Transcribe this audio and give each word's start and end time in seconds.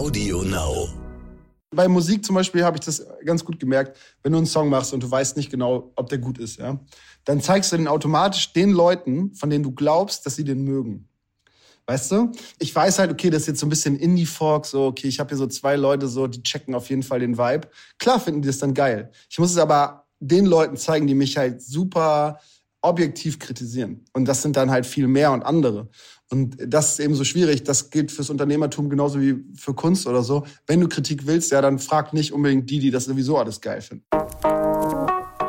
Audio 0.00 0.42
Now. 0.42 0.88
Bei 1.76 1.86
Musik 1.86 2.24
zum 2.24 2.34
Beispiel 2.34 2.64
habe 2.64 2.78
ich 2.78 2.80
das 2.86 3.06
ganz 3.22 3.44
gut 3.44 3.60
gemerkt, 3.60 3.98
wenn 4.22 4.32
du 4.32 4.38
einen 4.38 4.46
Song 4.46 4.70
machst 4.70 4.94
und 4.94 5.02
du 5.02 5.10
weißt 5.10 5.36
nicht 5.36 5.50
genau, 5.50 5.92
ob 5.94 6.08
der 6.08 6.16
gut 6.16 6.38
ist, 6.38 6.56
ja, 6.58 6.80
dann 7.26 7.42
zeigst 7.42 7.70
du 7.70 7.76
den 7.76 7.86
automatisch 7.86 8.54
den 8.54 8.70
Leuten, 8.70 9.34
von 9.34 9.50
denen 9.50 9.62
du 9.62 9.72
glaubst, 9.72 10.24
dass 10.24 10.36
sie 10.36 10.44
den 10.44 10.62
mögen. 10.62 11.06
Weißt 11.84 12.12
du? 12.12 12.32
Ich 12.58 12.74
weiß 12.74 12.98
halt, 12.98 13.10
okay, 13.10 13.28
das 13.28 13.42
ist 13.42 13.48
jetzt 13.48 13.60
so 13.60 13.66
ein 13.66 13.68
bisschen 13.68 13.98
Indie-Folk, 13.98 14.64
so, 14.64 14.86
okay, 14.86 15.06
ich 15.06 15.20
habe 15.20 15.28
hier 15.28 15.36
so 15.36 15.46
zwei 15.46 15.76
Leute, 15.76 16.08
so, 16.08 16.26
die 16.26 16.42
checken 16.42 16.74
auf 16.74 16.88
jeden 16.88 17.02
Fall 17.02 17.20
den 17.20 17.36
Vibe. 17.36 17.68
Klar 17.98 18.20
finden 18.20 18.40
die 18.40 18.48
das 18.48 18.56
dann 18.56 18.72
geil. 18.72 19.10
Ich 19.28 19.38
muss 19.38 19.50
es 19.50 19.58
aber 19.58 20.06
den 20.18 20.46
Leuten 20.46 20.78
zeigen, 20.78 21.08
die 21.08 21.14
mich 21.14 21.36
halt 21.36 21.60
super 21.60 22.40
objektiv 22.82 23.38
kritisieren. 23.38 24.04
Und 24.12 24.26
das 24.26 24.42
sind 24.42 24.56
dann 24.56 24.70
halt 24.70 24.86
viel 24.86 25.06
mehr 25.06 25.32
und 25.32 25.42
andere. 25.42 25.88
Und 26.30 26.56
das 26.66 26.92
ist 26.92 27.00
eben 27.00 27.14
so 27.14 27.24
schwierig. 27.24 27.64
Das 27.64 27.90
gilt 27.90 28.12
fürs 28.12 28.30
Unternehmertum 28.30 28.88
genauso 28.88 29.20
wie 29.20 29.44
für 29.54 29.74
Kunst 29.74 30.06
oder 30.06 30.22
so. 30.22 30.44
Wenn 30.66 30.80
du 30.80 30.88
Kritik 30.88 31.26
willst, 31.26 31.50
ja, 31.50 31.60
dann 31.60 31.78
frag 31.78 32.12
nicht 32.12 32.32
unbedingt 32.32 32.70
die, 32.70 32.78
die 32.78 32.90
das 32.90 33.06
sowieso 33.06 33.36
alles 33.36 33.60
geil 33.60 33.80
finden. 33.80 34.04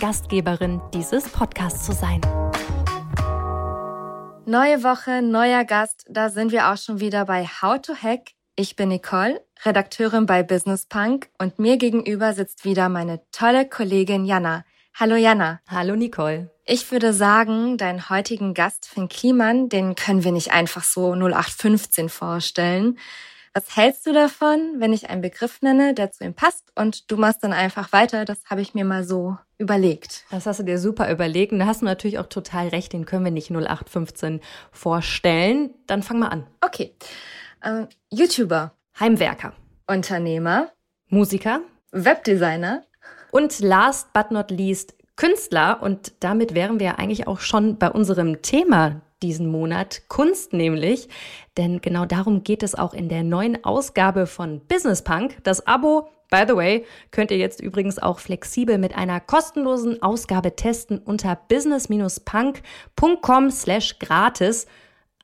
Gastgeberin 0.00 0.80
dieses 0.94 1.28
Podcasts 1.28 1.84
zu 1.84 1.92
sein. 1.92 2.20
Neue 4.46 4.84
Woche, 4.84 5.22
neuer 5.22 5.64
Gast, 5.64 6.06
da 6.08 6.30
sind 6.30 6.52
wir 6.52 6.68
auch 6.68 6.76
schon 6.76 7.00
wieder 7.00 7.24
bei 7.24 7.44
How 7.44 7.82
to 7.82 7.94
Hack. 7.94 8.30
Ich 8.54 8.76
bin 8.76 8.90
Nicole, 8.90 9.44
Redakteurin 9.64 10.26
bei 10.26 10.44
Business 10.44 10.86
Punk 10.86 11.28
und 11.38 11.58
mir 11.58 11.78
gegenüber 11.78 12.32
sitzt 12.32 12.64
wieder 12.64 12.88
meine 12.88 13.20
tolle 13.32 13.68
Kollegin 13.68 14.24
Jana. 14.24 14.64
Hallo 14.94 15.16
Jana. 15.16 15.60
Hallo 15.68 15.96
Nicole. 15.96 16.50
Ich 16.64 16.92
würde 16.92 17.12
sagen, 17.12 17.76
deinen 17.76 18.08
heutigen 18.08 18.54
Gast 18.54 18.86
Finn 18.86 19.08
Kliman, 19.08 19.68
den 19.68 19.96
können 19.96 20.22
wir 20.22 20.32
nicht 20.32 20.52
einfach 20.52 20.84
so 20.84 21.12
0815 21.12 22.08
vorstellen. 22.08 22.98
Was 23.52 23.74
hältst 23.76 24.06
du 24.06 24.12
davon, 24.12 24.74
wenn 24.76 24.92
ich 24.92 25.10
einen 25.10 25.22
Begriff 25.22 25.60
nenne, 25.60 25.92
der 25.92 26.12
zu 26.12 26.22
ihm 26.22 26.34
passt 26.34 26.70
und 26.76 27.10
du 27.10 27.16
machst 27.16 27.42
dann 27.42 27.52
einfach 27.52 27.92
weiter? 27.92 28.24
Das 28.24 28.44
habe 28.48 28.60
ich 28.60 28.74
mir 28.74 28.84
mal 28.84 29.02
so 29.02 29.36
überlegt. 29.58 30.24
Das 30.30 30.46
hast 30.46 30.60
du 30.60 30.64
dir 30.64 30.78
super 30.78 31.10
überlegt 31.10 31.52
und 31.52 31.58
da 31.58 31.66
hast 31.66 31.82
du 31.82 31.84
natürlich 31.84 32.18
auch 32.18 32.28
total 32.28 32.68
recht, 32.68 32.92
den 32.92 33.04
können 33.04 33.24
wir 33.24 33.32
nicht 33.32 33.50
0815 33.50 34.40
vorstellen. 34.70 35.74
Dann 35.86 36.02
fang 36.02 36.20
mal 36.20 36.28
an. 36.28 36.46
Okay. 36.60 36.94
Ähm, 37.64 37.88
YouTuber. 38.10 38.72
Heimwerker. 38.98 39.52
Unternehmer. 39.86 40.70
Musiker. 41.08 41.60
Webdesigner. 41.92 42.84
Und 43.30 43.58
last 43.60 44.12
but 44.12 44.30
not 44.30 44.50
least 44.50 44.94
Künstler. 45.16 45.82
Und 45.82 46.12
damit 46.20 46.54
wären 46.54 46.78
wir 46.78 46.98
eigentlich 46.98 47.26
auch 47.26 47.40
schon 47.40 47.78
bei 47.78 47.90
unserem 47.90 48.42
Thema 48.42 49.02
diesen 49.22 49.48
Monat, 49.48 50.02
Kunst 50.08 50.52
nämlich. 50.52 51.08
Denn 51.56 51.80
genau 51.80 52.04
darum 52.06 52.44
geht 52.44 52.62
es 52.62 52.76
auch 52.76 52.94
in 52.94 53.08
der 53.08 53.24
neuen 53.24 53.64
Ausgabe 53.64 54.26
von 54.26 54.60
Business 54.66 55.02
Punk. 55.02 55.38
Das 55.42 55.66
Abo, 55.66 56.08
by 56.30 56.44
the 56.46 56.56
way, 56.56 56.84
könnt 57.10 57.30
ihr 57.30 57.38
jetzt 57.38 57.60
übrigens 57.60 57.98
auch 57.98 58.18
flexibel 58.18 58.78
mit 58.78 58.96
einer 58.96 59.20
kostenlosen 59.20 60.02
Ausgabe 60.02 60.56
testen 60.56 60.98
unter 60.98 61.36
business-punk.com 61.36 63.50
slash 63.50 63.98
gratis. 63.98 64.66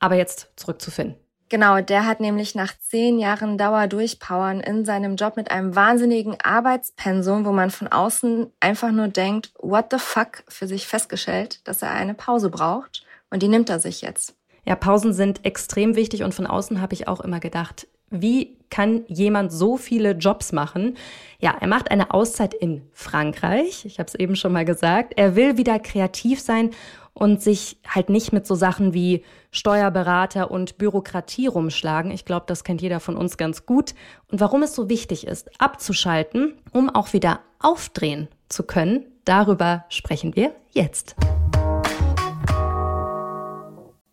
Aber 0.00 0.16
jetzt 0.16 0.50
zurück 0.56 0.82
zu 0.82 0.90
Finn. 0.90 1.14
Genau, 1.50 1.80
der 1.80 2.06
hat 2.06 2.20
nämlich 2.20 2.54
nach 2.54 2.72
zehn 2.80 3.18
Jahren 3.18 3.58
Dauerdurchpowern 3.58 4.60
in 4.60 4.84
seinem 4.84 5.16
Job 5.16 5.36
mit 5.36 5.50
einem 5.50 5.76
wahnsinnigen 5.76 6.36
Arbeitspensum, 6.42 7.44
wo 7.44 7.52
man 7.52 7.70
von 7.70 7.88
außen 7.88 8.50
einfach 8.60 8.90
nur 8.90 9.08
denkt, 9.08 9.52
what 9.60 9.86
the 9.90 9.98
fuck, 9.98 10.42
für 10.48 10.66
sich 10.66 10.86
festgestellt, 10.86 11.60
dass 11.68 11.82
er 11.82 11.90
eine 11.90 12.14
Pause 12.14 12.50
braucht. 12.50 13.04
Und 13.30 13.42
die 13.42 13.48
nimmt 13.48 13.68
er 13.68 13.78
sich 13.78 14.00
jetzt. 14.00 14.34
Ja, 14.66 14.74
Pausen 14.74 15.12
sind 15.12 15.44
extrem 15.44 15.94
wichtig 15.94 16.22
und 16.22 16.34
von 16.34 16.46
außen 16.46 16.80
habe 16.80 16.94
ich 16.94 17.06
auch 17.06 17.20
immer 17.20 17.40
gedacht, 17.40 17.86
wie 18.22 18.56
kann 18.70 19.04
jemand 19.06 19.52
so 19.52 19.76
viele 19.76 20.12
Jobs 20.12 20.52
machen? 20.52 20.96
Ja, 21.38 21.54
er 21.60 21.68
macht 21.68 21.90
eine 21.90 22.12
Auszeit 22.12 22.54
in 22.54 22.82
Frankreich. 22.92 23.84
Ich 23.84 23.98
habe 23.98 24.08
es 24.08 24.14
eben 24.14 24.34
schon 24.34 24.52
mal 24.52 24.64
gesagt. 24.64 25.14
Er 25.16 25.36
will 25.36 25.56
wieder 25.56 25.78
kreativ 25.78 26.40
sein 26.40 26.70
und 27.12 27.40
sich 27.40 27.78
halt 27.86 28.08
nicht 28.10 28.32
mit 28.32 28.46
so 28.46 28.54
Sachen 28.56 28.92
wie 28.92 29.24
Steuerberater 29.52 30.50
und 30.50 30.76
Bürokratie 30.78 31.46
rumschlagen. 31.46 32.10
Ich 32.10 32.24
glaube, 32.24 32.46
das 32.48 32.64
kennt 32.64 32.82
jeder 32.82 32.98
von 32.98 33.16
uns 33.16 33.36
ganz 33.36 33.66
gut. 33.66 33.94
Und 34.30 34.40
warum 34.40 34.62
es 34.62 34.74
so 34.74 34.88
wichtig 34.88 35.26
ist, 35.26 35.50
abzuschalten, 35.60 36.54
um 36.72 36.90
auch 36.90 37.12
wieder 37.12 37.40
aufdrehen 37.60 38.28
zu 38.48 38.64
können, 38.64 39.06
darüber 39.24 39.84
sprechen 39.88 40.34
wir 40.34 40.52
jetzt. 40.72 41.14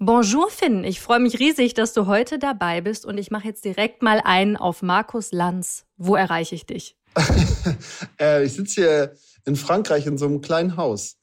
Bonjour 0.04 0.50
Finn, 0.50 0.84
ich 0.84 1.00
freue 1.00 1.20
mich 1.20 1.38
riesig, 1.38 1.76
dass 1.76 1.94
du 1.94 2.08
heute 2.08 2.40
dabei 2.40 2.82
bist 2.82 3.06
und 3.06 3.20
ich 3.20 3.30
mache 3.30 3.46
jetzt 3.46 3.64
direkt 3.64 4.02
mal 4.02 4.20
einen 4.24 4.58
auf 4.58 4.82
Markus 4.82 5.32
Lanz. 5.32 5.86
Wo 5.96 6.16
erreiche 6.16 6.56
ich 6.56 6.66
dich? 6.66 6.98
äh, 8.20 8.44
ich 8.44 8.54
sitze 8.54 8.82
hier 8.82 9.14
in 9.46 9.56
Frankreich 9.56 10.08
in 10.08 10.18
so 10.18 10.26
einem 10.26 10.42
kleinen 10.42 10.76
Haus. 10.76 11.18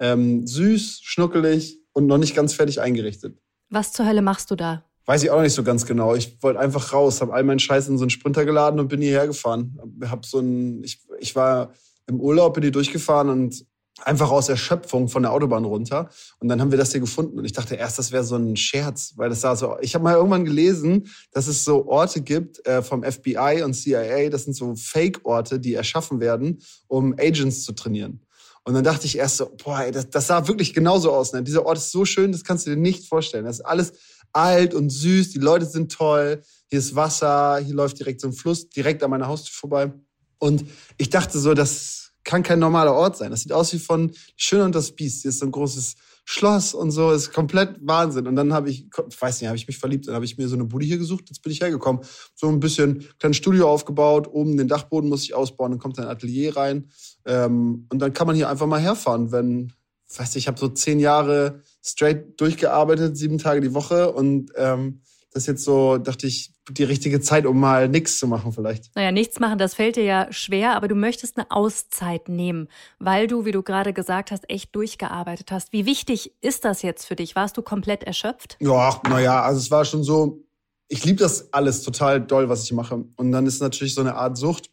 Ähm, 0.00 0.48
süß, 0.48 0.98
schnuckelig 1.04 1.78
und 1.92 2.08
noch 2.08 2.18
nicht 2.18 2.34
ganz 2.34 2.54
fertig 2.54 2.80
eingerichtet. 2.80 3.38
Was 3.70 3.92
zur 3.92 4.04
Hölle 4.04 4.20
machst 4.20 4.50
du 4.50 4.56
da? 4.56 4.84
Weiß 5.06 5.22
ich 5.22 5.30
auch 5.30 5.40
nicht 5.40 5.54
so 5.54 5.62
ganz 5.62 5.86
genau. 5.86 6.16
Ich 6.16 6.42
wollte 6.42 6.58
einfach 6.58 6.92
raus, 6.92 7.20
habe 7.20 7.34
all 7.34 7.44
meinen 7.44 7.60
Scheiß 7.60 7.86
in 7.86 7.98
so 7.98 8.02
einen 8.02 8.10
Sprinter 8.10 8.44
geladen 8.44 8.80
und 8.80 8.88
bin 8.88 9.00
hierher 9.00 9.28
gefahren. 9.28 9.78
Hab 10.10 10.26
so 10.26 10.40
ein, 10.40 10.82
ich, 10.82 11.06
ich 11.20 11.36
war 11.36 11.72
im 12.08 12.18
Urlaub, 12.20 12.54
bin 12.54 12.64
hier 12.64 12.72
durchgefahren 12.72 13.28
und 13.28 13.64
einfach 14.02 14.30
aus 14.30 14.48
Erschöpfung 14.48 15.08
von 15.08 15.22
der 15.22 15.32
Autobahn 15.32 15.64
runter. 15.64 16.10
Und 16.40 16.48
dann 16.48 16.60
haben 16.60 16.70
wir 16.70 16.78
das 16.78 16.92
hier 16.92 17.00
gefunden. 17.00 17.38
Und 17.38 17.44
ich 17.44 17.52
dachte 17.52 17.76
erst, 17.76 17.98
das 17.98 18.12
wäre 18.12 18.24
so 18.24 18.36
ein 18.36 18.56
Scherz, 18.56 19.14
weil 19.16 19.28
das 19.28 19.40
sah 19.40 19.54
so. 19.54 19.76
Ich 19.80 19.94
habe 19.94 20.04
mal 20.04 20.14
irgendwann 20.14 20.44
gelesen, 20.44 21.08
dass 21.32 21.46
es 21.46 21.64
so 21.64 21.86
Orte 21.86 22.20
gibt 22.20 22.66
äh, 22.66 22.82
vom 22.82 23.04
FBI 23.04 23.62
und 23.64 23.74
CIA, 23.74 24.30
das 24.30 24.44
sind 24.44 24.54
so 24.54 24.74
Fake-Orte, 24.74 25.60
die 25.60 25.74
erschaffen 25.74 26.20
werden, 26.20 26.60
um 26.88 27.14
Agents 27.18 27.62
zu 27.62 27.72
trainieren. 27.72 28.20
Und 28.64 28.74
dann 28.74 28.84
dachte 28.84 29.06
ich 29.06 29.18
erst 29.18 29.36
so, 29.36 29.50
boah, 29.62 29.80
ey, 29.80 29.92
das, 29.92 30.08
das 30.08 30.26
sah 30.26 30.48
wirklich 30.48 30.72
genauso 30.72 31.12
aus. 31.12 31.32
Ne? 31.32 31.42
Dieser 31.42 31.66
Ort 31.66 31.78
ist 31.78 31.92
so 31.92 32.04
schön, 32.04 32.32
das 32.32 32.44
kannst 32.44 32.66
du 32.66 32.70
dir 32.70 32.76
nicht 32.76 33.06
vorstellen. 33.06 33.44
Das 33.44 33.58
ist 33.58 33.64
alles 33.64 33.92
alt 34.32 34.74
und 34.74 34.90
süß, 34.90 35.30
die 35.30 35.38
Leute 35.38 35.66
sind 35.66 35.92
toll, 35.92 36.42
hier 36.66 36.78
ist 36.78 36.96
Wasser, 36.96 37.58
hier 37.58 37.74
läuft 37.74 37.98
direkt 37.98 38.20
so 38.20 38.28
ein 38.28 38.32
Fluss 38.32 38.68
direkt 38.68 39.02
an 39.02 39.10
meiner 39.10 39.28
Haustür 39.28 39.52
vorbei. 39.54 39.92
Und 40.38 40.64
ich 40.96 41.10
dachte 41.10 41.38
so, 41.38 41.54
das 41.54 42.03
kann 42.24 42.42
kein 42.42 42.58
normaler 42.58 42.94
Ort 42.94 43.16
sein. 43.16 43.30
Das 43.30 43.40
sieht 43.40 43.52
aus 43.52 43.72
wie 43.72 43.78
von 43.78 44.12
Schön 44.36 44.62
und 44.62 44.74
das 44.74 44.92
Biest. 44.92 45.22
Hier 45.22 45.28
ist 45.28 45.38
so 45.38 45.46
ein 45.46 45.52
großes 45.52 45.94
Schloss 46.24 46.72
und 46.72 46.90
so, 46.90 47.10
das 47.10 47.24
ist 47.24 47.32
komplett 47.32 47.76
Wahnsinn. 47.82 48.26
Und 48.26 48.34
dann 48.36 48.54
habe 48.54 48.70
ich, 48.70 48.86
ich 48.86 49.22
weiß 49.22 49.40
nicht, 49.40 49.48
habe 49.48 49.58
ich 49.58 49.66
mich 49.66 49.76
verliebt, 49.76 50.08
dann 50.08 50.14
habe 50.14 50.24
ich 50.24 50.38
mir 50.38 50.48
so 50.48 50.54
eine 50.54 50.64
Bude 50.64 50.86
hier 50.86 50.96
gesucht, 50.96 51.24
jetzt 51.28 51.42
bin 51.42 51.52
ich 51.52 51.60
hergekommen. 51.60 52.02
So 52.34 52.48
ein 52.48 52.60
bisschen 52.60 53.06
kleines 53.18 53.36
Studio 53.36 53.68
aufgebaut, 53.68 54.28
oben 54.32 54.56
den 54.56 54.68
Dachboden 54.68 55.10
muss 55.10 55.22
ich 55.22 55.34
ausbauen, 55.34 55.72
dann 55.72 55.80
kommt 55.80 55.98
ein 55.98 56.06
Atelier 56.06 56.56
rein. 56.56 56.90
Ähm, 57.26 57.86
und 57.92 57.98
dann 57.98 58.14
kann 58.14 58.26
man 58.26 58.36
hier 58.36 58.48
einfach 58.48 58.66
mal 58.66 58.80
herfahren, 58.80 59.32
wenn, 59.32 59.74
weiß 60.16 60.34
nicht, 60.34 60.44
ich 60.44 60.48
habe 60.48 60.58
so 60.58 60.68
zehn 60.68 60.98
Jahre 60.98 61.60
straight 61.82 62.40
durchgearbeitet, 62.40 63.18
sieben 63.18 63.36
Tage 63.36 63.60
die 63.60 63.74
Woche 63.74 64.10
und 64.12 64.50
ähm, 64.56 65.02
das 65.34 65.42
ist 65.42 65.46
jetzt 65.48 65.64
so, 65.64 65.98
dachte 65.98 66.28
ich, 66.28 66.52
die 66.70 66.84
richtige 66.84 67.20
Zeit, 67.20 67.44
um 67.44 67.58
mal 67.58 67.88
nichts 67.88 68.20
zu 68.20 68.28
machen 68.28 68.52
vielleicht. 68.52 68.94
Naja, 68.94 69.10
nichts 69.10 69.40
machen, 69.40 69.58
das 69.58 69.74
fällt 69.74 69.96
dir 69.96 70.04
ja 70.04 70.32
schwer, 70.32 70.76
aber 70.76 70.86
du 70.86 70.94
möchtest 70.94 71.36
eine 71.36 71.50
Auszeit 71.50 72.28
nehmen, 72.28 72.68
weil 73.00 73.26
du, 73.26 73.44
wie 73.44 73.50
du 73.50 73.64
gerade 73.64 73.92
gesagt 73.92 74.30
hast, 74.30 74.48
echt 74.48 74.74
durchgearbeitet 74.76 75.50
hast. 75.50 75.72
Wie 75.72 75.86
wichtig 75.86 76.32
ist 76.40 76.64
das 76.64 76.82
jetzt 76.82 77.04
für 77.04 77.16
dich? 77.16 77.34
Warst 77.34 77.56
du 77.56 77.62
komplett 77.62 78.04
erschöpft? 78.04 78.56
Ja, 78.60 79.00
naja, 79.08 79.42
also 79.42 79.58
es 79.58 79.72
war 79.72 79.84
schon 79.84 80.04
so, 80.04 80.44
ich 80.86 81.04
liebe 81.04 81.18
das 81.18 81.52
alles 81.52 81.82
total 81.82 82.20
doll, 82.20 82.48
was 82.48 82.62
ich 82.62 82.72
mache. 82.72 83.04
Und 83.16 83.32
dann 83.32 83.46
ist 83.46 83.60
natürlich 83.60 83.94
so 83.94 84.02
eine 84.02 84.14
Art 84.14 84.38
Sucht, 84.38 84.70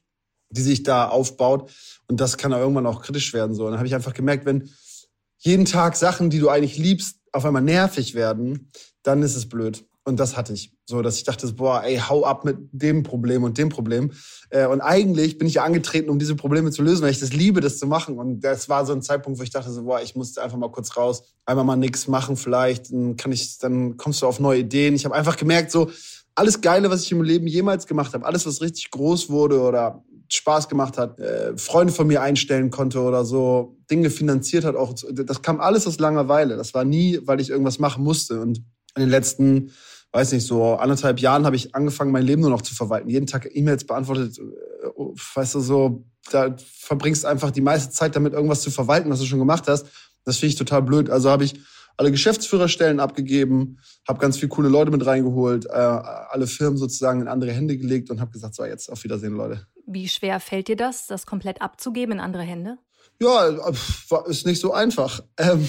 die 0.52 0.62
sich 0.62 0.84
da 0.84 1.08
aufbaut. 1.08 1.72
Und 2.08 2.22
das 2.22 2.38
kann 2.38 2.54
auch 2.54 2.60
irgendwann 2.60 2.86
auch 2.86 3.02
kritisch 3.02 3.34
werden. 3.34 3.56
So. 3.56 3.66
Und 3.66 3.72
dann 3.72 3.80
habe 3.80 3.88
ich 3.88 3.96
einfach 3.96 4.14
gemerkt, 4.14 4.46
wenn 4.46 4.70
jeden 5.40 5.66
Tag 5.66 5.96
Sachen, 5.96 6.30
die 6.30 6.38
du 6.38 6.50
eigentlich 6.50 6.78
liebst, 6.78 7.18
auf 7.32 7.46
einmal 7.46 7.64
nervig 7.64 8.14
werden, 8.14 8.70
dann 9.02 9.24
ist 9.24 9.36
es 9.36 9.50
blöd. 9.50 9.86
Und 10.04 10.20
das 10.20 10.36
hatte 10.36 10.54
ich. 10.54 10.74
So, 10.86 11.02
dass 11.04 11.18
ich 11.18 11.24
dachte, 11.24 11.48
boah, 11.54 11.84
ey, 11.84 11.98
hau 11.98 12.26
ab 12.26 12.44
mit 12.44 12.58
dem 12.72 13.04
Problem 13.04 13.44
und 13.44 13.58
dem 13.58 13.70
Problem. 13.70 14.12
Äh, 14.50 14.66
und 14.66 14.82
eigentlich 14.82 15.38
bin 15.38 15.48
ich 15.48 15.56
ja 15.56 15.64
angetreten, 15.64 16.10
um 16.10 16.18
diese 16.18 16.36
Probleme 16.36 16.72
zu 16.72 16.82
lösen, 16.82 17.04
weil 17.04 17.12
ich 17.12 17.20
das 17.20 17.34
liebe, 17.34 17.62
das 17.62 17.78
zu 17.78 17.86
machen. 17.86 18.18
Und 18.18 18.42
das 18.42 18.68
war 18.68 18.86
so 18.86 18.94
ein 18.94 19.04
Zeitpunkt, 19.04 19.40
wo 19.40 19.44
ich 19.44 19.52
dachte, 19.52 19.72
so, 19.72 19.84
boah, 19.84 20.02
ich 20.02 20.16
muss 20.16 20.38
einfach 20.40 20.58
mal 20.58 20.72
kurz 20.72 20.98
raus, 20.98 21.24
einmal 21.46 21.66
mal 21.66 21.76
nichts 21.76 22.08
machen 22.08 22.36
vielleicht. 22.36 22.92
Dann 22.92 23.16
kann 23.16 23.32
ich, 23.32 23.60
dann 23.60 23.98
kommst 23.98 24.24
du 24.24 24.28
auf 24.28 24.40
neue 24.40 24.62
Ideen. 24.62 24.96
Ich 24.96 25.06
habe 25.06 25.14
einfach 25.14 25.38
gemerkt, 25.38 25.72
so, 25.72 25.92
alles 26.34 26.62
Geile, 26.62 26.90
was 26.90 27.04
ich 27.04 27.12
im 27.12 27.22
Leben 27.22 27.46
jemals 27.46 27.86
gemacht 27.86 28.14
habe, 28.14 28.26
alles, 28.26 28.46
was 28.48 28.62
richtig 28.62 28.90
groß 28.90 29.30
wurde 29.30 29.62
oder 29.62 30.04
Spaß 30.30 30.70
gemacht 30.70 30.98
hat, 30.98 31.20
äh, 31.20 31.56
Freunde 31.58 31.94
von 31.94 32.08
mir 32.08 32.22
einstellen 32.22 32.72
konnte 32.72 33.02
oder 33.02 33.26
so, 33.26 33.78
Dinge 33.92 34.10
finanziert 34.10 34.64
hat, 34.64 34.76
auch 34.76 34.96
das 35.12 35.42
kam 35.42 35.60
alles 35.60 35.86
aus 35.88 36.00
Langeweile. 36.00 36.56
Das 36.56 36.74
war 36.74 36.86
nie, 36.86 37.20
weil 37.26 37.42
ich 37.42 37.50
irgendwas 37.50 37.80
machen 37.80 38.04
musste. 38.04 38.40
Und 38.40 38.60
in 38.96 39.02
den 39.02 39.10
letzten, 39.10 39.72
weiß 40.12 40.34
nicht, 40.34 40.46
so 40.46 40.76
anderthalb 40.76 41.20
Jahren 41.20 41.46
habe 41.46 41.56
ich 41.56 41.74
angefangen, 41.74 42.12
mein 42.12 42.26
Leben 42.26 42.42
nur 42.42 42.50
noch 42.50 42.62
zu 42.62 42.76
verwalten. 42.76 43.10
Jeden 43.10 43.28
Tag 43.28 43.50
E-Mails 43.54 43.86
beantwortet, 43.86 44.38
äh, 44.40 44.88
weißt 45.36 45.56
du, 45.56 45.60
so, 45.60 46.06
da 46.32 46.56
verbringst 46.58 47.26
einfach 47.26 47.52
die 47.52 47.62
meiste 47.62 47.92
Zeit 47.92 48.16
damit, 48.16 48.34
irgendwas 48.34 48.62
zu 48.62 48.72
verwalten, 48.72 49.10
was 49.10 49.20
du 49.20 49.26
schon 49.26 49.40
gemacht 49.40 49.68
hast. 49.68 49.88
Das 50.24 50.38
finde 50.38 50.52
ich 50.52 50.56
total 50.58 50.82
blöd. 50.82 51.10
Also 51.10 51.30
habe 51.30 51.44
ich 51.46 51.56
alle 51.98 52.12
Geschäftsführerstellen 52.12 53.00
abgegeben, 53.00 53.80
habe 54.08 54.20
ganz 54.20 54.38
viele 54.38 54.50
coole 54.50 54.70
Leute 54.70 54.92
mit 54.92 55.06
reingeholt, 55.06 55.66
äh, 55.66 55.70
alle 55.70 56.48
Firmen 56.48 56.78
sozusagen 56.78 57.22
in 57.22 57.28
andere 57.28 57.52
Hände 57.52 57.78
gelegt 57.78 58.10
und 58.10 58.20
habe 58.20 58.32
gesagt, 58.32 58.56
so 58.56 58.66
jetzt 58.66 58.92
auf 58.92 59.04
Wiedersehen, 59.04 59.34
Leute. 59.34 59.68
Wie 59.86 60.08
schwer 60.08 60.40
fällt 60.40 60.68
dir 60.68 60.76
das, 60.76 61.08
das 61.08 61.26
komplett 61.26 61.62
abzugeben 61.62 62.14
in 62.14 62.20
andere 62.20 62.44
Hände? 62.44 62.78
Ja, 63.20 63.72
ist 64.26 64.46
nicht 64.46 64.60
so 64.60 64.74
einfach. 64.74 65.22
Ähm, 65.38 65.68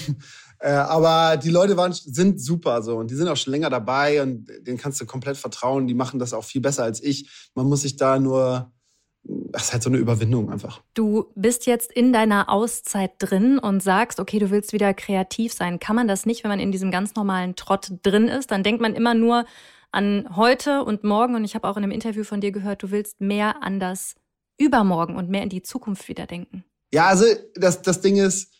äh, 0.63 0.71
aber 0.71 1.35
die 1.35 1.49
Leute 1.49 1.75
waren, 1.75 1.91
sind 1.91 2.39
super 2.39 2.81
so 2.81 2.95
und 2.95 3.11
die 3.11 3.15
sind 3.15 3.27
auch 3.27 3.35
schon 3.35 3.51
länger 3.51 3.69
dabei 3.69 4.21
und 4.21 4.47
denen 4.61 4.77
kannst 4.77 5.01
du 5.01 5.05
komplett 5.05 5.35
vertrauen. 5.35 5.87
Die 5.87 5.93
machen 5.93 6.19
das 6.19 6.33
auch 6.33 6.45
viel 6.45 6.61
besser 6.61 6.83
als 6.83 7.03
ich. 7.03 7.51
Man 7.53 7.67
muss 7.67 7.81
sich 7.81 7.97
da 7.97 8.17
nur 8.17 8.71
das 9.25 9.65
ist 9.65 9.73
halt 9.73 9.83
so 9.83 9.89
eine 9.89 9.99
Überwindung 9.99 10.49
einfach. 10.49 10.81
Du 10.93 11.31
bist 11.35 11.65
jetzt 11.65 11.91
in 11.91 12.11
deiner 12.11 12.49
Auszeit 12.49 13.11
drin 13.19 13.57
und 13.57 13.81
sagst, 13.81 14.19
okay, 14.19 14.39
du 14.39 14.51
willst 14.51 14.73
wieder 14.73 14.93
kreativ 14.93 15.53
sein. 15.53 15.79
Kann 15.79 15.95
man 15.95 16.07
das 16.07 16.25
nicht, 16.25 16.43
wenn 16.43 16.49
man 16.49 16.59
in 16.59 16.71
diesem 16.71 16.91
ganz 16.91 17.15
normalen 17.15 17.55
Trott 17.55 17.91
drin 18.03 18.27
ist? 18.27 18.51
Dann 18.51 18.63
denkt 18.63 18.81
man 18.81 18.95
immer 18.95 19.13
nur 19.13 19.45
an 19.91 20.27
heute 20.35 20.83
und 20.83 21.03
morgen. 21.03 21.35
Und 21.35 21.45
ich 21.45 21.55
habe 21.55 21.69
auch 21.69 21.77
in 21.77 21.83
einem 21.83 21.91
Interview 21.91 22.25
von 22.25 22.41
dir 22.41 22.51
gehört, 22.51 22.83
du 22.83 22.91
willst 22.91 23.21
mehr 23.21 23.63
an 23.63 23.79
das 23.79 24.15
Übermorgen 24.57 25.15
und 25.15 25.29
mehr 25.29 25.43
in 25.43 25.49
die 25.49 25.63
Zukunft 25.63 26.07
wieder 26.09 26.25
denken. 26.25 26.65
Ja, 26.93 27.07
also 27.07 27.25
das, 27.55 27.81
das 27.81 28.01
Ding 28.01 28.17
ist, 28.17 28.53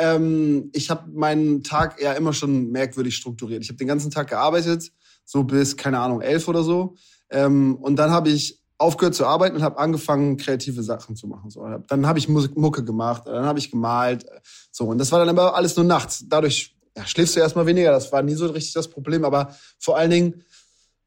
ähm, 0.00 0.70
ich 0.72 0.90
habe 0.90 1.10
meinen 1.12 1.62
Tag 1.62 2.00
ja 2.00 2.12
immer 2.12 2.32
schon 2.32 2.70
merkwürdig 2.70 3.14
strukturiert. 3.14 3.62
Ich 3.62 3.68
habe 3.68 3.78
den 3.78 3.88
ganzen 3.88 4.10
Tag 4.10 4.28
gearbeitet, 4.28 4.90
so 5.24 5.44
bis, 5.44 5.76
keine 5.76 6.00
Ahnung, 6.00 6.20
elf 6.20 6.48
oder 6.48 6.62
so. 6.62 6.96
Ähm, 7.30 7.76
und 7.76 7.96
dann 7.96 8.10
habe 8.10 8.30
ich 8.30 8.60
aufgehört 8.78 9.14
zu 9.14 9.26
arbeiten 9.26 9.56
und 9.56 9.62
habe 9.62 9.78
angefangen, 9.78 10.38
kreative 10.38 10.82
Sachen 10.82 11.14
zu 11.14 11.26
machen. 11.28 11.50
So, 11.50 11.66
dann 11.86 12.06
habe 12.06 12.18
ich 12.18 12.28
Musik, 12.28 12.56
Mucke 12.56 12.82
gemacht, 12.82 13.24
dann 13.26 13.44
habe 13.44 13.58
ich 13.58 13.70
gemalt. 13.70 14.24
So, 14.72 14.86
und 14.86 14.98
das 14.98 15.12
war 15.12 15.18
dann 15.18 15.28
aber 15.28 15.54
alles 15.54 15.76
nur 15.76 15.84
nachts. 15.84 16.24
Dadurch 16.26 16.74
ja, 16.96 17.06
schläfst 17.06 17.36
du 17.36 17.40
erstmal 17.40 17.66
weniger. 17.66 17.92
Das 17.92 18.10
war 18.10 18.22
nie 18.22 18.34
so 18.34 18.46
richtig 18.46 18.72
das 18.72 18.88
Problem. 18.88 19.24
Aber 19.24 19.54
vor 19.78 19.98
allen 19.98 20.10
Dingen 20.10 20.42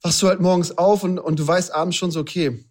wachst 0.03 0.21
du 0.21 0.27
halt 0.27 0.39
morgens 0.39 0.77
auf 0.77 1.03
und, 1.03 1.17
und 1.17 1.39
du 1.39 1.47
weißt 1.47 1.73
abends 1.73 1.95
schon 1.95 2.11
so, 2.11 2.19
okay, 2.19 2.63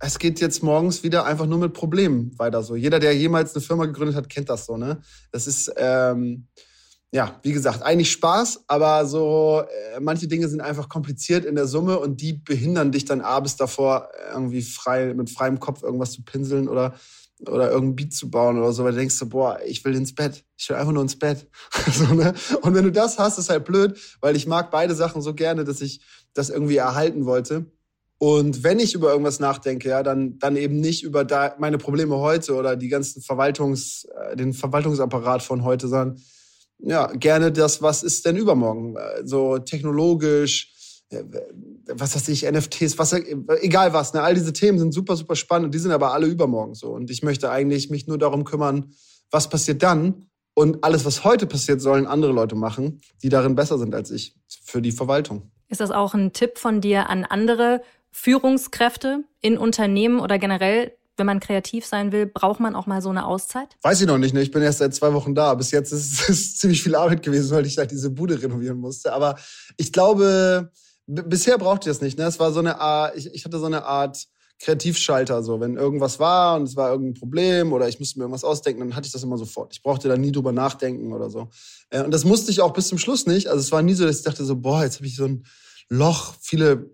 es 0.00 0.18
geht 0.18 0.40
jetzt 0.40 0.62
morgens 0.62 1.02
wieder 1.02 1.26
einfach 1.26 1.46
nur 1.46 1.58
mit 1.58 1.74
Problemen 1.74 2.36
weiter 2.38 2.62
so. 2.62 2.74
Jeder, 2.74 2.98
der 2.98 3.14
jemals 3.14 3.54
eine 3.54 3.62
Firma 3.62 3.84
gegründet 3.84 4.16
hat, 4.16 4.28
kennt 4.28 4.48
das 4.48 4.66
so, 4.66 4.76
ne? 4.76 5.00
Das 5.30 5.46
ist, 5.46 5.72
ähm, 5.76 6.48
ja, 7.12 7.38
wie 7.42 7.52
gesagt, 7.52 7.82
eigentlich 7.82 8.10
Spaß, 8.10 8.64
aber 8.66 9.04
so 9.04 9.62
äh, 9.94 10.00
manche 10.00 10.26
Dinge 10.26 10.48
sind 10.48 10.60
einfach 10.60 10.88
kompliziert 10.88 11.44
in 11.44 11.54
der 11.54 11.66
Summe 11.66 11.98
und 11.98 12.20
die 12.20 12.32
behindern 12.32 12.92
dich 12.92 13.04
dann 13.04 13.20
abends 13.20 13.56
davor, 13.56 14.08
irgendwie 14.32 14.62
frei 14.62 15.12
mit 15.12 15.28
freiem 15.28 15.60
Kopf 15.60 15.82
irgendwas 15.82 16.12
zu 16.12 16.24
pinseln 16.24 16.68
oder 16.68 16.94
oder 17.48 17.70
irgendein 17.70 17.96
Beat 17.96 18.12
zu 18.12 18.30
bauen 18.30 18.58
oder 18.58 18.72
so, 18.72 18.84
weil 18.84 18.92
du 18.92 18.98
denkst 18.98 19.14
so, 19.14 19.26
boah, 19.26 19.60
ich 19.64 19.82
will 19.84 19.94
ins 19.94 20.14
Bett. 20.14 20.44
Ich 20.58 20.68
will 20.68 20.76
einfach 20.76 20.92
nur 20.92 21.02
ins 21.02 21.18
Bett. 21.18 21.48
so, 21.92 22.12
ne? 22.12 22.34
Und 22.60 22.74
wenn 22.74 22.84
du 22.84 22.92
das 22.92 23.18
hast, 23.18 23.38
ist 23.38 23.48
halt 23.48 23.64
blöd, 23.64 23.98
weil 24.20 24.36
ich 24.36 24.46
mag 24.46 24.70
beide 24.70 24.94
Sachen 24.94 25.22
so 25.22 25.32
gerne, 25.32 25.64
dass 25.64 25.80
ich 25.80 26.02
das 26.34 26.50
irgendwie 26.50 26.76
erhalten 26.76 27.24
wollte. 27.24 27.64
Und 28.22 28.62
wenn 28.62 28.78
ich 28.80 28.94
über 28.94 29.12
irgendwas 29.12 29.40
nachdenke, 29.40 29.88
ja, 29.88 30.02
dann, 30.02 30.38
dann 30.38 30.56
eben 30.56 30.78
nicht 30.78 31.02
über 31.02 31.24
da 31.24 31.54
meine 31.58 31.78
Probleme 31.78 32.18
heute 32.18 32.54
oder 32.54 32.76
die 32.76 32.88
ganzen 32.88 33.22
Verwaltungs, 33.22 34.04
äh, 34.04 34.36
den 34.36 34.52
Verwaltungsapparat 34.52 35.42
von 35.42 35.64
heute, 35.64 35.88
sondern 35.88 36.20
ja, 36.80 37.06
gerne 37.06 37.50
das, 37.50 37.80
was 37.80 38.02
ist 38.02 38.26
denn 38.26 38.36
übermorgen? 38.36 38.94
So 39.24 39.56
technologisch, 39.56 40.70
äh, 41.08 41.24
was 41.88 42.14
weiß 42.14 42.28
ich, 42.28 42.44
NFTs, 42.44 42.98
was, 42.98 43.14
egal 43.14 43.94
was, 43.94 44.12
ne? 44.12 44.20
all 44.20 44.34
diese 44.34 44.52
Themen 44.52 44.78
sind 44.78 44.92
super, 44.92 45.16
super 45.16 45.34
spannend, 45.34 45.74
die 45.74 45.78
sind 45.78 45.92
aber 45.92 46.12
alle 46.12 46.26
übermorgen 46.26 46.74
so. 46.74 46.90
Und 46.90 47.10
ich 47.10 47.22
möchte 47.22 47.50
eigentlich 47.50 47.88
mich 47.88 48.06
nur 48.06 48.18
darum 48.18 48.44
kümmern, 48.44 48.92
was 49.30 49.48
passiert 49.48 49.82
dann? 49.82 50.26
Und 50.52 50.84
alles, 50.84 51.06
was 51.06 51.24
heute 51.24 51.46
passiert, 51.46 51.80
sollen 51.80 52.06
andere 52.06 52.32
Leute 52.32 52.54
machen, 52.54 53.00
die 53.22 53.30
darin 53.30 53.54
besser 53.54 53.78
sind 53.78 53.94
als 53.94 54.10
ich, 54.10 54.34
für 54.62 54.82
die 54.82 54.92
Verwaltung. 54.92 55.50
Ist 55.68 55.80
das 55.80 55.90
auch 55.90 56.12
ein 56.12 56.34
Tipp 56.34 56.58
von 56.58 56.82
dir 56.82 57.08
an 57.08 57.24
andere 57.24 57.80
Führungskräfte 58.10 59.24
in 59.40 59.58
Unternehmen 59.58 60.20
oder 60.20 60.38
generell, 60.38 60.92
wenn 61.16 61.26
man 61.26 61.40
kreativ 61.40 61.84
sein 61.84 62.12
will, 62.12 62.26
braucht 62.26 62.60
man 62.60 62.74
auch 62.74 62.86
mal 62.86 63.02
so 63.02 63.10
eine 63.10 63.26
Auszeit? 63.26 63.76
Weiß 63.82 64.00
ich 64.00 64.06
noch 64.06 64.18
nicht. 64.18 64.34
Ne? 64.34 64.42
Ich 64.42 64.50
bin 64.50 64.62
erst 64.62 64.78
seit 64.78 64.94
zwei 64.94 65.12
Wochen 65.12 65.34
da. 65.34 65.54
Bis 65.54 65.70
jetzt 65.70 65.92
ist 65.92 66.28
es 66.28 66.56
ziemlich 66.58 66.82
viel 66.82 66.94
Arbeit 66.94 67.22
gewesen, 67.22 67.54
weil 67.54 67.66
ich 67.66 67.78
halt 67.78 67.90
diese 67.90 68.10
Bude 68.10 68.40
renovieren 68.40 68.78
musste. 68.78 69.12
Aber 69.12 69.36
ich 69.76 69.92
glaube, 69.92 70.70
bisher 71.06 71.58
brauchte 71.58 71.88
ich 71.88 71.96
das 71.96 72.02
nicht. 72.02 72.18
Ne? 72.18 72.24
Es 72.24 72.40
war 72.40 72.52
so 72.52 72.60
eine 72.60 72.80
Art, 72.80 73.16
ich, 73.16 73.32
ich 73.34 73.44
hatte 73.44 73.58
so 73.58 73.66
eine 73.66 73.84
Art 73.84 74.26
Kreativschalter. 74.60 75.42
So, 75.42 75.58
wenn 75.60 75.76
irgendwas 75.76 76.20
war 76.20 76.56
und 76.56 76.64
es 76.64 76.76
war 76.76 76.90
irgendein 76.90 77.18
Problem 77.18 77.72
oder 77.72 77.88
ich 77.88 77.98
musste 77.98 78.18
mir 78.18 78.24
irgendwas 78.24 78.44
ausdenken, 78.44 78.80
dann 78.80 78.94
hatte 78.94 79.06
ich 79.06 79.12
das 79.12 79.22
immer 79.22 79.38
sofort. 79.38 79.72
Ich 79.72 79.82
brauchte 79.82 80.08
da 80.08 80.16
nie 80.16 80.32
drüber 80.32 80.52
nachdenken 80.52 81.12
oder 81.12 81.30
so. 81.30 81.48
Äh, 81.88 82.02
und 82.02 82.12
das 82.12 82.24
musste 82.24 82.50
ich 82.50 82.60
auch 82.60 82.72
bis 82.72 82.88
zum 82.88 82.98
Schluss 82.98 83.26
nicht. 83.26 83.48
Also 83.48 83.60
es 83.60 83.72
war 83.72 83.82
nie 83.82 83.94
so, 83.94 84.06
dass 84.06 84.18
ich 84.18 84.24
dachte 84.24 84.44
so, 84.44 84.56
boah, 84.56 84.84
jetzt 84.84 84.96
habe 84.96 85.06
ich 85.06 85.16
so 85.16 85.24
ein 85.24 85.44
Loch. 85.88 86.34
Viele 86.40 86.90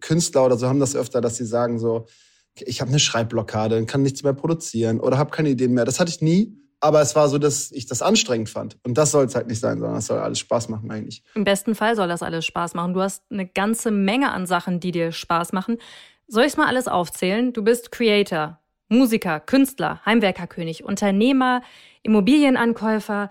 Künstler 0.00 0.46
oder 0.46 0.56
so 0.56 0.68
haben 0.68 0.80
das 0.80 0.96
öfter, 0.96 1.20
dass 1.20 1.36
sie 1.36 1.46
sagen 1.46 1.78
so, 1.78 2.06
ich 2.54 2.80
habe 2.80 2.90
eine 2.90 2.98
Schreibblockade, 2.98 3.84
kann 3.86 4.02
nichts 4.02 4.22
mehr 4.22 4.34
produzieren 4.34 5.00
oder 5.00 5.18
habe 5.18 5.30
keine 5.30 5.50
Ideen 5.50 5.72
mehr. 5.72 5.84
Das 5.84 6.00
hatte 6.00 6.10
ich 6.10 6.20
nie. 6.20 6.58
Aber 6.80 7.00
es 7.00 7.14
war 7.14 7.28
so, 7.28 7.38
dass 7.38 7.70
ich 7.70 7.86
das 7.86 8.02
anstrengend 8.02 8.48
fand. 8.48 8.76
Und 8.82 8.98
das 8.98 9.12
soll 9.12 9.24
es 9.24 9.36
halt 9.36 9.46
nicht 9.46 9.60
sein, 9.60 9.78
sondern 9.78 9.98
es 9.98 10.06
soll 10.06 10.18
alles 10.18 10.40
Spaß 10.40 10.68
machen 10.68 10.90
eigentlich. 10.90 11.22
Im 11.36 11.44
besten 11.44 11.76
Fall 11.76 11.94
soll 11.94 12.08
das 12.08 12.24
alles 12.24 12.44
Spaß 12.44 12.74
machen. 12.74 12.92
Du 12.92 13.00
hast 13.00 13.22
eine 13.30 13.46
ganze 13.46 13.92
Menge 13.92 14.32
an 14.32 14.46
Sachen, 14.46 14.80
die 14.80 14.90
dir 14.90 15.12
Spaß 15.12 15.52
machen. 15.52 15.78
Soll 16.26 16.42
ich 16.42 16.52
es 16.52 16.56
mal 16.56 16.66
alles 16.66 16.88
aufzählen? 16.88 17.52
Du 17.52 17.62
bist 17.62 17.92
Creator, 17.92 18.58
Musiker, 18.88 19.38
Künstler, 19.38 20.00
Heimwerkerkönig, 20.04 20.82
Unternehmer, 20.82 21.62
Immobilienankäufer 22.02 23.30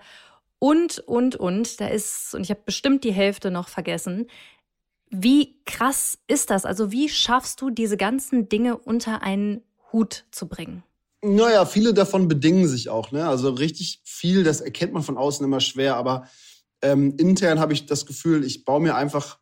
und, 0.58 1.00
und, 1.00 1.36
und. 1.36 1.78
Da 1.78 1.88
ist, 1.88 2.34
und 2.34 2.42
ich 2.42 2.50
habe 2.50 2.62
bestimmt 2.64 3.04
die 3.04 3.12
Hälfte 3.12 3.50
noch 3.50 3.68
vergessen. 3.68 4.28
Wie 5.14 5.56
krass 5.66 6.18
ist 6.26 6.48
das? 6.48 6.64
Also 6.64 6.90
wie 6.90 7.10
schaffst 7.10 7.60
du 7.60 7.68
diese 7.68 7.98
ganzen 7.98 8.48
Dinge 8.48 8.78
unter 8.78 9.22
einen 9.22 9.60
Hut 9.92 10.24
zu 10.30 10.48
bringen? 10.48 10.82
Naja, 11.22 11.66
viele 11.66 11.92
davon 11.92 12.28
bedingen 12.28 12.66
sich 12.66 12.88
auch. 12.88 13.12
Ne? 13.12 13.28
Also 13.28 13.50
richtig 13.50 14.00
viel, 14.04 14.42
das 14.42 14.62
erkennt 14.62 14.94
man 14.94 15.02
von 15.02 15.18
außen 15.18 15.44
immer 15.44 15.60
schwer. 15.60 15.96
Aber 15.96 16.26
ähm, 16.80 17.14
intern 17.18 17.60
habe 17.60 17.74
ich 17.74 17.84
das 17.84 18.06
Gefühl, 18.06 18.42
ich 18.42 18.64
baue 18.64 18.80
mir 18.80 18.96
einfach 18.96 19.38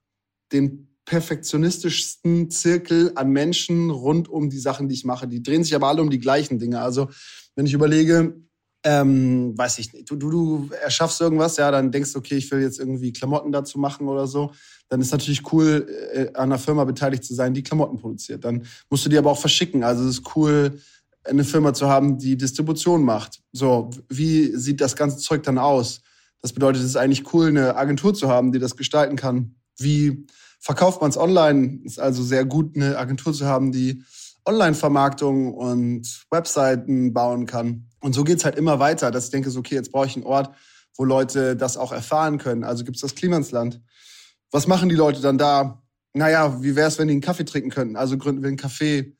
den 0.52 0.88
perfektionistischsten 1.04 2.50
Zirkel 2.50 3.12
an 3.14 3.30
Menschen 3.30 3.90
rund 3.90 4.28
um 4.28 4.50
die 4.50 4.58
Sachen, 4.58 4.88
die 4.88 4.94
ich 4.94 5.04
mache. 5.04 5.28
Die 5.28 5.42
drehen 5.42 5.62
sich 5.62 5.74
aber 5.74 5.86
alle 5.86 6.02
um 6.02 6.10
die 6.10 6.18
gleichen 6.18 6.58
Dinge. 6.58 6.80
Also 6.80 7.08
wenn 7.54 7.66
ich 7.66 7.72
überlege, 7.72 8.42
ähm, 8.82 9.56
weiß 9.56 9.78
ich 9.78 9.92
nicht, 9.92 10.10
du, 10.10 10.16
du, 10.16 10.30
du 10.30 10.70
erschaffst 10.82 11.20
irgendwas, 11.20 11.56
ja, 11.58 11.70
dann 11.70 11.92
denkst 11.92 12.12
du, 12.12 12.18
okay, 12.18 12.36
ich 12.36 12.50
will 12.50 12.62
jetzt 12.62 12.78
irgendwie 12.78 13.12
Klamotten 13.12 13.52
dazu 13.52 13.78
machen 13.78 14.08
oder 14.08 14.26
so, 14.26 14.52
dann 14.88 15.00
ist 15.00 15.12
natürlich 15.12 15.52
cool, 15.52 15.86
äh, 16.12 16.28
an 16.28 16.44
einer 16.44 16.58
Firma 16.58 16.84
beteiligt 16.84 17.24
zu 17.24 17.34
sein, 17.34 17.52
die 17.52 17.62
Klamotten 17.62 17.98
produziert. 17.98 18.44
Dann 18.44 18.66
musst 18.88 19.04
du 19.04 19.10
die 19.10 19.18
aber 19.18 19.30
auch 19.30 19.38
verschicken. 19.38 19.84
Also 19.84 20.04
es 20.04 20.18
ist 20.18 20.36
cool, 20.36 20.80
eine 21.24 21.44
Firma 21.44 21.74
zu 21.74 21.88
haben, 21.88 22.18
die 22.18 22.36
Distribution 22.36 23.04
macht. 23.04 23.40
So, 23.52 23.90
wie 24.08 24.56
sieht 24.56 24.80
das 24.80 24.96
ganze 24.96 25.18
Zeug 25.18 25.42
dann 25.42 25.58
aus? 25.58 26.00
Das 26.40 26.52
bedeutet, 26.52 26.82
es 26.82 26.88
ist 26.88 26.96
eigentlich 26.96 27.34
cool, 27.34 27.48
eine 27.48 27.76
Agentur 27.76 28.14
zu 28.14 28.28
haben, 28.28 28.52
die 28.52 28.58
das 28.58 28.76
gestalten 28.76 29.16
kann. 29.16 29.56
Wie 29.76 30.26
verkauft 30.58 31.02
man 31.02 31.10
es 31.10 31.18
online? 31.18 31.80
Ist 31.84 32.00
also 32.00 32.22
sehr 32.22 32.46
gut, 32.46 32.76
eine 32.76 32.96
Agentur 32.96 33.34
zu 33.34 33.44
haben, 33.44 33.72
die 33.72 34.02
Online-Vermarktung 34.50 35.54
und 35.54 36.24
Webseiten 36.30 37.12
bauen 37.12 37.46
kann. 37.46 37.86
Und 38.00 38.14
so 38.14 38.24
geht's 38.24 38.44
halt 38.44 38.56
immer 38.56 38.80
weiter, 38.80 39.10
dass 39.10 39.26
ich 39.26 39.30
denke, 39.30 39.50
so, 39.50 39.60
okay, 39.60 39.76
jetzt 39.76 39.92
brauche 39.92 40.06
ich 40.06 40.16
einen 40.16 40.24
Ort, 40.24 40.54
wo 40.96 41.04
Leute 41.04 41.56
das 41.56 41.76
auch 41.76 41.92
erfahren 41.92 42.38
können. 42.38 42.64
Also 42.64 42.84
gibt's 42.84 43.00
das 43.00 43.14
Klimansland. 43.14 43.80
Was 44.50 44.66
machen 44.66 44.88
die 44.88 44.96
Leute 44.96 45.20
dann 45.20 45.38
da? 45.38 45.82
Naja, 46.14 46.60
wie 46.62 46.74
wäre 46.74 46.88
es, 46.88 46.98
wenn 46.98 47.08
die 47.08 47.12
einen 47.12 47.20
Kaffee 47.20 47.44
trinken 47.44 47.70
könnten? 47.70 47.96
Also 47.96 48.18
gründen 48.18 48.42
wir 48.42 48.48
einen 48.48 48.58
Café. 48.58 49.12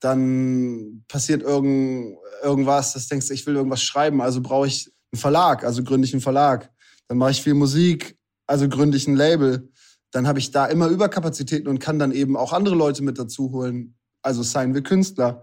Dann 0.00 1.04
passiert 1.08 1.42
irgend, 1.42 2.16
irgendwas, 2.42 2.94
das 2.94 3.08
denkst 3.08 3.28
du, 3.28 3.34
ich 3.34 3.46
will 3.46 3.56
irgendwas 3.56 3.82
schreiben, 3.82 4.22
also 4.22 4.40
brauche 4.40 4.68
ich 4.68 4.90
einen 5.12 5.20
Verlag, 5.20 5.64
also 5.64 5.82
gründe 5.82 6.06
ich 6.06 6.14
einen 6.14 6.22
Verlag. 6.22 6.70
Dann 7.08 7.18
mache 7.18 7.32
ich 7.32 7.42
viel 7.42 7.54
Musik, 7.54 8.16
also 8.46 8.68
gründe 8.68 8.96
ich 8.96 9.06
ein 9.08 9.16
Label. 9.16 9.70
Dann 10.12 10.26
habe 10.26 10.38
ich 10.38 10.50
da 10.50 10.66
immer 10.66 10.88
Überkapazitäten 10.88 11.68
und 11.68 11.80
kann 11.80 11.98
dann 11.98 12.12
eben 12.12 12.36
auch 12.36 12.52
andere 12.52 12.74
Leute 12.74 13.02
mit 13.02 13.18
dazu 13.18 13.50
holen. 13.52 13.97
Also 14.28 14.42
seien 14.42 14.74
wir 14.74 14.82
Künstler. 14.82 15.42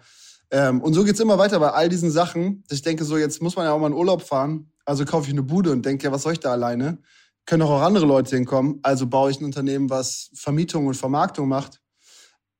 Ähm, 0.51 0.79
und 0.79 0.93
so 0.93 1.03
geht's 1.03 1.19
immer 1.19 1.39
weiter 1.39 1.59
bei 1.59 1.71
all 1.71 1.89
diesen 1.89 2.11
Sachen. 2.11 2.63
Ich 2.69 2.83
denke, 2.83 3.03
so 3.03 3.17
jetzt 3.17 3.41
muss 3.41 3.55
man 3.55 3.65
ja 3.65 3.71
auch 3.71 3.79
mal 3.79 3.87
in 3.87 3.93
Urlaub 3.93 4.21
fahren. 4.21 4.71
Also 4.85 5.05
kaufe 5.05 5.25
ich 5.25 5.33
eine 5.33 5.41
Bude 5.41 5.71
und 5.71 5.83
denke, 5.83 6.05
ja, 6.05 6.11
was 6.11 6.21
soll 6.21 6.33
ich 6.33 6.39
da 6.39 6.51
alleine? 6.51 6.99
Können 7.47 7.61
doch 7.61 7.71
auch 7.71 7.81
andere 7.81 8.05
Leute 8.05 8.35
hinkommen. 8.35 8.79
Also 8.83 9.07
baue 9.07 9.31
ich 9.31 9.41
ein 9.41 9.45
Unternehmen, 9.45 9.89
was 9.89 10.29
Vermietung 10.35 10.85
und 10.85 10.93
Vermarktung 10.93 11.49
macht. 11.49 11.81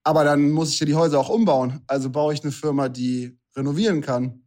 Aber 0.03 0.23
dann 0.23 0.49
muss 0.49 0.71
ich 0.71 0.79
ja 0.79 0.87
die 0.87 0.95
Häuser 0.95 1.19
auch 1.19 1.29
umbauen. 1.29 1.81
Also 1.85 2.09
baue 2.09 2.33
ich 2.33 2.41
eine 2.41 2.51
Firma, 2.51 2.89
die 2.89 3.37
renovieren 3.55 4.01
kann. 4.01 4.41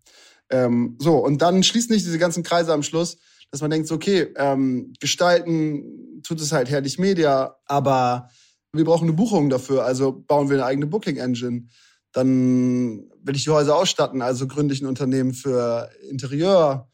Ähm, 0.50 0.96
so, 0.98 1.18
und 1.18 1.40
dann 1.42 1.62
schließen 1.62 1.94
nicht 1.94 2.04
diese 2.04 2.18
ganzen 2.18 2.42
Kreise 2.42 2.72
am 2.72 2.82
Schluss, 2.82 3.18
dass 3.52 3.60
man 3.60 3.70
denkt, 3.70 3.92
okay, 3.92 4.32
ähm, 4.34 4.94
gestalten 4.98 6.20
tut 6.24 6.40
es 6.40 6.50
halt 6.50 6.68
herrlich 6.70 6.98
Media, 6.98 7.56
aber 7.66 8.30
wir 8.72 8.84
brauchen 8.84 9.04
eine 9.04 9.16
Buchung 9.16 9.50
dafür, 9.50 9.84
also 9.84 10.12
bauen 10.12 10.48
wir 10.48 10.56
eine 10.56 10.66
eigene 10.66 10.86
Booking-Engine. 10.86 11.68
Dann 12.12 13.10
will 13.22 13.36
ich 13.36 13.44
die 13.44 13.50
Häuser 13.50 13.76
ausstatten, 13.76 14.22
also 14.22 14.46
gründe 14.46 14.74
ich 14.74 14.80
ein 14.80 14.86
Unternehmen 14.86 15.34
für 15.34 15.90
Interieur, 16.08 16.88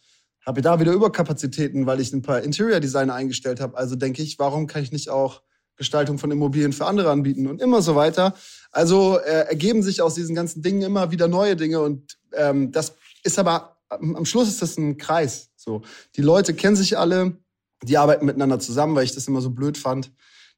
habe 0.44 0.60
da 0.60 0.78
wieder 0.80 0.92
Überkapazitäten, 0.92 1.86
weil 1.86 2.00
ich 2.00 2.12
ein 2.12 2.22
paar 2.22 2.42
Interior-Designer 2.42 3.14
eingestellt 3.14 3.60
habe. 3.60 3.76
Also 3.76 3.96
denke 3.96 4.22
ich, 4.22 4.38
warum 4.38 4.66
kann 4.66 4.82
ich 4.82 4.92
nicht 4.92 5.08
auch 5.08 5.42
Gestaltung 5.76 6.18
von 6.18 6.30
Immobilien 6.30 6.72
für 6.72 6.86
andere 6.86 7.10
anbieten 7.10 7.46
und 7.46 7.60
immer 7.60 7.82
so 7.82 7.96
weiter. 7.96 8.34
Also 8.70 9.18
äh, 9.18 9.48
ergeben 9.48 9.82
sich 9.82 10.02
aus 10.02 10.14
diesen 10.14 10.34
ganzen 10.34 10.62
Dingen 10.62 10.82
immer 10.82 11.10
wieder 11.10 11.28
neue 11.28 11.56
Dinge 11.56 11.80
und 11.80 12.18
ähm, 12.32 12.70
das 12.70 12.94
ist 13.22 13.38
aber 13.38 13.76
am 13.88 14.24
Schluss 14.24 14.48
ist 14.48 14.62
das 14.62 14.76
ein 14.76 14.96
Kreis. 14.96 15.50
So, 15.56 15.82
die 16.16 16.22
Leute 16.22 16.54
kennen 16.54 16.76
sich 16.76 16.98
alle, 16.98 17.36
die 17.82 17.96
arbeiten 17.96 18.26
miteinander 18.26 18.58
zusammen, 18.58 18.94
weil 18.96 19.04
ich 19.04 19.14
das 19.14 19.28
immer 19.28 19.40
so 19.40 19.50
blöd 19.50 19.78
fand. 19.78 20.10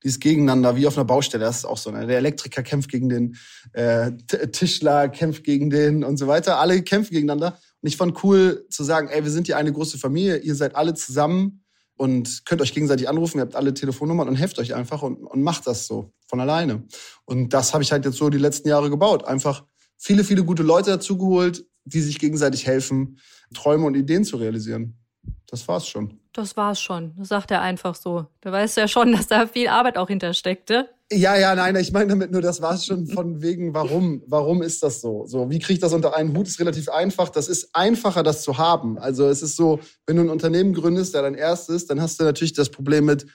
Dieses 0.03 0.21
Gegeneinander, 0.21 0.77
wie 0.77 0.87
auf 0.87 0.97
einer 0.97 1.05
Baustelle, 1.05 1.45
das 1.45 1.59
ist 1.59 1.65
auch 1.65 1.79
so. 1.79 1.91
Ne? 1.91 2.07
Der 2.07 2.19
Elektriker 2.19 2.63
kämpft 2.63 2.91
gegen 2.91 3.09
den 3.09 3.37
äh, 3.73 4.13
Tischler, 4.53 5.09
kämpft 5.09 5.43
gegen 5.45 5.71
den 5.71 6.05
und 6.05 6.17
so 6.19 6.27
weiter. 6.27 6.59
Alle 6.59 6.83
kämpfen 6.83 7.15
gegeneinander. 7.15 7.59
Und 7.81 7.89
ich 7.89 7.97
fand 7.97 8.23
cool 8.23 8.67
zu 8.71 8.85
sagen, 8.85 9.09
ey, 9.09 9.25
wir 9.25 9.31
sind 9.31 9.47
hier 9.47 9.57
eine 9.57 9.73
große 9.73 9.99
Familie, 9.99 10.39
ihr 10.39 10.55
seid 10.55 10.77
alle 10.77 10.95
zusammen 10.95 11.65
und 11.97 12.45
könnt 12.45 12.61
euch 12.61 12.75
gegenseitig 12.75 13.09
anrufen, 13.09 13.39
ihr 13.39 13.43
habt 13.43 13.57
alle 13.57 13.73
Telefonnummern 13.75 14.29
und 14.29 14.37
helft 14.37 14.59
euch 14.59 14.75
einfach 14.75 15.03
und, 15.03 15.25
und 15.25 15.43
macht 15.43 15.67
das 15.67 15.87
so 15.87 16.13
von 16.29 16.41
alleine. 16.41 16.85
Und 17.25 17.55
das 17.55 17.73
habe 17.73 17.83
ich 17.83 17.93
halt 17.93 18.05
jetzt 18.05 18.19
so 18.19 18.29
die 18.29 18.39
letzten 18.39 18.69
Jahre 18.69 18.91
gebaut. 18.91 19.25
Einfach 19.25 19.65
viele, 19.97 20.25
viele 20.25 20.45
gute 20.45 20.63
Leute 20.63 20.91
dazugeholt, 20.91 21.67
die 21.85 22.01
sich 22.01 22.19
gegenseitig 22.19 22.67
helfen, 22.67 23.19
Träume 23.55 23.87
und 23.87 23.95
Ideen 23.95 24.25
zu 24.25 24.37
realisieren. 24.37 24.99
Das 25.47 25.67
war's 25.69 25.87
schon. 25.87 26.21
Das 26.37 26.55
war's 26.55 26.83
schon. 26.83 27.15
Das 27.17 27.29
sagt 27.29 27.51
er 27.51 27.63
einfach 27.63 27.95
so. 27.95 28.27
Du 28.43 28.53
weißt 28.53 28.77
ja 28.77 28.89
schon, 28.89 29.13
dass 29.17 29.27
da 29.27 29.47
viel 29.47 29.69
Arbeit 29.69 29.97
auch 29.97 30.09
hintersteckte. 30.09 30.91
Ja, 31.11 31.37
ja, 31.37 31.55
nein, 31.55 31.77
ich 31.77 31.93
meine 31.93 32.09
damit 32.09 32.31
nur, 32.31 32.43
das 32.43 32.61
war's 32.61 32.85
schon 32.85 33.07
von 33.07 33.41
wegen, 33.41 33.73
warum, 33.73 34.23
warum 34.27 34.61
ist 34.61 34.83
das 34.83 35.01
so? 35.01 35.25
So, 35.27 35.49
wie 35.49 35.61
kriege 35.61 35.75
ich 35.75 35.79
das 35.79 35.95
unter 35.95 36.15
einen 36.15 36.37
Hut? 36.37 36.47
Ist 36.47 36.61
relativ 36.61 36.91
einfach. 36.91 37.31
Das 37.31 37.49
ist 37.49 37.71
einfacher, 37.75 38.23
das 38.23 38.43
zu 38.43 38.59
haben. 38.59 38.99
Also 38.99 39.29
es 39.29 39.41
ist 39.41 39.57
so, 39.57 39.81
wenn 40.07 40.17
du 40.17 40.23
ein 40.23 40.29
Unternehmen 40.29 40.75
gründest, 40.75 41.15
der 41.15 41.23
dein 41.23 41.37
erstes, 41.37 41.87
dann 41.87 42.03
hast 42.03 42.21
du 42.21 42.25
natürlich 42.25 42.53
das 42.53 42.69
Problem 42.69 43.07
mit, 43.07 43.27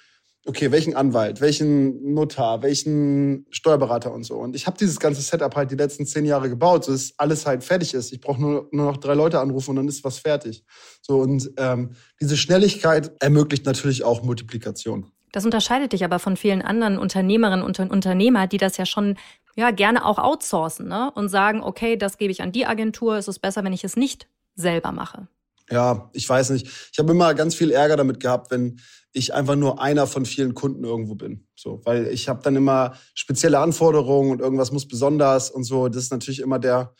okay, 0.45 0.71
welchen 0.71 0.95
Anwalt, 0.95 1.39
welchen 1.39 2.13
Notar, 2.13 2.63
welchen 2.63 3.45
Steuerberater 3.51 4.11
und 4.11 4.23
so. 4.23 4.37
Und 4.37 4.55
ich 4.55 4.65
habe 4.65 4.77
dieses 4.77 4.99
ganze 4.99 5.21
Setup 5.21 5.55
halt 5.55 5.71
die 5.71 5.75
letzten 5.75 6.05
zehn 6.05 6.25
Jahre 6.25 6.49
gebaut, 6.49 6.85
so 6.85 6.91
dass 6.91 7.13
alles 7.17 7.45
halt 7.45 7.63
fertig 7.63 7.93
ist. 7.93 8.11
Ich 8.11 8.21
brauche 8.21 8.41
nur, 8.41 8.67
nur 8.71 8.85
noch 8.87 8.97
drei 8.97 9.13
Leute 9.13 9.39
anrufen 9.39 9.71
und 9.71 9.75
dann 9.77 9.87
ist 9.87 10.03
was 10.03 10.17
fertig. 10.17 10.63
So 11.01 11.19
und 11.19 11.51
ähm, 11.57 11.91
diese 12.19 12.37
Schnelligkeit 12.37 13.11
ermöglicht 13.19 13.65
natürlich 13.65 14.03
auch 14.03 14.23
Multiplikation. 14.23 15.11
Das 15.31 15.45
unterscheidet 15.45 15.93
dich 15.93 16.03
aber 16.03 16.19
von 16.19 16.35
vielen 16.35 16.61
anderen 16.61 16.97
Unternehmerinnen 16.97 17.63
und 17.63 17.79
Unternehmer, 17.79 18.47
die 18.47 18.57
das 18.57 18.77
ja 18.77 18.85
schon 18.85 19.17
ja 19.55 19.71
gerne 19.71 20.05
auch 20.05 20.17
outsourcen 20.17 20.87
ne? 20.87 21.11
und 21.13 21.29
sagen, 21.29 21.61
okay, 21.61 21.97
das 21.97 22.17
gebe 22.17 22.31
ich 22.31 22.41
an 22.41 22.51
die 22.51 22.65
Agentur, 22.65 23.15
es 23.15 23.27
ist 23.27 23.39
besser, 23.39 23.63
wenn 23.63 23.73
ich 23.73 23.83
es 23.83 23.95
nicht 23.95 24.27
selber 24.55 24.91
mache. 24.91 25.27
Ja, 25.69 26.09
ich 26.13 26.27
weiß 26.27 26.49
nicht. 26.49 26.67
Ich 26.91 26.99
habe 26.99 27.11
immer 27.11 27.33
ganz 27.33 27.55
viel 27.55 27.71
Ärger 27.71 27.95
damit 27.95 28.19
gehabt, 28.19 28.51
wenn 28.51 28.79
ich 29.13 29.33
einfach 29.33 29.55
nur 29.55 29.81
einer 29.81 30.07
von 30.07 30.25
vielen 30.25 30.53
Kunden 30.53 30.83
irgendwo 30.83 31.15
bin. 31.15 31.47
So, 31.55 31.81
weil 31.83 32.07
ich 32.07 32.29
habe 32.29 32.41
dann 32.43 32.55
immer 32.55 32.93
spezielle 33.13 33.59
Anforderungen 33.59 34.31
und 34.31 34.39
irgendwas 34.39 34.71
muss 34.71 34.87
besonders 34.87 35.51
und 35.51 35.63
so. 35.63 35.87
Das 35.89 36.03
ist 36.03 36.11
natürlich 36.11 36.39
immer 36.39 36.59
der, 36.59 36.93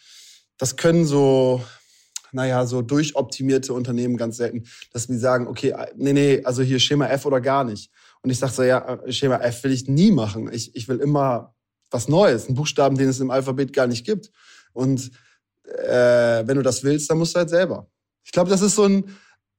das 0.58 0.76
können 0.76 1.06
so, 1.06 1.64
naja, 2.32 2.66
so 2.66 2.82
durchoptimierte 2.82 3.74
Unternehmen 3.74 4.18
ganz 4.18 4.38
selten, 4.38 4.64
dass 4.92 5.08
die 5.08 5.18
sagen, 5.18 5.48
okay, 5.48 5.74
nee, 5.96 6.14
nee, 6.14 6.42
also 6.44 6.62
hier 6.64 6.80
Schema 6.80 7.08
F 7.08 7.26
oder 7.26 7.40
gar 7.40 7.64
nicht. 7.64 7.92
Und 8.22 8.30
ich 8.30 8.40
sage 8.40 8.54
so, 8.54 8.64
ja, 8.64 9.00
Schema 9.10 9.38
F 9.38 9.64
will 9.64 9.72
ich 9.72 9.88
nie 9.88 10.12
machen. 10.12 10.52
Ich, 10.52 10.76
ich 10.76 10.88
will 10.88 11.00
immer 11.00 11.56
was 11.90 12.08
Neues, 12.08 12.48
einen 12.48 12.56
Buchstaben, 12.56 12.98
den 12.98 13.10
es 13.10 13.20
im 13.20 13.32
Alphabet 13.32 13.74
gar 13.74 13.88
nicht 13.88 14.06
gibt. 14.06 14.32
Und 14.74 15.12
äh, 15.66 16.46
wenn 16.46 16.58
du 16.58 16.62
das 16.62 16.84
willst, 16.84 17.10
dann 17.10 17.18
musst 17.18 17.36
du 17.36 17.40
halt 17.40 17.50
selber. 17.50 17.90
Ich 18.24 18.32
glaube, 18.32 18.50
das 18.50 18.62
ist 18.62 18.76
so 18.76 18.84
ein, 18.84 19.06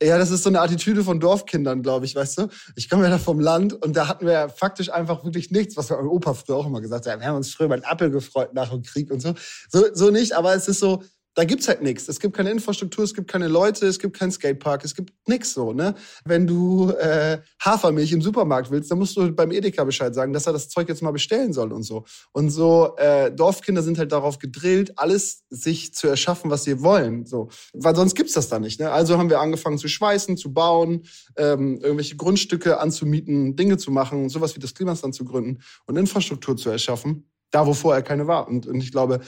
ja, 0.04 0.18
das 0.18 0.30
ist 0.30 0.42
so 0.42 0.49
eine 0.49 0.61
Attitüde 0.61 1.04
von 1.04 1.21
Dorfkindern, 1.21 1.82
glaube 1.82 2.04
ich, 2.06 2.14
weißt 2.14 2.38
du? 2.38 2.49
Ich 2.76 2.88
komme 2.88 3.04
ja 3.04 3.11
da 3.11 3.18
vom 3.18 3.40
Land 3.40 3.73
und 3.73 3.97
da 3.97 4.09
hatten 4.09 4.26
wir 4.26 4.32
ja 4.32 4.49
faktisch 4.49 4.90
einfach 4.90 5.25
wirklich 5.25 5.50
nichts, 5.50 5.76
was 5.76 5.90
mein 5.90 6.06
Opa 6.06 6.35
früher 6.35 6.56
auch 6.56 6.66
immer 6.66 6.80
gesagt 6.80 7.06
hat. 7.06 7.21
Wir 7.21 7.26
haben 7.26 7.37
uns 7.37 7.52
früher 7.52 7.66
über 7.66 7.75
einen 7.75 7.85
Apfel 7.85 8.11
gefreut 8.11 8.54
nach 8.54 8.71
dem 8.71 8.82
Krieg 8.82 9.11
und 9.11 9.21
so. 9.21 9.35
So, 9.68 9.85
so 9.92 10.11
nicht, 10.11 10.32
aber 10.32 10.54
es 10.54 10.68
ist 10.68 10.80
so, 10.80 11.02
da 11.34 11.44
gibt's 11.44 11.66
halt 11.68 11.82
nichts. 11.82 12.08
Es 12.08 12.20
gibt 12.20 12.36
keine 12.36 12.50
Infrastruktur, 12.50 13.04
es 13.04 13.14
gibt 13.14 13.30
keine 13.30 13.48
Leute, 13.48 13.86
es 13.86 13.98
gibt 13.98 14.18
keinen 14.18 14.32
Skatepark, 14.32 14.84
es 14.84 14.94
gibt 14.94 15.12
nix 15.26 15.54
so, 15.54 15.72
ne? 15.72 15.94
Wenn 16.24 16.46
du 16.46 16.90
äh, 16.90 17.38
Hafermilch 17.60 18.12
im 18.12 18.20
Supermarkt 18.20 18.70
willst, 18.70 18.90
dann 18.90 18.98
musst 18.98 19.16
du 19.16 19.32
beim 19.32 19.50
Edeka 19.50 19.84
Bescheid 19.84 20.14
sagen, 20.14 20.32
dass 20.32 20.46
er 20.46 20.52
das 20.52 20.68
Zeug 20.68 20.88
jetzt 20.88 21.02
mal 21.02 21.10
bestellen 21.10 21.52
soll 21.52 21.72
und 21.72 21.84
so. 21.84 22.04
Und 22.32 22.50
so 22.50 22.96
äh, 22.98 23.32
Dorfkinder 23.32 23.82
sind 23.82 23.98
halt 23.98 24.12
darauf 24.12 24.38
gedrillt, 24.38 24.98
alles 24.98 25.44
sich 25.48 25.94
zu 25.94 26.06
erschaffen, 26.06 26.50
was 26.50 26.64
sie 26.64 26.82
wollen, 26.82 27.24
so. 27.24 27.48
Weil 27.72 27.96
sonst 27.96 28.14
gibt's 28.14 28.34
das 28.34 28.48
da 28.48 28.58
nicht, 28.58 28.78
ne? 28.78 28.90
Also 28.90 29.16
haben 29.16 29.30
wir 29.30 29.40
angefangen 29.40 29.78
zu 29.78 29.88
schweißen, 29.88 30.36
zu 30.36 30.52
bauen, 30.52 31.06
ähm, 31.36 31.80
irgendwelche 31.80 32.16
Grundstücke 32.16 32.78
anzumieten, 32.78 33.56
Dinge 33.56 33.78
zu 33.78 33.90
machen, 33.90 34.28
sowas 34.28 34.54
wie 34.54 34.60
das 34.60 34.74
Klimastand 34.74 35.14
zu 35.14 35.24
gründen 35.24 35.62
und 35.86 35.96
Infrastruktur 35.96 36.58
zu 36.58 36.68
erschaffen, 36.68 37.30
da 37.50 37.66
wo 37.66 37.72
vorher 37.72 38.02
keine 38.02 38.26
war. 38.26 38.48
Und, 38.48 38.66
und 38.66 38.82
ich 38.82 38.92
glaube, 38.92 39.20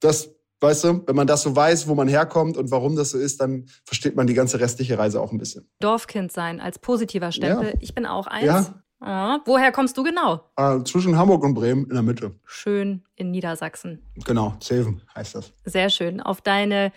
das 0.00 0.30
Weißt 0.60 0.84
du, 0.84 1.02
wenn 1.06 1.16
man 1.16 1.26
das 1.26 1.42
so 1.42 1.54
weiß, 1.54 1.88
wo 1.88 1.94
man 1.94 2.08
herkommt 2.08 2.56
und 2.56 2.70
warum 2.70 2.96
das 2.96 3.10
so 3.10 3.18
ist, 3.18 3.40
dann 3.40 3.66
versteht 3.84 4.16
man 4.16 4.26
die 4.26 4.34
ganze 4.34 4.60
restliche 4.60 4.98
Reise 4.98 5.20
auch 5.20 5.32
ein 5.32 5.38
bisschen. 5.38 5.68
Dorfkind 5.80 6.32
sein 6.32 6.60
als 6.60 6.78
positiver 6.78 7.32
Stempel. 7.32 7.70
Ja. 7.70 7.74
Ich 7.80 7.94
bin 7.94 8.06
auch 8.06 8.26
eins. 8.26 8.46
Ja. 8.46 8.84
Ah, 9.00 9.40
woher 9.44 9.70
kommst 9.70 9.98
du 9.98 10.02
genau? 10.02 10.40
Ah, 10.56 10.82
zwischen 10.82 11.18
Hamburg 11.18 11.44
und 11.44 11.52
Bremen 11.52 11.84
in 11.84 11.92
der 11.92 12.02
Mitte. 12.02 12.32
Schön 12.46 13.04
in 13.16 13.30
Niedersachsen. 13.32 14.02
Genau, 14.24 14.54
Zeven 14.60 15.02
heißt 15.14 15.34
das. 15.34 15.52
Sehr 15.64 15.90
schön. 15.90 16.22
Auf 16.22 16.40
deine 16.40 16.90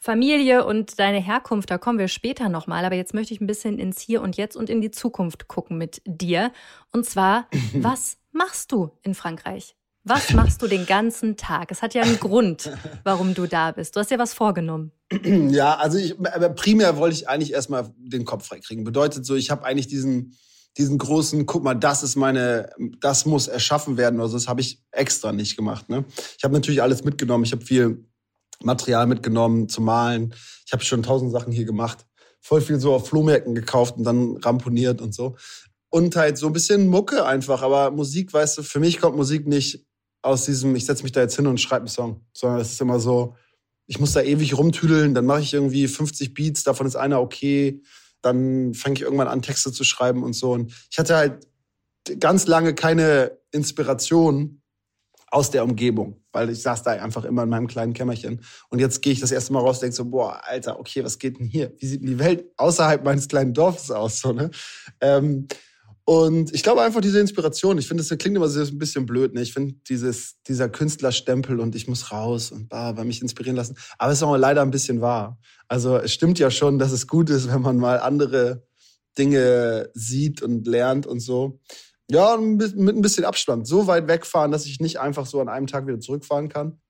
Familie 0.00 0.66
und 0.66 0.98
deine 0.98 1.18
Herkunft, 1.18 1.70
da 1.70 1.78
kommen 1.78 1.98
wir 1.98 2.08
später 2.08 2.48
nochmal. 2.48 2.84
Aber 2.84 2.96
jetzt 2.96 3.14
möchte 3.14 3.32
ich 3.32 3.40
ein 3.40 3.46
bisschen 3.46 3.78
ins 3.78 4.00
Hier 4.00 4.20
und 4.20 4.36
Jetzt 4.36 4.56
und 4.56 4.68
in 4.68 4.80
die 4.80 4.90
Zukunft 4.90 5.46
gucken 5.46 5.78
mit 5.78 6.02
dir. 6.04 6.50
Und 6.92 7.06
zwar, 7.06 7.46
was 7.74 8.18
machst 8.32 8.72
du 8.72 8.90
in 9.02 9.14
Frankreich? 9.14 9.76
Was 10.06 10.34
machst 10.34 10.60
du 10.60 10.66
den 10.66 10.84
ganzen 10.84 11.38
Tag? 11.38 11.70
Es 11.70 11.80
hat 11.80 11.94
ja 11.94 12.02
einen 12.02 12.20
Grund, 12.20 12.70
warum 13.04 13.32
du 13.32 13.46
da 13.46 13.72
bist. 13.72 13.96
Du 13.96 14.00
hast 14.00 14.10
ja 14.10 14.18
was 14.18 14.34
vorgenommen. 14.34 14.92
Ja, 15.50 15.76
also 15.76 15.96
ich, 15.96 16.18
aber 16.18 16.50
primär 16.50 16.96
wollte 16.96 17.16
ich 17.16 17.28
eigentlich 17.28 17.52
erstmal 17.52 17.90
den 17.96 18.24
Kopf 18.24 18.46
freikriegen. 18.46 18.84
Bedeutet 18.84 19.24
so, 19.24 19.34
ich 19.34 19.50
habe 19.50 19.64
eigentlich 19.64 19.86
diesen, 19.86 20.36
diesen 20.76 20.98
großen, 20.98 21.46
guck 21.46 21.62
mal, 21.62 21.74
das 21.74 22.02
ist 22.02 22.16
meine, 22.16 22.70
das 23.00 23.24
muss 23.24 23.46
erschaffen 23.48 23.96
werden 23.96 24.20
oder. 24.20 24.32
Das 24.32 24.48
habe 24.48 24.60
ich 24.60 24.82
extra 24.90 25.32
nicht 25.32 25.56
gemacht. 25.56 25.88
Ne? 25.88 26.04
Ich 26.36 26.44
habe 26.44 26.52
natürlich 26.52 26.82
alles 26.82 27.04
mitgenommen. 27.04 27.44
Ich 27.44 27.52
habe 27.52 27.64
viel 27.64 28.04
Material 28.62 29.06
mitgenommen 29.06 29.68
zu 29.68 29.80
malen. 29.80 30.34
Ich 30.66 30.72
habe 30.72 30.84
schon 30.84 31.02
tausend 31.02 31.32
Sachen 31.32 31.52
hier 31.52 31.64
gemacht. 31.64 32.04
Voll 32.40 32.60
viel 32.60 32.80
so 32.80 32.92
auf 32.94 33.08
Flohmärkten 33.08 33.54
gekauft 33.54 33.96
und 33.96 34.04
dann 34.04 34.36
ramponiert 34.38 35.00
und 35.00 35.14
so. 35.14 35.36
Und 35.88 36.16
halt 36.16 36.36
so 36.36 36.48
ein 36.48 36.52
bisschen 36.52 36.88
Mucke 36.88 37.24
einfach. 37.24 37.62
Aber 37.62 37.90
Musik, 37.90 38.32
weißt 38.32 38.58
du, 38.58 38.62
für 38.62 38.80
mich 38.80 39.00
kommt 39.00 39.16
Musik 39.16 39.46
nicht 39.46 39.86
aus 40.24 40.46
diesem, 40.46 40.74
ich 40.74 40.86
setze 40.86 41.02
mich 41.02 41.12
da 41.12 41.20
jetzt 41.20 41.36
hin 41.36 41.46
und 41.46 41.60
schreibe 41.60 41.82
einen 41.82 41.88
Song, 41.88 42.20
sondern 42.32 42.60
es 42.60 42.72
ist 42.72 42.80
immer 42.80 42.98
so, 42.98 43.36
ich 43.86 44.00
muss 44.00 44.12
da 44.12 44.22
ewig 44.22 44.56
rumtüdeln, 44.56 45.14
dann 45.14 45.26
mache 45.26 45.42
ich 45.42 45.52
irgendwie 45.52 45.86
50 45.86 46.32
Beats, 46.32 46.64
davon 46.64 46.86
ist 46.86 46.96
einer 46.96 47.20
okay, 47.20 47.82
dann 48.22 48.72
fange 48.72 48.94
ich 48.94 49.02
irgendwann 49.02 49.28
an, 49.28 49.42
Texte 49.42 49.70
zu 49.70 49.84
schreiben 49.84 50.22
und 50.22 50.32
so. 50.32 50.52
Und 50.52 50.72
ich 50.90 50.98
hatte 50.98 51.16
halt 51.16 51.46
ganz 52.20 52.46
lange 52.46 52.74
keine 52.74 53.38
Inspiration 53.52 54.62
aus 55.30 55.50
der 55.50 55.64
Umgebung, 55.64 56.22
weil 56.32 56.48
ich 56.48 56.62
saß 56.62 56.84
da 56.84 56.92
einfach 56.92 57.24
immer 57.24 57.42
in 57.42 57.50
meinem 57.50 57.66
kleinen 57.66 57.92
Kämmerchen. 57.92 58.40
Und 58.70 58.78
jetzt 58.78 59.02
gehe 59.02 59.12
ich 59.12 59.20
das 59.20 59.32
erste 59.32 59.52
Mal 59.52 59.60
raus 59.60 59.76
und 59.76 59.82
denke 59.82 59.96
so, 59.96 60.06
boah, 60.06 60.40
Alter, 60.44 60.78
okay, 60.78 61.04
was 61.04 61.18
geht 61.18 61.38
denn 61.38 61.46
hier? 61.46 61.74
Wie 61.78 61.86
sieht 61.86 62.00
denn 62.00 62.08
die 62.08 62.18
Welt 62.18 62.46
außerhalb 62.56 63.04
meines 63.04 63.28
kleinen 63.28 63.52
Dorfes 63.52 63.90
aus? 63.90 64.20
So, 64.20 64.32
ne? 64.32 64.50
Ähm, 65.00 65.48
und 66.06 66.52
ich 66.52 66.62
glaube 66.62 66.82
einfach 66.82 67.00
diese 67.00 67.18
Inspiration, 67.18 67.78
ich 67.78 67.88
finde, 67.88 68.04
das 68.04 68.18
klingt 68.18 68.36
immer 68.36 68.48
so 68.48 68.60
ein 68.60 68.78
bisschen 68.78 69.06
blöd, 69.06 69.32
ne? 69.32 69.40
Ich 69.40 69.54
finde 69.54 69.74
dieses, 69.88 70.34
dieser 70.46 70.68
Künstlerstempel 70.68 71.60
und 71.60 71.74
ich 71.74 71.88
muss 71.88 72.12
raus 72.12 72.52
und 72.52 72.68
bah, 72.68 72.92
bei 72.92 73.04
mich 73.04 73.22
inspirieren 73.22 73.56
lassen. 73.56 73.76
Aber 73.96 74.12
es 74.12 74.18
ist 74.18 74.22
auch 74.22 74.36
leider 74.36 74.60
ein 74.60 74.70
bisschen 74.70 75.00
wahr. 75.00 75.38
Also 75.66 75.96
es 75.96 76.12
stimmt 76.12 76.38
ja 76.38 76.50
schon, 76.50 76.78
dass 76.78 76.92
es 76.92 77.06
gut 77.06 77.30
ist, 77.30 77.48
wenn 77.52 77.62
man 77.62 77.78
mal 77.78 78.00
andere 78.00 78.66
Dinge 79.16 79.90
sieht 79.94 80.42
und 80.42 80.66
lernt 80.66 81.06
und 81.06 81.20
so. 81.20 81.60
Ja, 82.10 82.36
mit 82.36 82.76
ein 82.76 83.00
bisschen 83.00 83.24
Abstand. 83.24 83.66
So 83.66 83.86
weit 83.86 84.06
wegfahren, 84.06 84.52
dass 84.52 84.66
ich 84.66 84.80
nicht 84.80 85.00
einfach 85.00 85.24
so 85.24 85.40
an 85.40 85.48
einem 85.48 85.66
Tag 85.66 85.86
wieder 85.86 86.00
zurückfahren 86.00 86.50
kann. 86.50 86.82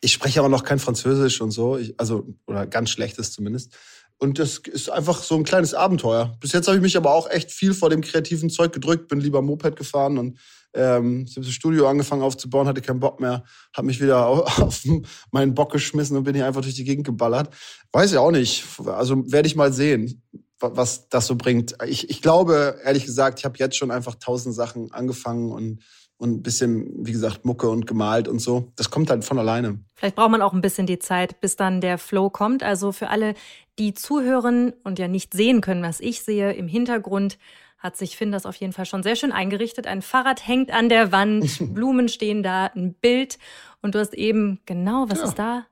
Ich 0.00 0.12
spreche 0.12 0.38
aber 0.38 0.48
noch 0.48 0.62
kein 0.62 0.78
Französisch 0.78 1.40
und 1.40 1.50
so, 1.50 1.76
ich, 1.76 1.98
also 1.98 2.34
oder 2.46 2.66
ganz 2.66 2.90
schlechtes 2.90 3.32
zumindest. 3.32 3.76
Und 4.20 4.38
das 4.38 4.58
ist 4.58 4.90
einfach 4.90 5.22
so 5.22 5.34
ein 5.34 5.44
kleines 5.44 5.72
Abenteuer. 5.72 6.36
Bis 6.40 6.52
jetzt 6.52 6.68
habe 6.68 6.76
ich 6.76 6.82
mich 6.82 6.96
aber 6.96 7.14
auch 7.14 7.28
echt 7.30 7.50
viel 7.50 7.72
vor 7.72 7.88
dem 7.88 8.02
kreativen 8.02 8.50
Zeug 8.50 8.72
gedrückt, 8.72 9.08
bin 9.08 9.18
lieber 9.18 9.42
Moped 9.42 9.76
gefahren 9.76 10.18
und 10.18 10.38
Ähm, 10.72 11.24
ich 11.28 11.34
habe 11.34 11.44
das 11.44 11.52
Studio 11.52 11.88
angefangen 11.88 12.22
aufzubauen, 12.22 12.68
hatte 12.68 12.80
keinen 12.80 13.00
Bock 13.00 13.18
mehr, 13.18 13.42
habe 13.74 13.86
mich 13.88 14.00
wieder 14.00 14.24
auf 14.62 14.84
meinen 15.32 15.52
Bock 15.52 15.72
geschmissen 15.72 16.16
und 16.16 16.22
bin 16.22 16.36
hier 16.36 16.46
einfach 16.46 16.60
durch 16.60 16.76
die 16.76 16.84
Gegend 16.84 17.04
geballert. 17.04 17.52
Weiß 17.90 18.12
ich 18.12 18.18
auch 18.18 18.30
nicht. 18.30 18.64
Also 18.86 19.16
werde 19.32 19.48
ich 19.48 19.56
mal 19.56 19.72
sehen, 19.72 20.22
was 20.60 21.08
das 21.08 21.26
so 21.26 21.34
bringt. 21.34 21.74
Ich, 21.86 22.08
ich 22.08 22.22
glaube, 22.22 22.76
ehrlich 22.84 23.04
gesagt, 23.04 23.40
ich 23.40 23.44
habe 23.44 23.58
jetzt 23.58 23.76
schon 23.76 23.90
einfach 23.90 24.14
tausend 24.14 24.54
Sachen 24.54 24.92
angefangen 24.92 25.50
und 25.50 25.82
und 26.20 26.32
ein 26.32 26.42
bisschen, 26.42 27.06
wie 27.06 27.12
gesagt, 27.12 27.46
Mucke 27.46 27.70
und 27.70 27.86
gemalt 27.86 28.28
und 28.28 28.40
so. 28.40 28.72
Das 28.76 28.90
kommt 28.90 29.08
halt 29.08 29.24
von 29.24 29.38
alleine. 29.38 29.80
Vielleicht 29.94 30.16
braucht 30.16 30.30
man 30.30 30.42
auch 30.42 30.52
ein 30.52 30.60
bisschen 30.60 30.86
die 30.86 30.98
Zeit, 30.98 31.40
bis 31.40 31.56
dann 31.56 31.80
der 31.80 31.96
Flow 31.96 32.28
kommt. 32.28 32.62
Also 32.62 32.92
für 32.92 33.08
alle, 33.08 33.34
die 33.80 33.94
zuhören 33.94 34.74
und 34.84 34.98
ja 34.98 35.08
nicht 35.08 35.32
sehen 35.32 35.60
können, 35.60 35.82
was 35.82 36.00
ich 36.00 36.22
sehe, 36.22 36.52
im 36.52 36.68
Hintergrund 36.68 37.38
hat 37.78 37.96
sich 37.96 38.16
Finn 38.16 38.30
das 38.30 38.44
auf 38.44 38.56
jeden 38.56 38.74
Fall 38.74 38.84
schon 38.84 39.02
sehr 39.02 39.16
schön 39.16 39.32
eingerichtet. 39.32 39.86
Ein 39.86 40.02
Fahrrad 40.02 40.46
hängt 40.46 40.70
an 40.70 40.90
der 40.90 41.12
Wand, 41.12 41.58
Blumen 41.74 42.08
stehen 42.08 42.42
da, 42.42 42.66
ein 42.66 42.92
Bild. 42.92 43.38
Und 43.80 43.94
du 43.94 43.98
hast 43.98 44.12
eben, 44.12 44.60
genau, 44.66 45.06
was 45.08 45.20
ja. 45.20 45.24
ist 45.24 45.38
da? 45.38 45.66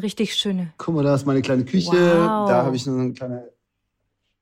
Richtig 0.00 0.36
schöne. 0.36 0.72
Guck 0.78 0.94
mal, 0.94 1.02
da 1.02 1.16
ist 1.16 1.26
meine 1.26 1.42
kleine 1.42 1.64
Küche. 1.64 1.90
Wow. 1.90 2.48
Da 2.48 2.62
habe 2.64 2.76
ich 2.76 2.84
so 2.84 2.92
eine 2.92 3.12
kleine. 3.12 3.48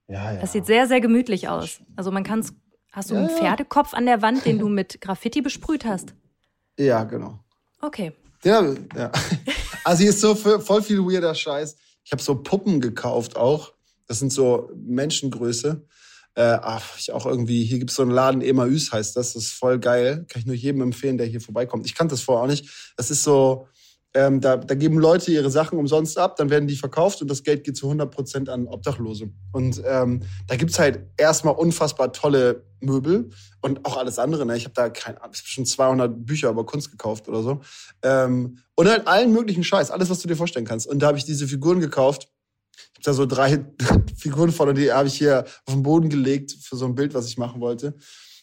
Ja, 0.09 0.33
ja. 0.33 0.41
Das 0.41 0.53
sieht 0.53 0.67
sehr, 0.67 0.87
sehr 0.87 1.01
gemütlich 1.01 1.49
aus. 1.49 1.81
Also 1.97 2.11
man 2.11 2.23
kann 2.23 2.41
es 2.41 2.55
Hast 2.93 3.11
du 3.11 3.15
ja, 3.15 3.21
einen 3.21 3.29
Pferdekopf 3.29 3.93
an 3.93 4.07
der 4.07 4.23
Wand, 4.23 4.47
den 4.47 4.59
du 4.59 4.71
mit 4.71 5.03
Graffiti 5.03 5.43
besprüht 5.43 5.85
hast? 5.85 6.15
Ja, 6.79 7.05
genau. 7.05 7.39
Okay. 7.83 8.13
Ja, 8.43 8.63
ja. 8.97 9.13
Also 9.85 10.01
hier 10.01 10.11
ist 10.11 10.21
so 10.21 10.35
voll 10.35 10.83
viel 10.83 10.99
weirder 10.99 11.33
Scheiß. 11.33 11.77
Ich 12.07 12.13
habe 12.13 12.23
so 12.23 12.37
Puppen 12.37 12.81
gekauft 12.81 13.37
auch. 13.37 13.73
Das 14.07 14.21
sind 14.21 14.33
so 14.33 14.71
Menschengröße. 14.77 15.85
Äh, 16.37 16.59
ach, 16.63 16.97
ich 16.99 17.11
auch 17.11 17.27
irgendwie, 17.27 17.65
hier 17.65 17.81
gibt 17.81 17.91
es 17.91 17.97
so 17.97 18.03
einen 18.03 18.13
Laden, 18.13 18.43
Emaüs 18.43 18.93
heißt 18.93 19.17
das. 19.17 19.33
Das 19.33 19.43
ist 19.43 19.53
voll 19.53 19.81
geil. 19.81 20.25
Kann 20.29 20.39
ich 20.39 20.47
nur 20.47 20.55
jedem 20.55 20.83
empfehlen, 20.83 21.19
der 21.19 21.27
hier 21.27 21.41
vorbeikommt. 21.41 21.85
Ich 21.85 21.97
kannte 21.97 22.13
das 22.13 22.21
vorher 22.21 22.45
auch 22.45 22.49
nicht. 22.49 22.95
Das 22.97 23.11
ist 23.11 23.25
so, 23.25 23.67
ähm, 24.17 24.41
da, 24.41 24.57
da, 24.57 24.75
geben 24.75 24.99
Leute 24.99 25.31
ihre 25.31 25.51
Sachen 25.51 25.79
umsonst 25.79 26.17
ab, 26.17 26.37
dann 26.37 26.49
werden 26.49 26.67
die 26.67 26.77
verkauft 26.77 27.21
und 27.21 27.31
das 27.31 27.43
Geld 27.43 27.65
geht 27.65 27.77
zu 27.77 27.87
100 27.87 28.11
Prozent 28.11 28.49
an 28.49 28.67
Obdachlose. 28.67 29.29
Und 29.53 29.83
ähm, 29.87 30.23
da 30.47 30.57
gibt's 30.57 30.79
halt 30.79 31.01
erstmal 31.19 31.55
unfassbar 31.55 32.13
tolle 32.15 32.65
Möbel 32.81 33.29
und 33.61 33.85
auch 33.85 33.99
alles 33.99 34.19
andere. 34.19 34.47
Ne? 34.47 34.57
Ich 34.57 34.65
habe 34.65 34.75
da 34.75 34.89
kein, 34.89 35.17
schon 35.33 35.67
200 35.67 36.25
Bücher 36.25 36.49
über 36.49 36.65
Kunst 36.65 36.91
gekauft 36.91 37.29
oder 37.29 37.43
so. 37.43 37.61
Ähm, 38.03 38.59
und 38.75 38.89
halt 38.89 39.07
allen 39.07 39.33
möglichen 39.33 39.65
Scheiß, 39.65 39.91
alles, 39.91 40.09
was 40.09 40.21
du 40.21 40.29
dir 40.29 40.37
vorstellen 40.37 40.67
kannst. 40.67 40.87
Und 40.87 41.01
da 41.01 41.09
habe 41.09 41.19
ich 41.19 41.25
diese 41.25 41.47
Figuren 41.47 41.81
gekauft. 41.81 42.29
Ich 42.75 42.99
habe 42.99 43.05
da 43.05 43.13
so 43.13 43.27
drei 43.27 43.67
Figuren 44.17 44.51
von 44.51 44.75
die 44.75 44.93
habe 44.93 45.09
ich 45.09 45.19
hier 45.19 45.45
auf 45.67 45.75
den 45.75 45.83
Boden 45.83 46.09
gelegt 46.09 46.57
für 46.59 46.77
so 46.77 46.87
ein 46.87 46.95
Bild, 46.95 47.13
was 47.13 47.27
ich 47.29 47.37
machen 47.37 47.61
wollte. 47.61 47.95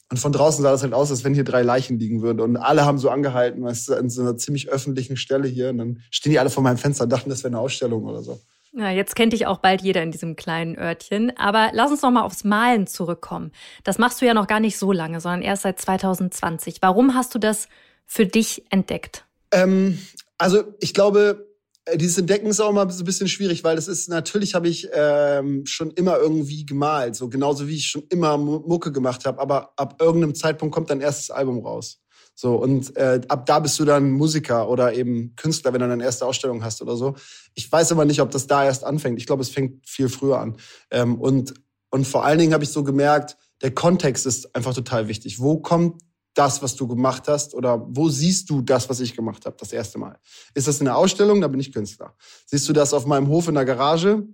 Und 0.10 0.18
von 0.18 0.32
draußen 0.32 0.62
sah 0.62 0.72
das 0.72 0.84
halt 0.84 0.94
aus, 0.94 1.10
als 1.10 1.24
wenn 1.24 1.34
hier 1.34 1.44
drei 1.44 1.64
Leichen 1.64 1.98
liegen 1.98 2.22
würden. 2.22 2.40
Und 2.40 2.58
alle 2.58 2.86
haben 2.86 3.00
so 3.00 3.10
angehalten, 3.10 3.64
weißt 3.64 3.90
du, 3.90 3.94
an 3.96 4.10
so 4.10 4.22
einer 4.22 4.38
ziemlich 4.38 4.70
öffentlichen 4.70 5.18
Stelle 5.18 5.48
hier. 5.48 5.70
Und 5.70 5.78
dann 5.80 6.02
stehen 6.12 6.32
die 6.32 6.40
alle 6.40 6.50
vor 6.50 6.62
meinem 6.62 6.78
Fenster 6.78 7.06
und 7.06 7.12
dachten, 7.12 7.30
das 7.30 7.44
wäre 7.44 7.50
eine 7.50 7.60
Ausstellung 7.60 8.04
oder 8.04 8.22
so. 8.22 8.40
Ja, 8.76 8.90
jetzt 8.90 9.16
kennt 9.16 9.34
dich 9.34 9.46
auch 9.46 9.60
bald 9.60 9.82
jeder 9.82 10.02
in 10.02 10.12
diesem 10.12 10.36
kleinen 10.36 10.78
Örtchen. 10.78 11.36
Aber 11.38 11.70
lass 11.74 11.92
uns 11.92 12.02
noch 12.02 12.12
mal 12.12 12.24
aufs 12.24 12.44
Malen 12.44 12.88
zurückkommen. 12.88 13.52
Das 13.84 14.00
machst 14.00 14.22
du 14.22 14.26
ja 14.26 14.34
noch 14.34 14.48
gar 14.48 14.60
nicht 14.60 14.78
so 14.78 14.92
lange, 14.92 15.20
sondern 15.20 15.44
erst 15.44 15.64
seit 15.64 15.80
2020. 15.80 16.78
Warum 16.82 17.14
hast 17.14 17.36
du 17.36 17.40
das 17.40 17.68
für 18.06 18.26
dich 18.26 18.66
entdeckt? 18.70 19.26
Ähm, 19.52 20.00
also 20.38 20.64
ich 20.80 20.94
glaube, 20.94 21.48
dieses 21.96 22.18
Entdecken 22.18 22.48
ist 22.48 22.60
auch 22.60 22.72
mal 22.72 22.90
so 22.90 23.04
ein 23.04 23.06
bisschen 23.06 23.28
schwierig, 23.28 23.64
weil 23.64 23.76
das 23.76 23.88
ist, 23.88 24.08
natürlich 24.08 24.56
habe 24.56 24.68
ich 24.68 24.90
ähm, 24.94 25.66
schon 25.66 25.92
immer 25.92 26.18
irgendwie 26.18 26.66
gemalt, 26.66 27.16
so 27.16 27.30
genauso 27.30 27.68
wie 27.68 27.76
ich 27.76 27.88
schon 27.88 28.04
immer 28.10 28.38
Mucke 28.38 28.92
gemacht 28.92 29.26
habe, 29.26 29.40
aber 29.42 29.74
ab 29.76 30.02
irgendeinem 30.02 30.36
Zeitpunkt 30.36 30.74
kommt 30.74 30.90
dein 30.90 31.02
erstes 31.02 31.30
Album 31.30 31.60
raus. 31.60 32.00
So, 32.36 32.56
und 32.56 32.96
äh, 32.98 33.22
ab 33.28 33.46
da 33.46 33.60
bist 33.60 33.80
du 33.80 33.86
dann 33.86 34.12
Musiker 34.12 34.68
oder 34.68 34.94
eben 34.94 35.36
Künstler, 35.36 35.72
wenn 35.74 35.82
du 35.82 35.88
deine 35.88 36.04
erste 36.04 36.26
Ausstellung 36.26 36.64
hast 36.64 36.82
oder 36.82 36.96
so. 36.96 37.16
Ich 37.54 37.72
weiß 37.72 37.92
aber 37.92 38.06
nicht, 38.06 38.22
ob 38.22 38.32
das 38.32 38.48
da 38.48 38.66
erst 38.66 38.84
anfängt. 38.84 39.20
Ich 39.20 39.28
glaube, 39.28 39.44
es 39.44 39.50
fängt 39.50 39.88
viel 39.88 40.10
früher 40.10 40.40
an. 40.40 40.58
Ähm, 40.90 41.22
und, 41.22 41.54
und 41.92 42.08
vor 42.08 42.26
allen 42.26 42.40
Dingen 42.40 42.54
habe 42.54 42.64
ich 42.64 42.72
so 42.72 42.84
gemerkt, 42.84 43.38
der 43.62 43.72
Kontext 43.72 44.26
ist 44.26 44.56
einfach 44.56 44.74
total 44.74 45.08
wichtig. 45.08 45.40
Wo 45.40 45.60
kommt 45.60 46.02
das, 46.34 46.62
was 46.62 46.76
du 46.76 46.88
gemacht 46.88 47.28
hast? 47.28 47.54
Oder 47.54 47.86
wo 47.88 48.10
siehst 48.10 48.50
du 48.50 48.62
das, 48.62 48.90
was 48.90 49.00
ich 49.00 49.16
gemacht 49.16 49.46
habe, 49.46 49.56
das 49.60 49.72
erste 49.72 49.98
Mal? 49.98 50.20
Ist 50.54 50.68
das 50.68 50.80
in 50.80 50.86
der 50.86 50.98
Ausstellung? 50.98 51.42
Da 51.42 51.48
bin 51.48 51.60
ich 51.60 51.72
Künstler. 51.72 52.16
Siehst 52.46 52.68
du 52.68 52.74
das 52.74 52.94
auf 52.94 53.06
meinem 53.06 53.28
Hof 53.28 53.48
in 53.48 53.56
der 53.56 53.66
Garage? 53.66 54.28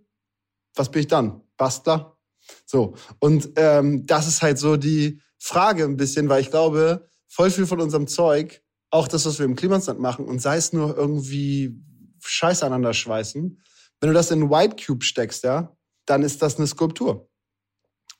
Was 0.75 0.89
bin 0.89 1.01
ich 1.01 1.07
dann? 1.07 1.41
Bastler? 1.57 2.17
So. 2.65 2.95
Und 3.19 3.49
ähm, 3.55 4.05
das 4.05 4.27
ist 4.27 4.41
halt 4.41 4.57
so 4.57 4.77
die 4.77 5.21
Frage 5.37 5.83
ein 5.83 5.97
bisschen, 5.97 6.29
weil 6.29 6.41
ich 6.41 6.51
glaube, 6.51 7.07
voll 7.27 7.51
viel 7.51 7.65
von 7.65 7.81
unserem 7.81 8.07
Zeug, 8.07 8.61
auch 8.91 9.07
das, 9.07 9.25
was 9.25 9.37
wir 9.37 9.45
im 9.45 9.55
Klimasland 9.55 9.99
machen, 9.99 10.25
und 10.25 10.41
sei 10.41 10.57
es 10.57 10.73
nur 10.73 10.97
irgendwie 10.97 11.79
Scheiß 12.21 12.63
aneinander 12.63 12.93
schweißen, 12.93 13.61
wenn 13.99 14.07
du 14.07 14.13
das 14.13 14.31
in 14.31 14.41
einen 14.41 14.49
White 14.49 14.83
Cube 14.83 15.03
steckst, 15.03 15.43
ja, 15.43 15.75
dann 16.05 16.23
ist 16.23 16.41
das 16.41 16.57
eine 16.57 16.67
Skulptur. 16.67 17.29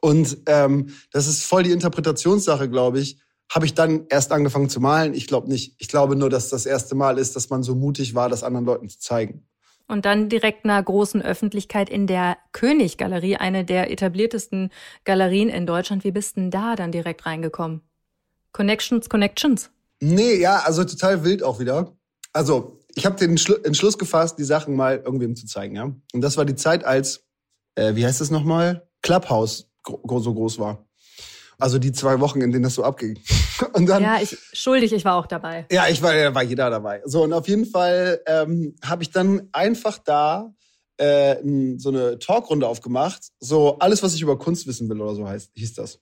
Und 0.02 0.38
ähm, 0.46 0.94
das 1.12 1.28
ist 1.28 1.44
voll 1.44 1.63
die 1.63 1.72
Interpretationssache, 1.72 2.70
glaube 2.70 3.00
ich 3.00 3.20
habe 3.50 3.66
ich 3.66 3.74
dann 3.74 4.06
erst 4.10 4.32
angefangen 4.32 4.70
zu 4.70 4.80
malen? 4.80 5.14
Ich 5.14 5.28
glaube 5.28 5.50
nicht. 5.50 5.76
Ich 5.80 5.88
glaube 5.88 6.16
nur, 6.16 6.30
dass 6.30 6.50
das 6.50 6.66
erste 6.66 6.96
Mal 6.96 7.18
ist, 7.18 7.36
dass 7.36 7.50
man 7.50 7.64
so 7.64 7.76
mutig 7.76 8.14
war, 8.14 8.30
das 8.30 8.44
anderen 8.44 8.66
Leuten 8.66 8.90
zu 8.90 9.00
zeigen. 9.00 9.48
Und 9.88 10.06
dann 10.06 10.30
direkt 10.30 10.66
einer 10.66 10.82
großen 10.82 11.24
Öffentlichkeit 11.24 11.90
in 11.90 12.06
der 12.06 12.38
König-Galerie, 12.52 13.38
eine 13.38 13.66
der 13.66 13.90
etabliertesten 13.90 14.70
Galerien 15.04 15.50
in 15.50 15.66
Deutschland. 15.66 16.04
Wie 16.04 16.12
bist 16.12 16.38
denn 16.38 16.52
da 16.52 16.76
dann 16.76 16.92
direkt 16.92 17.26
reingekommen? 17.26 17.82
Connections, 18.52 19.10
Connections? 19.10 19.72
Nee, 20.00 20.36
ja, 20.36 20.60
also 20.60 20.84
total 20.84 21.24
wild 21.24 21.42
auch 21.42 21.60
wieder. 21.60 21.98
Also, 22.34 22.80
ich 22.94 23.08
habe 23.08 23.16
den 23.16 23.32
Entschluss 23.64 23.98
gefasst, 23.98 24.38
die 24.38 24.44
Sachen 24.44 24.76
mal 24.76 24.98
irgendwem 24.98 25.36
zu 25.36 25.48
zeigen, 25.48 25.76
ja. 25.76 25.92
Und 26.14 26.22
das 26.22 26.38
war 26.38 26.46
die 26.46 26.56
Zeit, 26.56 26.84
als, 26.84 27.26
äh, 27.74 27.96
wie 27.96 28.06
heißt 28.06 28.22
das 28.22 28.30
nochmal? 28.30 28.88
Clubhouse 29.02 29.72
so 29.84 30.34
groß 30.34 30.60
war. 30.60 30.86
Also 31.60 31.78
die 31.78 31.91
zwei 31.91 32.19
Wochen, 32.22 32.41
in 32.41 32.52
denen 32.52 32.63
das 32.63 32.76
so 32.76 32.84
abging. 32.84 33.19
Und 33.74 33.86
dann, 33.88 34.02
ja, 34.02 34.19
ich 34.22 34.38
schuldig, 34.54 34.93
ich 34.93 35.04
war 35.06 35.15
auch 35.15 35.28
dabei. 35.28 35.65
Ja, 35.72 35.88
ich 35.89 36.02
war, 36.02 36.13
da 36.13 36.34
war 36.34 36.43
jeder 36.43 36.69
dabei. 36.69 37.02
So, 37.06 37.24
und 37.24 37.34
auf 37.34 37.48
jeden 37.50 37.65
Fall 37.65 38.22
ähm, 38.26 38.76
habe 38.84 39.04
ich 39.04 39.12
dann 39.12 39.50
einfach 39.52 39.98
da 39.98 40.54
äh, 40.95 41.36
so 41.78 41.89
eine 41.89 42.17
Talkrunde 42.19 42.65
aufgemacht. 42.65 43.22
So 43.41 43.78
alles, 43.80 44.02
was 44.02 44.15
ich 44.15 44.22
über 44.22 44.38
Kunst 44.38 44.67
wissen 44.67 44.89
will 44.89 45.02
oder 45.02 45.13
so 45.13 45.28
heißt, 45.28 45.52
hieß 45.54 45.74
das. 45.74 46.00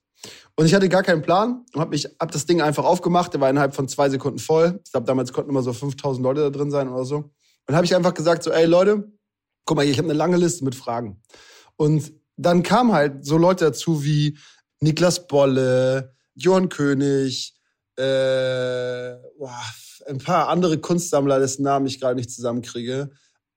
Und 0.56 0.66
ich 0.66 0.74
hatte 0.74 0.88
gar 0.88 1.02
keinen 1.02 1.22
Plan 1.22 1.64
und 1.72 1.80
habe 1.80 1.90
mich 1.90 2.08
hab 2.20 2.30
das 2.30 2.46
Ding 2.46 2.60
einfach 2.60 2.84
aufgemacht. 2.84 3.32
Der 3.32 3.40
war 3.40 3.50
innerhalb 3.50 3.74
von 3.74 3.88
zwei 3.88 4.08
Sekunden 4.10 4.38
voll. 4.38 4.80
Ich 4.84 4.92
glaube, 4.92 5.06
damals 5.06 5.32
konnten 5.32 5.50
immer 5.50 5.62
so 5.62 5.72
5000 5.72 6.22
Leute 6.22 6.42
da 6.42 6.50
drin 6.50 6.70
sein 6.70 6.88
oder 6.88 7.04
so. 7.04 7.30
Und 7.66 7.74
habe 7.74 7.84
ich 7.84 7.94
einfach 7.94 8.14
gesagt 8.14 8.42
so, 8.42 8.50
ey 8.50 8.66
Leute, 8.66 9.12
guck 9.64 9.76
mal 9.76 9.82
hier, 9.82 9.92
ich 9.92 9.98
habe 9.98 10.08
eine 10.08 10.18
lange 10.18 10.36
Liste 10.36 10.64
mit 10.64 10.74
Fragen. 10.74 11.22
Und 11.76 12.12
dann 12.36 12.62
kamen 12.62 12.92
halt 12.92 13.24
so 13.24 13.36
Leute 13.36 13.66
dazu 13.66 14.04
wie 14.04 14.38
Niklas 14.80 15.26
Bolle, 15.26 16.14
Johann 16.34 16.68
König, 16.68 17.54
äh, 17.96 19.16
boah, 19.38 19.60
ein 20.06 20.18
paar 20.18 20.48
andere 20.48 20.78
Kunstsammler, 20.78 21.40
dessen 21.40 21.62
Namen 21.62 21.86
ich 21.86 22.00
gerade 22.00 22.14
nicht 22.14 22.30
zusammenkriege. 22.30 23.10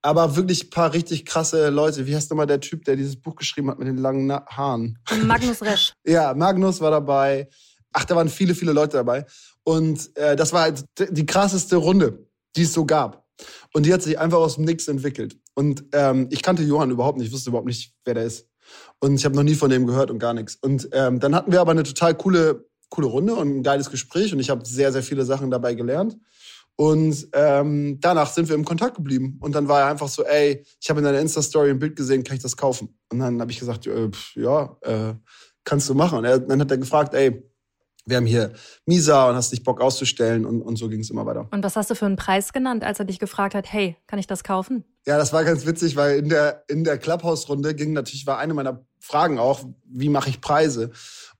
Aber 0.04 0.34
wirklich 0.34 0.64
ein 0.64 0.70
paar 0.70 0.92
richtig 0.92 1.24
krasse 1.24 1.70
Leute. 1.70 2.06
Wie 2.06 2.16
heißt 2.16 2.28
nochmal 2.30 2.48
der 2.48 2.60
Typ, 2.60 2.84
der 2.84 2.96
dieses 2.96 3.20
Buch 3.20 3.36
geschrieben 3.36 3.70
hat 3.70 3.78
mit 3.78 3.86
den 3.86 3.98
langen 3.98 4.26
Na 4.26 4.44
Haaren? 4.48 4.98
Magnus 5.24 5.62
Resch. 5.62 5.92
ja, 6.04 6.34
Magnus 6.34 6.80
war 6.80 6.90
dabei. 6.90 7.48
Ach, 7.92 8.04
da 8.04 8.16
waren 8.16 8.28
viele, 8.28 8.54
viele 8.54 8.72
Leute 8.72 8.96
dabei. 8.96 9.24
Und 9.62 10.16
äh, 10.16 10.34
das 10.34 10.52
war 10.52 10.62
halt 10.62 10.84
die 10.98 11.26
krasseste 11.26 11.76
Runde, 11.76 12.26
die 12.56 12.62
es 12.62 12.72
so 12.72 12.84
gab. 12.84 13.24
Und 13.72 13.86
die 13.86 13.94
hat 13.94 14.02
sich 14.02 14.18
einfach 14.18 14.38
aus 14.38 14.56
dem 14.56 14.64
Nix 14.64 14.88
entwickelt. 14.88 15.38
Und 15.54 15.84
ähm, 15.92 16.28
ich 16.30 16.42
kannte 16.42 16.62
Johann 16.62 16.90
überhaupt 16.90 17.18
nicht, 17.18 17.28
ich 17.28 17.32
wusste 17.32 17.50
überhaupt 17.50 17.68
nicht, 17.68 17.94
wer 18.04 18.14
der 18.14 18.24
ist. 18.24 18.48
Und 19.00 19.14
ich 19.16 19.24
habe 19.24 19.34
noch 19.34 19.42
nie 19.42 19.54
von 19.54 19.70
dem 19.70 19.86
gehört 19.86 20.10
und 20.10 20.18
gar 20.18 20.34
nichts. 20.34 20.56
Und 20.56 20.88
ähm, 20.92 21.20
dann 21.20 21.34
hatten 21.34 21.52
wir 21.52 21.60
aber 21.60 21.72
eine 21.72 21.82
total 21.82 22.14
coole, 22.14 22.66
coole 22.88 23.06
Runde 23.06 23.34
und 23.34 23.48
ein 23.48 23.62
geiles 23.62 23.90
Gespräch 23.90 24.32
und 24.32 24.40
ich 24.40 24.50
habe 24.50 24.64
sehr, 24.64 24.92
sehr 24.92 25.02
viele 25.02 25.24
Sachen 25.24 25.50
dabei 25.50 25.74
gelernt. 25.74 26.16
Und 26.76 27.28
ähm, 27.34 27.98
danach 28.00 28.32
sind 28.32 28.48
wir 28.48 28.56
im 28.56 28.64
Kontakt 28.64 28.96
geblieben. 28.96 29.38
Und 29.40 29.54
dann 29.54 29.68
war 29.68 29.80
er 29.80 29.86
einfach 29.86 30.08
so, 30.08 30.24
ey, 30.24 30.64
ich 30.80 30.88
habe 30.88 31.00
in 31.00 31.04
deiner 31.04 31.20
Insta-Story 31.20 31.70
ein 31.70 31.78
Bild 31.78 31.96
gesehen, 31.96 32.24
kann 32.24 32.36
ich 32.36 32.42
das 32.42 32.56
kaufen? 32.56 32.98
Und 33.10 33.18
dann 33.18 33.40
habe 33.40 33.50
ich 33.52 33.58
gesagt, 33.58 33.86
äh, 33.86 34.10
ja, 34.34 34.76
äh, 34.80 35.14
kannst 35.64 35.88
du 35.88 35.94
machen. 35.94 36.18
Und 36.18 36.24
er, 36.24 36.38
dann 36.38 36.60
hat 36.60 36.70
er 36.70 36.78
gefragt, 36.78 37.14
ey, 37.14 37.42
wir 38.04 38.16
haben 38.16 38.26
hier 38.26 38.52
Misa 38.86 39.28
und 39.28 39.36
hast 39.36 39.52
dich 39.52 39.62
Bock 39.62 39.80
auszustellen 39.80 40.44
und, 40.44 40.60
und 40.62 40.76
so 40.76 40.88
ging 40.88 41.00
es 41.00 41.10
immer 41.10 41.24
weiter. 41.26 41.48
Und 41.50 41.62
was 41.62 41.76
hast 41.76 41.90
du 41.90 41.94
für 41.94 42.06
einen 42.06 42.16
Preis 42.16 42.52
genannt, 42.52 42.84
als 42.84 42.98
er 42.98 43.04
dich 43.04 43.18
gefragt 43.18 43.54
hat, 43.54 43.72
hey, 43.72 43.96
kann 44.06 44.18
ich 44.18 44.26
das 44.26 44.44
kaufen? 44.44 44.84
Ja, 45.06 45.18
das 45.18 45.32
war 45.32 45.44
ganz 45.44 45.66
witzig, 45.66 45.96
weil 45.96 46.18
in 46.18 46.28
der, 46.28 46.64
in 46.68 46.84
der 46.84 46.98
Clubhouse-Runde 46.98 47.74
ging 47.74 47.92
natürlich, 47.92 48.26
war 48.26 48.38
eine 48.38 48.54
meiner 48.54 48.84
Fragen 49.00 49.38
auch, 49.38 49.60
wie 49.84 50.08
mache 50.08 50.30
ich 50.30 50.40
Preise? 50.40 50.90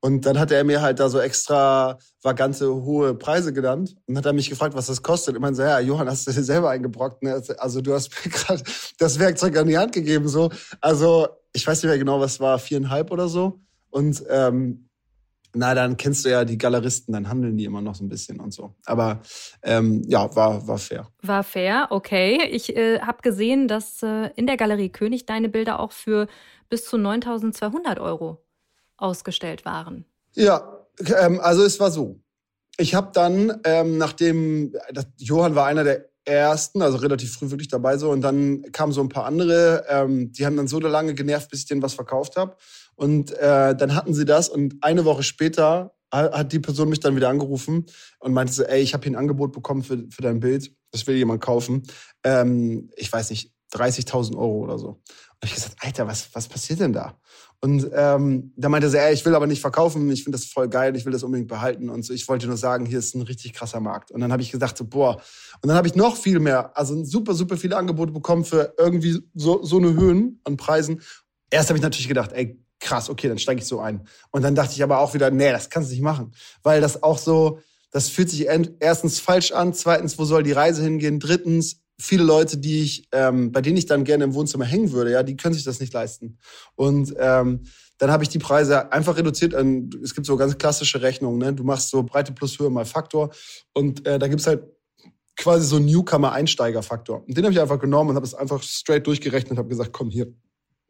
Und 0.01 0.27
dann 0.27 0.39
hat 0.39 0.51
er 0.51 0.65
mir 0.65 0.83
halt 0.83 0.99
da 0.99 1.09
so 1.09 1.21
extra 1.21 1.99
vagante 2.23 2.75
hohe 2.75 3.15
Preise 3.15 3.53
genannt 3.53 3.95
und 4.07 4.19
hat 4.19 4.27
er 4.27 4.33
mich 4.33 4.51
gefragt, 4.51 4.75
was 4.75 4.87
das 4.87 5.03
kostet. 5.03 5.37
Ich 5.37 5.41
meine 5.41 5.55
so, 5.55 5.63
ja, 5.63 5.79
Johann, 5.79 6.09
hast 6.09 6.27
du 6.27 6.33
dir 6.33 6.43
selber 6.43 6.71
eingebrockt? 6.71 7.23
Ne? 7.23 7.41
Also 7.59 7.81
du 7.81 7.95
hast 7.95 8.11
mir 8.25 8.31
gerade 8.33 8.63
das 8.99 9.21
Werkzeug 9.21 9.57
an 9.57 9.69
die 9.69 9.79
Hand 9.79 9.93
gegeben. 9.93 10.27
so. 10.27 10.51
Also 10.81 11.29
ich 11.53 11.65
weiß 11.65 11.83
nicht 11.83 11.89
mehr 11.89 11.99
genau, 11.99 12.19
was 12.19 12.41
war, 12.41 12.59
viereinhalb 12.59 13.13
oder 13.13 13.29
so. 13.29 13.61
Und 13.91 14.25
ähm, 14.29 14.89
na, 15.55 15.75
dann 15.75 15.97
kennst 15.97 16.25
du 16.25 16.31
ja 16.31 16.45
die 16.45 16.59
Galeristen, 16.59 17.13
dann 17.13 17.29
handeln 17.29 17.57
die 17.57 17.65
immer 17.65 17.83
noch 17.83 17.95
so 17.95 18.05
ein 18.05 18.09
bisschen 18.09 18.41
und 18.41 18.53
so. 18.53 18.75
Aber 18.87 19.21
ähm, 19.63 20.03
ja, 20.07 20.35
war, 20.35 20.67
war 20.67 20.79
fair. 20.79 21.09
War 21.23 21.45
fair, 21.45 21.89
okay. 21.91 22.49
Ich 22.51 22.75
äh, 22.75 23.01
habe 23.01 23.23
gesehen, 23.23 23.69
dass 23.69 24.03
äh, 24.03 24.31
in 24.37 24.47
der 24.47 24.57
Galerie 24.57 24.89
König 24.89 25.27
deine 25.27 25.49
Bilder 25.49 25.81
auch 25.81 25.93
für 25.93 26.27
bis 26.69 26.87
zu 26.87 26.97
9200 26.97 27.99
Euro 27.99 28.43
ausgestellt 28.97 29.65
waren. 29.65 30.07
Ja, 30.35 30.87
ähm, 31.21 31.41
also 31.41 31.65
es 31.65 31.79
war 31.81 31.91
so. 31.91 32.21
Ich 32.79 32.95
habe 32.95 33.11
dann, 33.13 33.61
ähm, 33.65 33.99
nachdem, 33.99 34.73
das, 34.93 35.07
Johann 35.19 35.55
war 35.55 35.67
einer 35.67 35.85
der 35.85 36.09
ersten, 36.25 36.83
also 36.83 36.99
relativ 36.99 37.35
früh 37.35 37.51
wirklich 37.51 37.69
dabei 37.69 37.99
so. 37.99 38.11
Und 38.11 38.23
dann 38.23 38.63
kamen 38.73 38.93
so 38.93 39.01
ein 39.01 39.09
paar 39.09 39.27
andere, 39.27 39.85
ähm, 39.89 40.33
die 40.33 40.47
haben 40.47 40.57
dann 40.57 40.69
so 40.69 40.79
lange 40.79 41.15
genervt, 41.15 41.51
bis 41.51 41.61
ich 41.61 41.67
denen 41.67 41.83
was 41.83 41.95
verkauft 41.95 42.37
habe. 42.37 42.57
Und 43.03 43.33
äh, 43.33 43.75
dann 43.75 43.97
hatten 43.97 44.15
sie 44.15 44.25
das 44.25 44.49
und 44.49 44.77
eine 44.81 45.05
Woche 45.05 45.25
später 45.25 45.93
hat 46.13 46.53
die 46.53 46.61
Person 46.61 46.89
mich 46.89 47.01
dann 47.01 47.17
wieder 47.17 47.31
angerufen 47.31 47.87
und 48.21 48.33
meinte 48.33 48.53
so, 48.53 48.63
ey, 48.63 48.81
ich 48.81 48.95
habe 48.95 49.03
hier 49.03 49.13
ein 49.13 49.17
Angebot 49.17 49.51
bekommen 49.53 49.83
für, 49.83 50.05
für 50.09 50.23
dein 50.23 50.39
Bild, 50.39 50.71
das 50.93 51.05
will 51.09 51.17
jemand 51.17 51.41
kaufen. 51.41 51.83
Ähm, 52.23 52.91
ich 52.97 53.13
weiß 53.13 53.31
nicht, 53.31 53.51
30.000 53.75 54.37
Euro 54.37 54.59
oder 54.59 54.79
so. 54.79 54.89
Und 54.89 55.01
ich 55.43 55.55
gesagt, 55.55 55.79
Alter, 55.81 56.07
was, 56.07 56.29
was 56.33 56.47
passiert 56.47 56.79
denn 56.79 56.93
da? 56.93 57.19
Und 57.61 57.91
ähm, 57.93 58.53
da 58.57 58.69
meinte 58.69 58.89
sie, 58.89 59.01
ey, 59.01 59.15
ich 59.15 59.25
will 59.25 59.35
aber 59.35 59.49
nicht 59.49 59.63
verkaufen, 59.63 60.09
ich 60.13 60.23
finde 60.23 60.39
das 60.39 60.47
voll 60.47 60.69
geil, 60.69 60.95
ich 60.95 61.05
will 61.05 61.13
das 61.13 61.25
unbedingt 61.25 61.49
behalten. 61.49 61.89
Und 61.89 62.05
so, 62.05 62.13
ich 62.13 62.29
wollte 62.29 62.47
nur 62.47 62.57
sagen, 62.57 62.87
hier 62.87 63.01
ist 63.01 63.17
ein 63.17 63.23
richtig 63.23 63.53
krasser 63.53 63.81
Markt. 63.81 64.13
Und 64.13 64.21
dann 64.21 64.31
habe 64.31 64.43
ich 64.43 64.53
gesagt, 64.53 64.79
so, 64.79 64.85
boah. 64.85 65.17
Und 65.61 65.69
dann 65.69 65.77
habe 65.77 65.89
ich 65.89 65.97
noch 65.97 66.17
viel 66.17 66.39
mehr, 66.39 66.77
also 66.79 67.03
super, 67.03 67.35
super 67.35 67.57
viele 67.57 67.77
Angebote 67.77 68.13
bekommen 68.13 68.45
für 68.45 68.75
irgendwie 68.79 69.19
so, 69.35 69.65
so 69.65 69.79
eine 69.79 69.95
Höhen 69.95 70.41
an 70.45 70.57
Preisen. 70.57 71.01
Erst 71.51 71.69
habe 71.69 71.79
ich 71.79 71.83
natürlich 71.83 72.09
gedacht, 72.09 72.33
ey, 72.33 72.62
krass, 72.83 73.09
okay, 73.09 73.29
dann 73.29 73.39
steige 73.39 73.61
ich 73.61 73.67
so 73.67 73.81
ein. 73.81 74.07
Und 74.31 74.43
dann 74.43 74.55
dachte 74.55 74.75
ich 74.75 74.83
aber 74.83 74.99
auch 74.99 75.15
wieder, 75.15 75.31
nee, 75.31 75.51
das 75.51 75.71
kannst 75.71 75.91
du 75.91 75.95
nicht 75.95 76.03
machen. 76.03 76.33
Weil 76.63 76.81
das 76.81 77.03
auch 77.03 77.17
so, 77.17 77.61
das 77.91 78.09
fühlt 78.09 78.29
sich 78.29 78.47
erstens 78.81 79.21
falsch 79.21 79.53
an, 79.53 79.73
zweitens, 79.73 80.19
wo 80.19 80.25
soll 80.25 80.43
die 80.43 80.53
Reise 80.53 80.83
hingehen? 80.83 81.21
Drittens, 81.21 81.81
viele 81.99 82.25
Leute, 82.25 82.59
die 82.59 82.83
ich, 82.83 83.09
ähm, 83.13 83.53
bei 83.53 83.61
denen 83.61 83.77
ich 83.77 83.87
dann 83.87 84.05
gerne 84.05 84.25
im 84.25 84.35
Wohnzimmer 84.35 84.65
hängen 84.65 84.93
würde, 84.93 85.13
ja, 85.13 85.23
die 85.23 85.37
können 85.37 85.55
sich 85.55 85.65
das 85.65 85.81
nicht 85.81 85.93
leisten. 85.93 86.39
Und 86.75 87.15
ähm, 87.19 87.63
dann 87.99 88.11
habe 88.11 88.25
ich 88.25 88.29
die 88.29 88.41
Preise 88.41 88.91
einfach 88.91 89.17
reduziert. 89.17 89.55
Es 90.03 90.15
gibt 90.15 90.27
so 90.27 90.37
ganz 90.37 90.59
klassische 90.59 91.03
Rechnungen, 91.03 91.39
ne? 91.39 91.53
Du 91.53 91.63
machst 91.63 91.91
so 91.91 92.03
Breite 92.03 92.33
plus 92.33 92.59
Höhe 92.59 92.69
mal 92.69 92.85
Faktor 92.85 93.31
und 93.75 94.05
äh, 94.07 94.19
da 94.19 94.27
gibt's 94.27 94.47
halt 94.47 94.65
quasi 95.37 95.67
so 95.67 95.79
Newcomer-Einsteiger-Faktor. 95.79 97.25
Den 97.29 97.45
habe 97.45 97.53
ich 97.53 97.61
einfach 97.61 97.79
genommen 97.79 98.11
und 98.11 98.17
habe 98.17 98.27
es 98.27 98.35
einfach 98.35 98.63
straight 98.63 99.07
durchgerechnet 99.07 99.53
und 99.53 99.59
habe 99.59 99.69
gesagt, 99.69 99.93
komm 99.93 100.11
hier, 100.11 100.35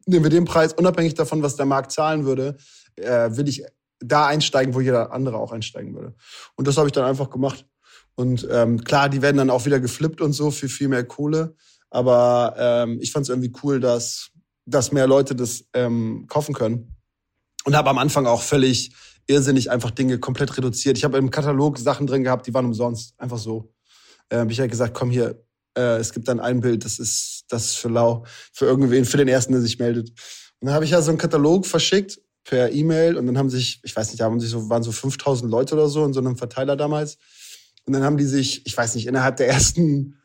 nehmen 0.05 0.25
wir 0.25 0.29
den 0.29 0.45
Preis, 0.45 0.73
unabhängig 0.73 1.13
davon, 1.15 1.43
was 1.43 1.55
der 1.55 1.65
Markt 1.65 1.91
zahlen 1.91 2.25
würde, 2.25 2.57
äh, 2.95 3.29
will 3.31 3.47
ich 3.47 3.63
da 3.99 4.27
einsteigen, 4.27 4.73
wo 4.73 4.81
jeder 4.81 5.11
andere 5.11 5.37
auch 5.37 5.51
einsteigen 5.51 5.95
würde. 5.95 6.13
Und 6.55 6.67
das 6.67 6.77
habe 6.77 6.87
ich 6.87 6.93
dann 6.93 7.05
einfach 7.05 7.29
gemacht. 7.29 7.65
Und 8.15 8.47
ähm, 8.51 8.83
klar, 8.83 9.09
die 9.09 9.21
werden 9.21 9.37
dann 9.37 9.49
auch 9.49 9.65
wieder 9.65 9.79
geflippt 9.79 10.21
und 10.21 10.33
so 10.33 10.51
für 10.51 10.69
viel 10.69 10.87
mehr 10.87 11.03
Kohle. 11.03 11.55
Aber 11.89 12.55
ähm, 12.57 12.99
ich 13.01 13.11
fand 13.11 13.23
es 13.23 13.29
irgendwie 13.29 13.53
cool, 13.63 13.79
dass, 13.79 14.31
dass 14.65 14.91
mehr 14.91 15.07
Leute 15.07 15.35
das 15.35 15.65
ähm, 15.73 16.25
kaufen 16.27 16.53
können. 16.53 16.95
Und 17.65 17.75
habe 17.75 17.89
am 17.89 17.97
Anfang 17.97 18.25
auch 18.25 18.41
völlig 18.41 18.93
irrsinnig 19.25 19.71
einfach 19.71 19.91
Dinge 19.91 20.19
komplett 20.19 20.57
reduziert. 20.57 20.97
Ich 20.97 21.05
habe 21.05 21.17
im 21.17 21.31
Katalog 21.31 21.77
Sachen 21.77 22.07
drin 22.07 22.23
gehabt, 22.23 22.45
die 22.45 22.53
waren 22.53 22.65
umsonst. 22.65 23.13
Einfach 23.17 23.37
so. 23.37 23.73
Äh, 24.29 24.37
habe 24.37 24.51
ich 24.51 24.59
halt 24.59 24.71
gesagt, 24.71 24.93
komm 24.93 25.11
hier, 25.11 25.43
äh, 25.77 25.97
es 25.97 26.13
gibt 26.13 26.27
dann 26.27 26.39
ein 26.39 26.61
Bild, 26.61 26.85
das 26.85 26.99
ist, 26.99 27.45
das 27.49 27.65
ist 27.65 27.77
für 27.77 27.89
lau, 27.89 28.25
für 28.51 28.65
irgendwen, 28.65 29.05
für 29.05 29.17
den 29.17 29.27
ersten, 29.27 29.53
der 29.53 29.61
sich 29.61 29.79
meldet. 29.79 30.09
Und 30.59 30.67
dann 30.67 30.73
habe 30.73 30.85
ich 30.85 30.91
ja 30.91 31.01
so 31.01 31.11
einen 31.11 31.17
Katalog 31.17 31.65
verschickt 31.65 32.19
per 32.43 32.71
E-Mail 32.71 33.17
und 33.17 33.27
dann 33.27 33.37
haben 33.37 33.49
sich, 33.49 33.79
ich 33.83 33.95
weiß 33.95 34.09
nicht, 34.09 34.19
da 34.19 34.25
haben 34.25 34.39
sich 34.39 34.49
so, 34.49 34.69
waren 34.69 34.83
so 34.83 34.91
5000 34.91 35.49
Leute 35.49 35.75
oder 35.75 35.87
so 35.87 36.05
in 36.05 36.13
so 36.13 36.19
einem 36.19 36.37
Verteiler 36.37 36.75
damals. 36.75 37.17
Und 37.85 37.93
dann 37.93 38.03
haben 38.03 38.17
die 38.17 38.25
sich, 38.25 38.65
ich 38.65 38.77
weiß 38.77 38.95
nicht, 38.95 39.07
innerhalb 39.07 39.37
der 39.37 39.47
ersten 39.47 40.19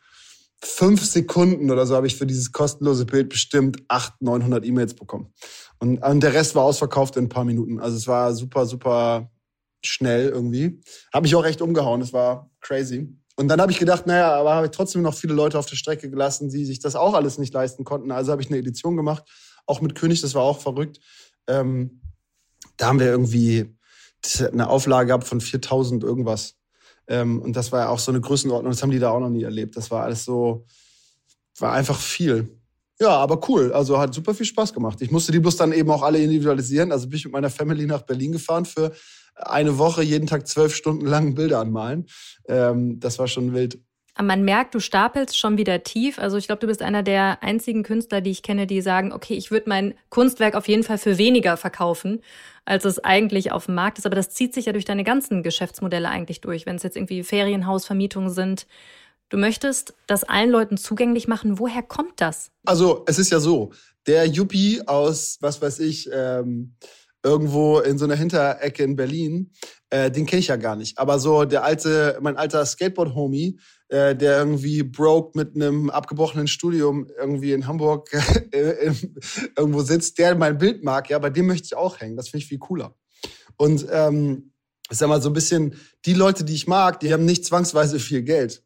fünf 0.60 1.04
Sekunden 1.04 1.70
oder 1.70 1.86
so 1.86 1.94
habe 1.94 2.06
ich 2.06 2.16
für 2.16 2.26
dieses 2.26 2.52
kostenlose 2.52 3.06
Bild 3.06 3.28
bestimmt 3.28 3.82
800, 3.88 4.20
900 4.20 4.64
E-Mails 4.64 4.94
bekommen. 4.94 5.32
Und, 5.78 5.98
und 5.98 6.20
der 6.20 6.34
Rest 6.34 6.54
war 6.54 6.64
ausverkauft 6.64 7.16
in 7.16 7.24
ein 7.24 7.28
paar 7.28 7.44
Minuten. 7.44 7.78
Also 7.78 7.96
es 7.96 8.06
war 8.06 8.34
super, 8.34 8.66
super 8.66 9.30
schnell 9.84 10.28
irgendwie. 10.28 10.80
Habe 11.12 11.24
mich 11.24 11.36
auch 11.36 11.44
recht 11.44 11.62
umgehauen. 11.62 12.00
Es 12.00 12.12
war 12.12 12.50
crazy. 12.60 13.16
Und 13.38 13.46
dann 13.46 13.60
habe 13.60 13.70
ich 13.70 13.78
gedacht, 13.78 14.04
naja, 14.04 14.34
aber 14.34 14.52
habe 14.52 14.66
ich 14.66 14.72
trotzdem 14.72 15.02
noch 15.02 15.14
viele 15.14 15.32
Leute 15.32 15.60
auf 15.60 15.66
der 15.66 15.76
Strecke 15.76 16.10
gelassen, 16.10 16.48
die 16.50 16.64
sich 16.64 16.80
das 16.80 16.96
auch 16.96 17.14
alles 17.14 17.38
nicht 17.38 17.54
leisten 17.54 17.84
konnten. 17.84 18.10
Also 18.10 18.32
habe 18.32 18.42
ich 18.42 18.48
eine 18.48 18.58
Edition 18.58 18.96
gemacht, 18.96 19.22
auch 19.64 19.80
mit 19.80 19.94
König, 19.94 20.20
das 20.20 20.34
war 20.34 20.42
auch 20.42 20.60
verrückt. 20.60 20.98
Ähm, 21.46 22.00
da 22.78 22.88
haben 22.88 22.98
wir 22.98 23.06
irgendwie 23.06 23.76
eine 24.40 24.68
Auflage 24.68 25.06
gehabt 25.06 25.22
von 25.22 25.40
4000 25.40 26.02
irgendwas. 26.02 26.56
Ähm, 27.06 27.40
und 27.40 27.54
das 27.54 27.70
war 27.70 27.82
ja 27.82 27.88
auch 27.90 28.00
so 28.00 28.10
eine 28.10 28.20
Größenordnung, 28.20 28.72
das 28.72 28.82
haben 28.82 28.90
die 28.90 28.98
da 28.98 29.10
auch 29.10 29.20
noch 29.20 29.30
nie 29.30 29.44
erlebt. 29.44 29.76
Das 29.76 29.88
war 29.92 30.02
alles 30.02 30.24
so, 30.24 30.66
war 31.60 31.74
einfach 31.74 31.96
viel. 31.96 32.58
Ja, 33.00 33.10
aber 33.10 33.40
cool. 33.48 33.72
Also 33.72 34.00
hat 34.00 34.14
super 34.14 34.34
viel 34.34 34.46
Spaß 34.46 34.72
gemacht. 34.72 35.00
Ich 35.00 35.12
musste 35.12 35.30
die 35.30 35.38
bloß 35.38 35.56
dann 35.56 35.70
eben 35.70 35.92
auch 35.92 36.02
alle 36.02 36.18
individualisieren. 36.18 36.90
Also 36.90 37.08
bin 37.08 37.18
ich 37.18 37.24
mit 37.24 37.34
meiner 37.34 37.50
Family 37.50 37.86
nach 37.86 38.02
Berlin 38.02 38.32
gefahren 38.32 38.64
für 38.64 38.92
eine 39.38 39.78
Woche, 39.78 40.02
jeden 40.02 40.26
Tag 40.26 40.46
zwölf 40.46 40.74
Stunden 40.74 41.06
lang 41.06 41.34
Bilder 41.34 41.60
anmalen. 41.60 42.06
Ähm, 42.48 43.00
das 43.00 43.18
war 43.18 43.28
schon 43.28 43.54
wild. 43.54 43.78
Man 44.20 44.44
merkt, 44.44 44.74
du 44.74 44.80
stapelst 44.80 45.38
schon 45.38 45.58
wieder 45.58 45.84
tief. 45.84 46.18
Also 46.18 46.36
ich 46.38 46.46
glaube, 46.46 46.58
du 46.58 46.66
bist 46.66 46.82
einer 46.82 47.04
der 47.04 47.40
einzigen 47.42 47.84
Künstler, 47.84 48.20
die 48.20 48.32
ich 48.32 48.42
kenne, 48.42 48.66
die 48.66 48.80
sagen, 48.80 49.12
okay, 49.12 49.34
ich 49.34 49.52
würde 49.52 49.68
mein 49.68 49.94
Kunstwerk 50.08 50.56
auf 50.56 50.66
jeden 50.66 50.82
Fall 50.82 50.98
für 50.98 51.18
weniger 51.18 51.56
verkaufen, 51.56 52.20
als 52.64 52.84
es 52.84 52.98
eigentlich 53.04 53.52
auf 53.52 53.66
dem 53.66 53.76
Markt 53.76 53.98
ist. 53.98 54.06
Aber 54.06 54.16
das 54.16 54.30
zieht 54.30 54.54
sich 54.54 54.66
ja 54.66 54.72
durch 54.72 54.84
deine 54.84 55.04
ganzen 55.04 55.44
Geschäftsmodelle 55.44 56.08
eigentlich 56.08 56.40
durch, 56.40 56.66
wenn 56.66 56.76
es 56.76 56.82
jetzt 56.82 56.96
irgendwie 56.96 57.22
Ferienhausvermietungen 57.22 58.30
sind. 58.30 58.66
Du 59.28 59.36
möchtest 59.36 59.94
das 60.08 60.24
allen 60.24 60.50
Leuten 60.50 60.78
zugänglich 60.78 61.28
machen. 61.28 61.60
Woher 61.60 61.82
kommt 61.82 62.20
das? 62.20 62.50
Also 62.66 63.04
es 63.06 63.20
ist 63.20 63.30
ja 63.30 63.38
so, 63.38 63.70
der 64.08 64.26
Yuppie 64.26 64.82
aus, 64.86 65.38
was 65.40 65.62
weiß 65.62 65.78
ich, 65.80 66.08
ähm, 66.12 66.74
irgendwo 67.22 67.80
in 67.80 67.98
so 67.98 68.04
einer 68.04 68.16
Hinterecke 68.16 68.82
in 68.82 68.96
Berlin, 68.96 69.52
äh, 69.90 70.10
den 70.10 70.26
kenne 70.26 70.40
ich 70.40 70.48
ja 70.48 70.56
gar 70.56 70.76
nicht. 70.76 70.98
Aber 70.98 71.18
so 71.18 71.44
der 71.44 71.64
alte, 71.64 72.18
mein 72.20 72.36
alter 72.36 72.64
Skateboard-Homie, 72.64 73.58
äh, 73.88 74.14
der 74.14 74.38
irgendwie 74.38 74.82
broke 74.82 75.36
mit 75.36 75.54
einem 75.54 75.90
abgebrochenen 75.90 76.46
Studium 76.46 77.08
irgendwie 77.18 77.52
in 77.52 77.66
Hamburg 77.66 78.10
äh, 78.52 78.92
irgendwo 79.56 79.82
sitzt, 79.82 80.18
der 80.18 80.34
mein 80.36 80.58
Bild 80.58 80.84
mag, 80.84 81.10
ja, 81.10 81.18
bei 81.18 81.30
dem 81.30 81.46
möchte 81.46 81.66
ich 81.66 81.76
auch 81.76 82.00
hängen. 82.00 82.16
Das 82.16 82.28
finde 82.28 82.42
ich 82.42 82.48
viel 82.48 82.58
cooler. 82.58 82.94
Und 83.56 83.86
ähm, 83.90 84.52
ich 84.90 84.98
sag 84.98 85.08
mal 85.08 85.20
so 85.20 85.30
ein 85.30 85.34
bisschen, 85.34 85.74
die 86.06 86.14
Leute, 86.14 86.44
die 86.44 86.54
ich 86.54 86.66
mag, 86.66 87.00
die 87.00 87.12
haben 87.12 87.24
nicht 87.24 87.44
zwangsweise 87.44 87.98
viel 87.98 88.22
Geld. 88.22 88.62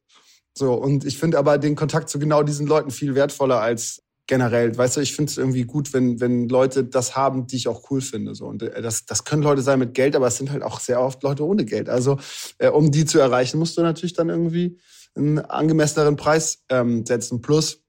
So, 0.55 0.75
und 0.75 1.05
ich 1.05 1.19
finde 1.19 1.38
aber 1.38 1.59
den 1.59 1.77
Kontakt 1.77 2.11
zu 2.11 2.19
genau 2.19 2.43
diesen 2.43 2.67
Leuten 2.67 2.91
viel 2.91 3.15
wertvoller 3.15 3.61
als 3.61 4.03
generell. 4.27 4.77
Weißt 4.77 4.97
du, 4.97 5.01
ich 5.01 5.15
finde 5.15 5.31
es 5.31 5.39
irgendwie 5.39 5.65
gut, 5.65 5.93
wenn, 5.93 6.21
wenn 6.21 6.49
Leute 6.49 6.85
das 6.85 7.17
haben, 7.17 7.47
die 7.47 7.57
ich 7.57 7.69
auch 7.69 7.91
cool 7.91 8.01
finde. 8.01 8.35
So. 8.35 8.47
Und 8.47 8.63
äh, 8.63 8.83
das, 8.83 9.05
das 9.07 9.25
können 9.25 9.43
Leute 9.43 9.63
sein 9.63 9.79
mit 9.79 9.95
Geld, 9.95 10.17
aber 10.17 10.27
es 10.27 10.37
sind 10.37 10.51
halt 10.51 10.63
auch 10.63 10.81
sehr 10.81 11.01
oft 11.01 11.23
Leute 11.23 11.45
ohne 11.47 11.65
Geld. 11.65 11.89
Also, 11.89 12.19
äh, 12.59 12.69
um 12.69 12.91
die 12.91 13.05
zu 13.05 13.19
erreichen, 13.19 13.59
musst 13.59 13.77
du 13.77 13.83
natürlich 13.83 14.15
dann 14.15 14.29
irgendwie 14.29 14.79
einen 15.15 15.39
angemesseneren 15.39 16.17
Preis 16.17 16.63
ähm, 16.69 17.05
setzen. 17.05 17.43
Plus, 17.43 17.83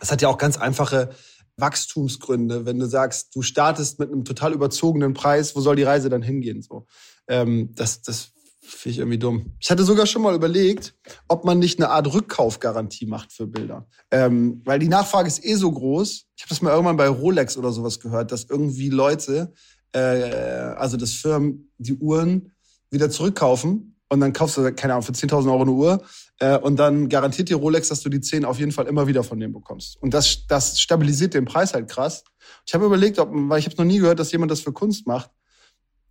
es 0.00 0.12
hat 0.12 0.22
ja 0.22 0.28
auch 0.28 0.38
ganz 0.38 0.56
einfache 0.56 1.10
Wachstumsgründe, 1.56 2.66
wenn 2.66 2.78
du 2.78 2.86
sagst, 2.86 3.34
du 3.34 3.42
startest 3.42 3.98
mit 3.98 4.10
einem 4.10 4.24
total 4.24 4.52
überzogenen 4.52 5.14
Preis, 5.14 5.54
wo 5.54 5.60
soll 5.60 5.76
die 5.76 5.82
Reise 5.82 6.08
dann 6.08 6.22
hingehen? 6.22 6.62
So, 6.62 6.86
ähm, 7.28 7.74
das, 7.74 8.02
das 8.02 8.31
Finde 8.64 8.92
ich 8.92 8.98
irgendwie 8.98 9.18
dumm. 9.18 9.54
Ich 9.58 9.72
hatte 9.72 9.82
sogar 9.82 10.06
schon 10.06 10.22
mal 10.22 10.36
überlegt, 10.36 10.94
ob 11.26 11.44
man 11.44 11.58
nicht 11.58 11.80
eine 11.80 11.90
Art 11.90 12.12
Rückkaufgarantie 12.12 13.06
macht 13.06 13.32
für 13.32 13.48
Bilder. 13.48 13.88
Ähm, 14.12 14.62
weil 14.64 14.78
die 14.78 14.88
Nachfrage 14.88 15.26
ist 15.26 15.44
eh 15.44 15.56
so 15.56 15.72
groß. 15.72 16.26
Ich 16.36 16.44
habe 16.44 16.48
das 16.48 16.62
mal 16.62 16.70
irgendwann 16.70 16.96
bei 16.96 17.08
Rolex 17.08 17.56
oder 17.56 17.72
sowas 17.72 17.98
gehört, 17.98 18.30
dass 18.30 18.44
irgendwie 18.44 18.88
Leute, 18.88 19.52
äh, 19.92 19.98
also 19.98 20.96
das 20.96 21.12
Firmen, 21.12 21.72
die 21.78 21.94
Uhren 21.94 22.52
wieder 22.88 23.10
zurückkaufen 23.10 23.96
und 24.08 24.20
dann 24.20 24.32
kaufst 24.32 24.58
du, 24.58 24.72
keine 24.74 24.92
Ahnung, 24.92 25.02
für 25.02 25.12
10.000 25.12 25.50
Euro 25.50 25.62
eine 25.62 25.70
Uhr 25.72 26.04
äh, 26.38 26.56
und 26.58 26.76
dann 26.76 27.08
garantiert 27.08 27.48
dir 27.48 27.56
Rolex, 27.56 27.88
dass 27.88 28.00
du 28.02 28.10
die 28.10 28.20
10 28.20 28.44
auf 28.44 28.60
jeden 28.60 28.70
Fall 28.70 28.86
immer 28.86 29.08
wieder 29.08 29.24
von 29.24 29.40
denen 29.40 29.54
bekommst. 29.54 30.00
Und 30.00 30.14
das, 30.14 30.46
das 30.46 30.80
stabilisiert 30.80 31.34
den 31.34 31.46
Preis 31.46 31.74
halt 31.74 31.90
krass. 31.90 32.22
Ich 32.64 32.74
habe 32.74 32.86
überlegt, 32.86 33.18
ob, 33.18 33.30
weil 33.32 33.58
ich 33.58 33.66
habe 33.66 33.76
noch 33.76 33.84
nie 33.84 33.98
gehört, 33.98 34.20
dass 34.20 34.30
jemand 34.30 34.52
das 34.52 34.60
für 34.60 34.72
Kunst 34.72 35.06
macht. 35.06 35.30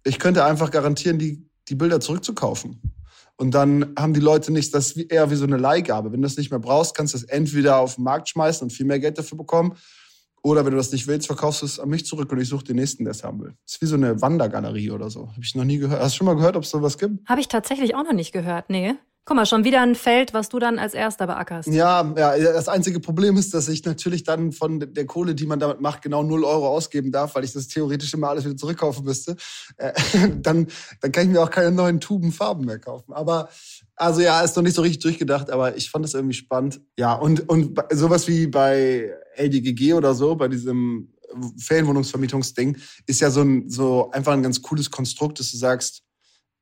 Ich 0.04 0.20
könnte 0.20 0.44
einfach 0.44 0.72
garantieren, 0.72 1.18
die 1.18 1.48
die 1.72 1.76
Bilder 1.76 2.00
zurückzukaufen. 2.00 2.82
Und 3.38 3.56
dann 3.56 3.94
haben 3.98 4.14
die 4.14 4.20
Leute 4.20 4.52
nicht, 4.54 4.74
das 4.76 4.92
ist 4.92 5.12
eher 5.12 5.32
wie 5.32 5.36
so 5.36 5.46
eine 5.46 5.58
Leihgabe. 5.58 6.12
Wenn 6.12 6.22
du 6.22 6.28
das 6.28 6.38
nicht 6.38 6.52
mehr 6.52 6.60
brauchst, 6.60 6.94
kannst 6.94 7.14
du 7.14 7.18
es 7.18 7.24
entweder 7.24 7.78
auf 7.78 7.96
den 7.96 8.04
Markt 8.04 8.30
schmeißen 8.30 8.66
und 8.66 8.70
viel 8.72 8.86
mehr 8.86 9.00
Geld 9.00 9.18
dafür 9.18 9.38
bekommen. 9.38 9.76
Oder 10.44 10.66
wenn 10.66 10.72
du 10.72 10.78
das 10.78 10.92
nicht 10.92 11.08
willst, 11.08 11.28
verkaufst 11.28 11.62
du 11.62 11.66
es 11.66 11.80
an 11.80 11.90
mich 11.90 12.06
zurück 12.06 12.32
und 12.32 12.40
ich 12.40 12.50
suche 12.50 12.66
den 12.66 12.76
nächsten, 12.76 13.04
der 13.04 13.12
es 13.12 13.24
haben 13.24 13.42
will. 13.42 13.54
Das 13.66 13.76
ist 13.76 13.82
wie 13.82 13.86
so 13.86 13.96
eine 13.96 14.22
Wandergalerie 14.22 14.92
oder 14.92 15.10
so. 15.10 15.30
Habe 15.30 15.42
ich 15.42 15.56
noch 15.56 15.64
nie 15.64 15.78
gehört. 15.78 16.02
Hast 16.02 16.14
du 16.14 16.18
schon 16.18 16.26
mal 16.26 16.36
gehört, 16.36 16.56
ob 16.56 16.64
es 16.64 16.70
sowas 16.70 16.98
gibt? 16.98 17.28
Habe 17.28 17.42
ich 17.42 17.48
tatsächlich 17.48 17.96
auch 17.96 18.04
noch 18.04 18.14
nicht 18.14 18.32
gehört, 18.32 18.70
nee. 18.70 18.96
Guck 19.24 19.36
mal, 19.36 19.46
schon 19.46 19.64
wieder 19.64 19.82
ein 19.82 19.94
Feld, 19.94 20.34
was 20.34 20.50
du 20.50 20.58
dann 20.58 20.80
als 20.80 20.96
erster 20.96 21.28
beackerst. 21.28 21.70
Ja, 21.70 22.12
ja, 22.18 22.36
das 22.38 22.68
einzige 22.68 23.00
Problem 23.00 23.38
ist, 23.38 23.54
dass 23.54 23.70
ich 23.70 23.86
natürlich 23.86 24.24
dann 24.24 24.52
von 24.52 24.80
der 24.80 25.06
Kohle, 25.06 25.36
die 25.36 25.46
man 25.46 25.60
damit 25.60 25.80
macht, 25.80 26.02
genau 26.02 26.24
0 26.24 26.44
Euro 26.44 26.68
ausgeben 26.68 27.12
darf, 27.12 27.36
weil 27.36 27.44
ich 27.44 27.54
das 27.54 27.68
theoretisch 27.68 28.12
immer 28.16 28.30
alles 28.30 28.46
wieder 28.46 28.58
zurückkaufen 28.58 29.06
müsste. 29.06 29.36
Äh, 29.78 29.94
dann, 30.42 30.68
dann 31.02 31.12
kann 31.12 31.26
ich 31.26 31.30
mir 31.30 31.42
auch 31.42 31.52
keine 31.52 31.72
neuen 31.72 32.00
Tuben 32.00 32.32
Farben 32.32 32.66
mehr 32.66 32.80
kaufen. 32.80 33.14
Aber 33.14 33.50
also 33.96 34.22
ja, 34.22 34.42
ist 34.42 34.56
noch 34.56 34.64
nicht 34.64 34.76
so 34.76 34.82
richtig 34.82 35.04
durchgedacht, 35.04 35.52
aber 35.52 35.78
ich 35.78 35.92
fand 35.92 36.04
das 36.04 36.16
irgendwie 36.16 36.34
spannend. 36.34 36.82
Ja, 36.98 37.14
und, 37.14 37.48
und 37.48 37.80
sowas 37.92 38.28
wie 38.28 38.48
bei 38.48 39.14
LDGG 39.36 39.94
oder 39.94 40.16
so, 40.16 40.36
bei 40.36 40.48
diesem 40.48 41.14
Ferienwohnungsvermietungsding, 41.60 42.76
ist 43.06 43.22
ja 43.22 43.30
so, 43.30 43.42
ein, 43.42 43.70
so 43.70 44.10
einfach 44.10 44.34
ein 44.34 44.42
ganz 44.42 44.64
cooles 44.64 44.90
Konstrukt, 44.90 45.40
dass 45.40 45.52
du 45.52 45.58
sagst, 45.58 46.02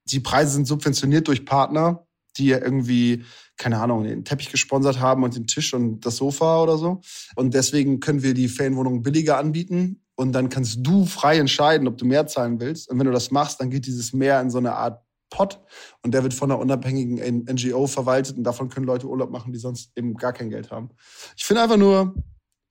die 0.03 0.19
Preise 0.19 0.51
sind 0.51 0.67
subventioniert 0.67 1.27
durch 1.29 1.45
Partner 1.45 2.05
die 2.39 2.49
irgendwie, 2.49 3.23
keine 3.57 3.79
Ahnung, 3.79 4.03
den 4.03 4.25
Teppich 4.25 4.51
gesponsert 4.51 4.99
haben 4.99 5.23
und 5.23 5.35
den 5.35 5.47
Tisch 5.47 5.73
und 5.73 6.05
das 6.05 6.17
Sofa 6.17 6.63
oder 6.63 6.77
so. 6.77 7.01
Und 7.35 7.53
deswegen 7.53 7.99
können 7.99 8.23
wir 8.23 8.33
die 8.33 8.47
Ferienwohnungen 8.47 9.01
billiger 9.01 9.37
anbieten. 9.37 10.01
Und 10.15 10.33
dann 10.33 10.49
kannst 10.49 10.79
du 10.81 11.05
frei 11.05 11.37
entscheiden, 11.37 11.87
ob 11.87 11.97
du 11.97 12.05
mehr 12.05 12.27
zahlen 12.27 12.59
willst. 12.59 12.89
Und 12.89 12.99
wenn 12.99 13.05
du 13.05 13.13
das 13.13 13.31
machst, 13.31 13.61
dann 13.61 13.69
geht 13.69 13.85
dieses 13.85 14.11
mehr 14.13 14.41
in 14.41 14.49
so 14.49 14.57
eine 14.57 14.75
Art 14.75 15.01
Pot 15.29 15.61
und 16.01 16.13
der 16.13 16.23
wird 16.23 16.33
von 16.33 16.51
einer 16.51 16.59
unabhängigen 16.59 17.45
NGO 17.45 17.87
verwaltet 17.87 18.37
und 18.37 18.43
davon 18.43 18.69
können 18.69 18.85
Leute 18.85 19.07
Urlaub 19.07 19.29
machen, 19.29 19.53
die 19.53 19.59
sonst 19.59 19.91
eben 19.95 20.15
gar 20.15 20.33
kein 20.33 20.49
Geld 20.49 20.71
haben. 20.71 20.89
Ich 21.37 21.45
finde 21.45 21.61
einfach 21.61 21.77
nur, 21.77 22.15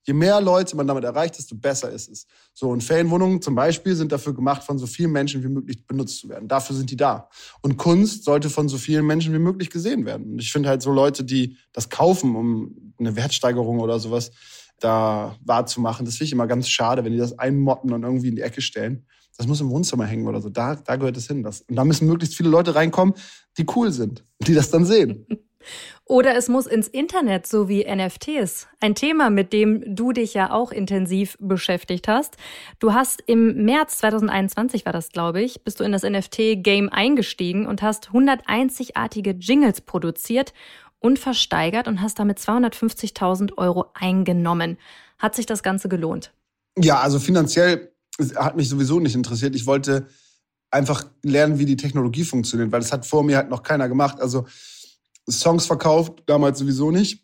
Je 0.03 0.13
mehr 0.13 0.41
Leute 0.41 0.75
man 0.75 0.87
damit 0.87 1.03
erreicht, 1.03 1.37
desto 1.37 1.55
besser 1.55 1.91
ist 1.91 2.09
es. 2.09 2.25
So, 2.53 2.69
und 2.69 2.83
Ferienwohnungen 2.83 3.41
zum 3.41 3.55
Beispiel 3.55 3.95
sind 3.95 4.11
dafür 4.11 4.33
gemacht, 4.33 4.63
von 4.63 4.77
so 4.77 4.87
vielen 4.87 5.11
Menschen 5.11 5.43
wie 5.43 5.49
möglich 5.49 5.85
benutzt 5.85 6.19
zu 6.19 6.29
werden. 6.29 6.47
Dafür 6.47 6.75
sind 6.75 6.89
die 6.89 6.97
da. 6.97 7.29
Und 7.61 7.77
Kunst 7.77 8.23
sollte 8.23 8.49
von 8.49 8.69
so 8.69 8.77
vielen 8.77 9.05
Menschen 9.05 9.33
wie 9.33 9.39
möglich 9.39 9.69
gesehen 9.69 10.05
werden. 10.05 10.33
Und 10.33 10.39
ich 10.39 10.51
finde 10.51 10.69
halt 10.69 10.81
so 10.81 10.91
Leute, 10.91 11.23
die 11.23 11.57
das 11.73 11.89
kaufen, 11.89 12.35
um 12.35 12.93
eine 12.97 13.15
Wertsteigerung 13.15 13.79
oder 13.79 13.99
sowas 13.99 14.31
da 14.79 15.35
wahrzumachen, 15.43 16.05
das 16.05 16.15
finde 16.15 16.25
ich 16.25 16.31
immer 16.31 16.47
ganz 16.47 16.69
schade, 16.69 17.03
wenn 17.03 17.11
die 17.11 17.17
das 17.17 17.37
einmotten 17.37 17.91
und 17.91 18.03
irgendwie 18.03 18.29
in 18.29 18.35
die 18.35 18.41
Ecke 18.41 18.61
stellen. 18.61 19.05
Das 19.37 19.47
muss 19.47 19.61
im 19.61 19.69
Wohnzimmer 19.69 20.05
hängen 20.05 20.27
oder 20.27 20.41
so. 20.41 20.49
Da, 20.49 20.75
da 20.75 20.97
gehört 20.97 21.15
es 21.15 21.27
hin. 21.27 21.43
Das, 21.43 21.61
und 21.61 21.75
da 21.75 21.85
müssen 21.85 22.07
möglichst 22.07 22.35
viele 22.35 22.49
Leute 22.49 22.75
reinkommen, 22.75 23.13
die 23.57 23.65
cool 23.75 23.91
sind, 23.91 24.25
die 24.45 24.53
das 24.53 24.69
dann 24.69 24.85
sehen. 24.85 25.25
Oder 26.09 26.35
es 26.35 26.47
muss 26.47 26.65
ins 26.65 26.87
Internet, 26.87 27.45
so 27.45 27.69
wie 27.69 27.85
NFTs. 27.85 28.67
Ein 28.79 28.95
Thema, 28.95 29.29
mit 29.29 29.53
dem 29.53 29.95
du 29.95 30.11
dich 30.11 30.33
ja 30.33 30.51
auch 30.51 30.71
intensiv 30.71 31.37
beschäftigt 31.39 32.07
hast. 32.07 32.35
Du 32.79 32.93
hast 32.93 33.21
im 33.27 33.63
März 33.63 33.99
2021 33.99 34.87
war 34.87 34.91
das, 34.91 35.09
glaube 35.09 35.39
ich, 35.39 35.63
bist 35.63 35.79
du 35.79 35.83
in 35.83 35.91
das 35.91 36.01
NFT-Game 36.01 36.89
eingestiegen 36.89 37.67
und 37.67 37.83
hast 37.83 38.07
100 38.07 38.41
einzigartige 38.47 39.35
Jingles 39.39 39.81
produziert 39.81 40.55
und 40.97 41.19
versteigert 41.19 41.87
und 41.87 42.01
hast 42.01 42.17
damit 42.17 42.39
250.000 42.39 43.55
Euro 43.59 43.91
eingenommen. 43.93 44.79
Hat 45.19 45.35
sich 45.35 45.45
das 45.45 45.61
Ganze 45.61 45.89
gelohnt? 45.89 46.33
Ja, 46.75 47.01
also 47.01 47.19
finanziell 47.19 47.91
hat 48.35 48.57
mich 48.57 48.67
sowieso 48.67 48.99
nicht 48.99 49.13
interessiert. 49.13 49.55
Ich 49.55 49.67
wollte 49.67 50.07
einfach 50.71 51.05
lernen, 51.21 51.59
wie 51.59 51.65
die 51.65 51.77
Technologie 51.77 52.23
funktioniert, 52.23 52.71
weil 52.71 52.79
das 52.79 52.91
hat 52.91 53.05
vor 53.05 53.23
mir 53.23 53.37
halt 53.37 53.51
noch 53.51 53.61
keiner 53.61 53.87
gemacht. 53.87 54.19
Also 54.19 54.47
Songs 55.29 55.65
verkauft, 55.65 56.23
damals 56.25 56.59
sowieso 56.59 56.91
nicht, 56.91 57.23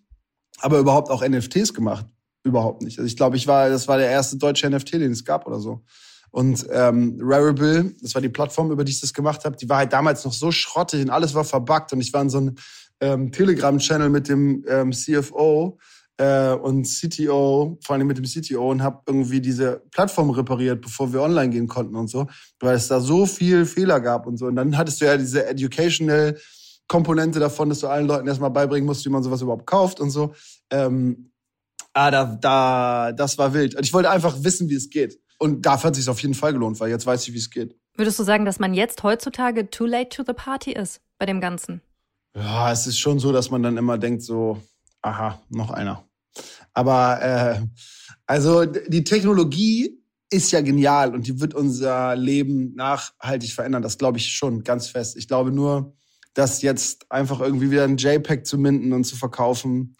aber 0.59 0.79
überhaupt 0.79 1.09
auch 1.09 1.27
NFTs 1.27 1.73
gemacht. 1.73 2.05
Überhaupt 2.43 2.83
nicht. 2.83 2.99
Also 2.99 3.07
ich 3.07 3.17
glaube, 3.17 3.37
ich 3.37 3.47
war, 3.47 3.69
das 3.69 3.87
war 3.87 3.97
der 3.97 4.09
erste 4.09 4.37
deutsche 4.37 4.69
NFT, 4.69 4.93
den 4.93 5.11
es 5.11 5.25
gab 5.25 5.47
oder 5.47 5.59
so. 5.59 5.83
Und 6.29 6.67
ähm, 6.69 7.17
Rarible, 7.21 7.95
das 8.01 8.13
war 8.13 8.21
die 8.21 8.29
Plattform, 8.29 8.69
über 8.69 8.83
die 8.83 8.91
ich 8.91 8.99
das 8.99 9.13
gemacht 9.13 9.45
habe, 9.45 9.55
die 9.55 9.69
war 9.69 9.77
halt 9.77 9.93
damals 9.93 10.25
noch 10.25 10.33
so 10.33 10.51
schrottig 10.51 11.01
und 11.01 11.09
alles 11.09 11.33
war 11.33 11.45
verbuggt. 11.45 11.93
Und 11.93 12.01
ich 12.01 12.11
war 12.13 12.21
in 12.21 12.29
so 12.29 12.37
einem 12.39 12.55
ähm, 12.99 13.31
Telegram-Channel 13.31 14.09
mit 14.09 14.27
dem 14.27 14.63
ähm, 14.67 14.91
CFO 14.91 15.77
äh, 16.17 16.51
und 16.51 16.85
CTO, 16.85 17.77
vor 17.81 17.95
allem 17.95 18.07
mit 18.07 18.17
dem 18.17 18.25
CTO, 18.25 18.69
und 18.69 18.83
habe 18.83 19.01
irgendwie 19.07 19.41
diese 19.41 19.81
Plattform 19.91 20.29
repariert, 20.29 20.81
bevor 20.81 21.11
wir 21.13 21.21
online 21.21 21.49
gehen 21.49 21.67
konnten 21.67 21.95
und 21.95 22.09
so, 22.09 22.27
weil 22.59 22.75
es 22.75 22.87
da 22.87 22.99
so 22.99 23.25
viel 23.25 23.65
Fehler 23.65 23.99
gab 23.99 24.27
und 24.27 24.37
so. 24.37 24.47
Und 24.47 24.55
dann 24.55 24.77
hattest 24.77 25.01
du 25.01 25.05
ja 25.05 25.17
diese 25.17 25.45
Educational 25.47 26.37
Komponente 26.87 27.39
davon, 27.39 27.69
dass 27.69 27.79
du 27.79 27.87
allen 27.87 28.07
Leuten 28.07 28.27
erstmal 28.27 28.51
beibringen 28.51 28.85
musst, 28.85 29.05
wie 29.05 29.09
man 29.09 29.23
sowas 29.23 29.41
überhaupt 29.41 29.65
kauft 29.65 29.99
und 29.99 30.11
so. 30.11 30.33
Ähm, 30.69 31.31
ah, 31.93 32.11
da, 32.11 32.25
da, 32.25 33.11
das 33.11 33.37
war 33.37 33.53
wild. 33.53 33.75
Ich 33.81 33.93
wollte 33.93 34.09
einfach 34.09 34.43
wissen, 34.43 34.69
wie 34.69 34.75
es 34.75 34.89
geht. 34.89 35.19
Und 35.39 35.65
dafür 35.65 35.87
hat 35.87 35.93
es 35.95 35.99
sich 35.99 36.09
auf 36.09 36.21
jeden 36.21 36.33
Fall 36.33 36.53
gelohnt, 36.53 36.79
weil 36.79 36.89
jetzt 36.89 37.05
weiß 37.05 37.27
ich, 37.27 37.33
wie 37.33 37.39
es 37.39 37.49
geht. 37.49 37.75
Würdest 37.95 38.19
du 38.19 38.23
sagen, 38.23 38.45
dass 38.45 38.59
man 38.59 38.73
jetzt 38.73 39.03
heutzutage 39.03 39.69
too 39.69 39.85
late 39.85 40.09
to 40.09 40.23
the 40.25 40.33
party 40.33 40.71
ist 40.71 41.01
bei 41.17 41.25
dem 41.25 41.41
Ganzen? 41.41 41.81
Ja, 42.35 42.71
es 42.71 42.87
ist 42.87 42.99
schon 42.99 43.19
so, 43.19 43.31
dass 43.31 43.49
man 43.49 43.63
dann 43.63 43.77
immer 43.77 43.97
denkt 43.97 44.21
so, 44.21 44.61
aha, 45.01 45.41
noch 45.49 45.71
einer. 45.71 46.03
Aber 46.73 47.21
äh, 47.21 47.61
also 48.25 48.65
die 48.65 49.03
Technologie 49.03 49.97
ist 50.29 50.51
ja 50.51 50.61
genial 50.61 51.13
und 51.13 51.27
die 51.27 51.39
wird 51.39 51.53
unser 51.53 52.15
Leben 52.15 52.75
nachhaltig 52.75 53.53
verändern. 53.53 53.81
Das 53.81 53.97
glaube 53.97 54.17
ich 54.17 54.33
schon 54.33 54.63
ganz 54.63 54.87
fest. 54.87 55.15
Ich 55.15 55.27
glaube 55.27 55.51
nur, 55.51 55.95
das 56.35 56.61
jetzt 56.61 57.11
einfach 57.11 57.39
irgendwie 57.39 57.71
wieder 57.71 57.85
ein 57.85 57.97
JPEG 57.97 58.45
zu 58.45 58.59
minden 58.59 58.93
und 58.93 59.05
zu 59.05 59.15
verkaufen, 59.15 59.95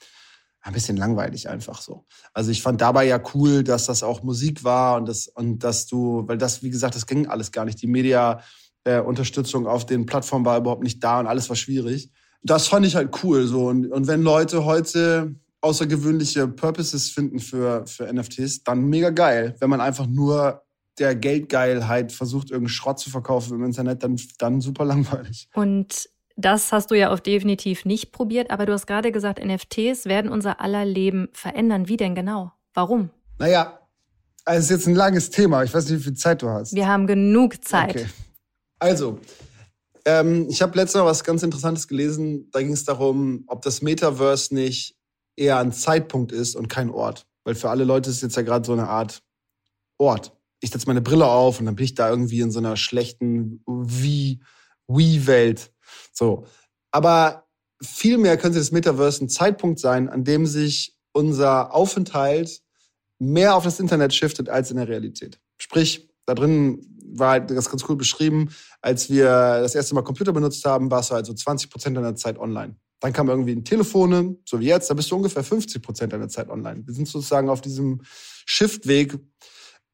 ein 0.62 0.74
bisschen 0.74 0.98
langweilig 0.98 1.48
einfach 1.48 1.82
so. 1.82 2.06
Also 2.34 2.52
ich 2.52 2.62
fand 2.62 2.82
dabei 2.82 3.06
ja 3.06 3.22
cool, 3.34 3.64
dass 3.64 3.86
das 3.86 4.04
auch 4.04 4.24
Musik 4.24 4.64
war 4.64 4.98
und 4.98 5.08
das 5.08 5.28
und 5.28 5.60
dass 5.60 5.88
du, 5.88 6.24
weil 6.28 6.38
das 6.38 6.62
wie 6.62 6.70
gesagt, 6.70 6.96
das 6.96 7.06
ging 7.08 7.28
alles 7.28 7.52
gar 7.52 7.66
nicht. 7.66 7.82
Die 7.82 7.88
Media 7.88 8.42
äh, 8.84 9.00
auf 9.00 9.86
den 9.86 10.06
Plattformen 10.06 10.46
war 10.46 10.58
überhaupt 10.58 10.84
nicht 10.84 11.04
da 11.04 11.20
und 11.20 11.28
alles 11.28 11.50
war 11.50 11.56
schwierig. 11.56 12.12
Das 12.42 12.68
fand 12.68 12.86
ich 12.86 12.96
halt 12.96 13.24
cool 13.24 13.48
so 13.48 13.68
und, 13.68 13.92
und 13.92 14.08
wenn 14.08 14.22
Leute 14.22 14.66
heute 14.66 15.36
außergewöhnliche 15.62 16.48
Purposes 16.48 17.10
finden 17.10 17.40
für 17.40 17.86
für 17.88 18.12
NFTs, 18.12 18.64
dann 18.64 18.86
mega 18.86 19.12
geil. 19.12 19.56
Wenn 19.60 19.70
man 19.70 19.82
einfach 19.82 20.08
nur 20.08 20.64
der 20.98 21.16
Geldgeilheit 21.16 22.12
versucht, 22.12 22.50
irgendeinen 22.50 22.70
Schrott 22.70 23.00
zu 23.00 23.10
verkaufen 23.10 23.56
im 23.56 23.66
Internet, 23.66 24.04
dann, 24.04 24.20
dann 24.38 24.62
super 24.62 24.86
langweilig. 24.86 25.50
Und 25.54 26.10
das 26.36 26.72
hast 26.72 26.92
du 26.92 26.96
ja 26.96 27.14
auch 27.14 27.20
definitiv 27.20 27.86
nicht 27.86 28.12
probiert, 28.12 28.52
aber 28.52 28.66
du 28.66 28.74
hast 28.74 28.88
gerade 28.88 29.12
gesagt, 29.12 29.44
NFTs 29.44 30.06
werden 30.06 30.32
unser 30.32 30.60
aller 30.60 30.86
Leben 30.86 31.30
verändern. 31.34 31.88
Wie 31.88 31.98
denn 31.98 32.16
genau? 32.16 32.52
Warum? 32.74 33.10
Naja, 33.40 33.80
also 34.44 34.60
es 34.60 34.66
ist 34.66 34.72
jetzt 34.72 34.88
ein 34.88 34.96
langes 34.96 35.30
Thema. 35.30 35.64
Ich 35.64 35.74
weiß 35.74 35.90
nicht, 35.90 36.00
wie 36.00 36.04
viel 36.04 36.14
Zeit 36.14 36.42
du 36.42 36.50
hast. 36.50 36.76
Wir 36.76 36.88
haben 36.88 37.08
genug 37.08 37.64
Zeit. 37.64 37.96
Okay. 37.96 38.06
Also, 38.80 39.20
ähm, 40.06 40.48
ich 40.50 40.62
habe 40.62 40.78
letztes 40.78 41.00
Mal 41.00 41.08
was 41.08 41.24
ganz 41.24 41.42
Interessantes 41.42 41.88
gelesen. 41.88 42.50
Da 42.52 42.62
ging 42.62 42.74
es 42.74 42.84
darum, 42.84 43.46
ob 43.48 43.62
das 43.62 43.82
Metaverse 43.82 44.54
nicht 44.54 44.96
eher 45.36 45.60
ein 45.60 45.72
Zeitpunkt 45.72 46.32
ist 46.32 46.56
und 46.56 46.68
kein 46.68 46.90
Ort. 46.90 47.26
Weil 47.44 47.56
für 47.56 47.70
alle 47.70 47.86
Leute 47.86 48.10
ist 48.10 48.18
es 48.18 48.22
jetzt 48.22 48.36
ja 48.36 48.44
gerade 48.44 48.66
so 48.66 48.74
eine 48.74 48.90
Art 48.90 49.22
Ort. 49.98 50.34
Ich 50.62 50.72
setze 50.72 50.88
meine 50.88 51.02
Brille 51.02 51.28
auf 51.28 51.60
und 51.60 51.66
dann 51.66 51.76
bin 51.76 51.86
ich 51.86 51.96
da 51.96 52.10
irgendwie 52.10 52.42
in 52.42 52.52
so 52.52 52.60
einer 52.60 52.78
schlechten 52.78 53.64
Wii-Welt 53.68 55.72
so. 56.18 56.46
Aber 56.92 57.46
vielmehr 57.82 58.38
könnte 58.38 58.60
das 58.60 58.72
Metaverse 58.72 59.24
ein 59.24 59.30
Zeitpunkt 59.30 59.80
sein, 59.80 60.10
an 60.10 60.24
dem 60.24 60.46
sich 60.46 60.98
unser 61.14 61.74
Aufenthalt 61.74 62.62
mehr 63.20 63.56
auf 63.56 63.64
das 63.64 63.80
Internet 63.80 64.14
shiftet 64.14 64.50
als 64.50 64.72
in 64.72 64.78
der 64.78 64.88
Realität. 64.88 65.40
Sprich, 65.58 66.10
da 66.26 66.34
drin 66.34 66.86
war 67.14 67.32
halt 67.32 67.52
das 67.52 67.70
ganz 67.70 67.88
cool 67.88 67.96
beschrieben, 67.96 68.50
als 68.82 69.10
wir 69.10 69.26
das 69.26 69.76
erste 69.76 69.96
Mal 69.96 70.02
Computer 70.02 70.34
benutzt 70.34 70.66
haben, 70.66 70.92
warst 70.92 71.12
du 71.12 71.16
halt 71.16 71.26
so 71.26 71.34
20 71.34 71.70
Prozent 71.70 71.96
deiner 71.96 72.16
Zeit 72.16 72.38
online. 72.38 72.76
Dann 73.00 73.14
kam 73.14 73.30
irgendwie 73.30 73.54
ein 73.54 73.64
Telefone, 73.64 74.38
so 74.46 74.60
wie 74.60 74.66
jetzt, 74.66 74.90
da 74.90 74.94
bist 74.94 75.12
du 75.12 75.16
ungefähr 75.16 75.44
50 75.44 75.82
Prozent 75.82 76.14
deiner 76.14 76.28
Zeit 76.28 76.50
online. 76.50 76.84
Wir 76.86 76.94
sind 76.94 77.08
sozusagen 77.08 77.50
auf 77.50 77.62
diesem 77.62 78.02
Shiftweg. 78.46 79.18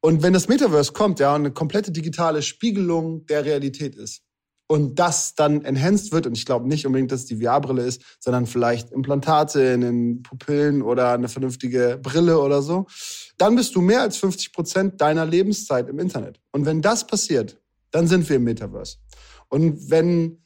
Und 0.02 0.24
wenn 0.24 0.34
das 0.34 0.48
Metaverse 0.48 0.94
kommt, 0.94 1.20
ja, 1.20 1.36
und 1.36 1.42
eine 1.42 1.52
komplette 1.52 1.92
digitale 1.92 2.42
Spiegelung 2.42 3.26
der 3.26 3.46
Realität 3.46 3.96
ist, 3.96 4.24
und 4.72 5.00
das 5.00 5.36
dann 5.36 5.66
enhanced 5.66 6.14
wird, 6.14 6.26
und 6.26 6.38
ich 6.38 6.46
glaube 6.46 6.66
nicht 6.66 6.86
unbedingt, 6.86 7.12
dass 7.12 7.22
es 7.22 7.26
die 7.26 7.44
VR-Brille 7.44 7.84
ist, 7.84 8.04
sondern 8.22 8.46
vielleicht 8.46 8.90
Implantate 8.92 9.60
in 9.64 9.82
den 9.82 10.24
Pupillen 10.24 10.82
oder 10.82 11.12
eine 11.12 11.28
vernünftige 11.28 12.00
Brille 12.02 12.40
oder 12.40 12.62
so, 12.62 12.88
dann 13.38 13.58
bist 13.58 13.76
du 13.76 13.82
mehr 13.82 14.00
als 14.00 14.16
50 14.16 14.54
Prozent 14.54 15.02
deiner 15.02 15.26
Lebenszeit 15.26 15.90
im 15.90 16.00
Internet. 16.00 16.40
Und 16.54 16.66
wenn 16.66 16.82
das 16.82 17.06
passiert, 17.06 17.60
dann 17.92 18.08
sind 18.08 18.30
wir 18.30 18.38
im 18.38 18.46
Metaverse. 18.46 18.96
Und 19.50 19.90
wenn 19.90 20.42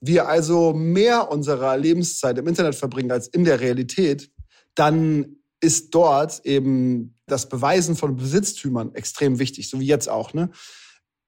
wir 0.00 0.26
also 0.26 0.72
mehr 0.72 1.30
unserer 1.30 1.76
Lebenszeit 1.76 2.38
im 2.38 2.48
Internet 2.48 2.74
verbringen 2.74 3.12
als 3.12 3.28
in 3.28 3.44
der 3.44 3.60
Realität, 3.60 4.32
dann 4.74 5.36
ist 5.60 5.94
dort 5.94 6.44
eben 6.44 7.16
das 7.28 7.48
Beweisen 7.48 7.94
von 7.94 8.16
Besitztümern 8.16 8.96
extrem 8.96 9.38
wichtig, 9.38 9.70
so 9.70 9.78
wie 9.78 9.86
jetzt 9.86 10.08
auch. 10.08 10.34
Ne? 10.34 10.50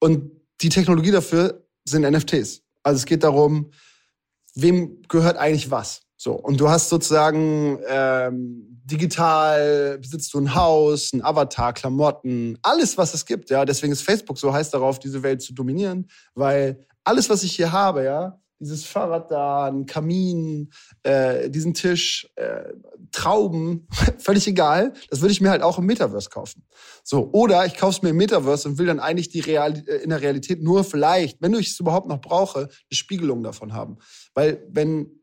Und 0.00 0.32
die 0.60 0.70
Technologie 0.70 1.12
dafür 1.12 1.61
sind 1.84 2.02
NFTs. 2.02 2.62
Also 2.82 2.98
es 2.98 3.06
geht 3.06 3.22
darum, 3.22 3.70
wem 4.54 5.02
gehört 5.08 5.36
eigentlich 5.36 5.70
was. 5.70 6.02
So 6.16 6.34
und 6.34 6.60
du 6.60 6.68
hast 6.68 6.88
sozusagen 6.88 7.80
ähm, 7.88 8.80
digital 8.84 9.98
besitzt 9.98 10.32
du 10.34 10.40
ein 10.40 10.54
Haus, 10.54 11.12
ein 11.12 11.24
Avatar, 11.24 11.72
Klamotten, 11.72 12.58
alles 12.62 12.96
was 12.96 13.14
es 13.14 13.26
gibt. 13.26 13.50
Ja, 13.50 13.64
deswegen 13.64 13.92
ist 13.92 14.02
Facebook 14.02 14.38
so 14.38 14.52
heiß 14.52 14.70
darauf, 14.70 14.98
diese 14.98 15.22
Welt 15.22 15.42
zu 15.42 15.52
dominieren, 15.52 16.08
weil 16.34 16.86
alles 17.04 17.28
was 17.28 17.42
ich 17.42 17.56
hier 17.56 17.72
habe, 17.72 18.04
ja, 18.04 18.40
dieses 18.62 18.84
Fahrrad 18.84 19.30
da, 19.30 19.66
ein 19.66 19.86
Kamin, 19.86 20.72
äh, 21.02 21.50
diesen 21.50 21.74
Tisch, 21.74 22.28
äh, 22.36 22.72
Trauben, 23.10 23.86
völlig 24.18 24.46
egal. 24.46 24.94
Das 25.10 25.20
würde 25.20 25.32
ich 25.32 25.40
mir 25.40 25.50
halt 25.50 25.62
auch 25.62 25.78
im 25.78 25.86
Metaverse 25.86 26.30
kaufen. 26.30 26.64
So, 27.04 27.30
oder 27.32 27.66
ich 27.66 27.76
kaufe 27.76 27.96
es 27.96 28.02
mir 28.02 28.10
im 28.10 28.16
Metaverse 28.16 28.68
und 28.68 28.78
will 28.78 28.86
dann 28.86 29.00
eigentlich 29.00 29.28
die 29.28 29.40
Real 29.40 29.82
äh, 29.86 29.96
in 29.96 30.10
der 30.10 30.22
Realität 30.22 30.62
nur 30.62 30.84
vielleicht, 30.84 31.42
wenn 31.42 31.54
ich 31.54 31.70
es 31.70 31.80
überhaupt 31.80 32.08
noch 32.08 32.20
brauche, 32.20 32.60
eine 32.60 32.68
Spiegelung 32.92 33.42
davon 33.42 33.72
haben. 33.72 33.98
Weil 34.34 34.64
wenn 34.70 35.22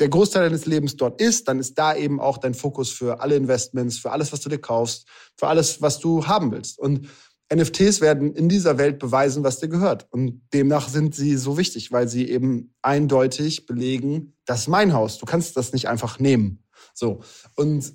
der 0.00 0.08
Großteil 0.08 0.44
deines 0.44 0.66
Lebens 0.66 0.96
dort 0.96 1.20
ist, 1.20 1.46
dann 1.46 1.60
ist 1.60 1.78
da 1.78 1.94
eben 1.94 2.20
auch 2.20 2.38
dein 2.38 2.54
Fokus 2.54 2.90
für 2.90 3.20
alle 3.20 3.36
Investments, 3.36 3.98
für 3.98 4.10
alles, 4.10 4.32
was 4.32 4.40
du 4.40 4.48
dir 4.48 4.58
kaufst, 4.58 5.06
für 5.36 5.46
alles, 5.46 5.82
was 5.82 6.00
du 6.00 6.26
haben 6.26 6.50
willst. 6.50 6.78
Und 6.78 7.08
NFTs 7.52 8.00
werden 8.00 8.34
in 8.34 8.48
dieser 8.48 8.78
Welt 8.78 8.98
beweisen, 8.98 9.42
was 9.42 9.58
dir 9.58 9.68
gehört. 9.68 10.06
Und 10.10 10.42
demnach 10.52 10.88
sind 10.88 11.14
sie 11.14 11.36
so 11.36 11.58
wichtig, 11.58 11.90
weil 11.90 12.08
sie 12.08 12.28
eben 12.28 12.74
eindeutig 12.82 13.66
belegen, 13.66 14.36
das 14.46 14.60
ist 14.60 14.68
mein 14.68 14.92
Haus. 14.92 15.18
Du 15.18 15.26
kannst 15.26 15.56
das 15.56 15.72
nicht 15.72 15.88
einfach 15.88 16.20
nehmen. 16.20 16.62
So. 16.94 17.22
Und 17.56 17.92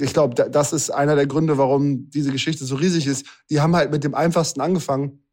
ich 0.00 0.12
glaube, 0.12 0.34
das 0.34 0.72
ist 0.72 0.90
einer 0.90 1.16
der 1.16 1.26
Gründe, 1.26 1.58
warum 1.58 2.10
diese 2.10 2.30
Geschichte 2.30 2.64
so 2.64 2.76
riesig 2.76 3.08
ist. 3.08 3.26
Die 3.50 3.60
haben 3.60 3.74
halt 3.74 3.90
mit 3.90 4.04
dem 4.04 4.14
Einfachsten 4.14 4.60
angefangen. 4.60 5.24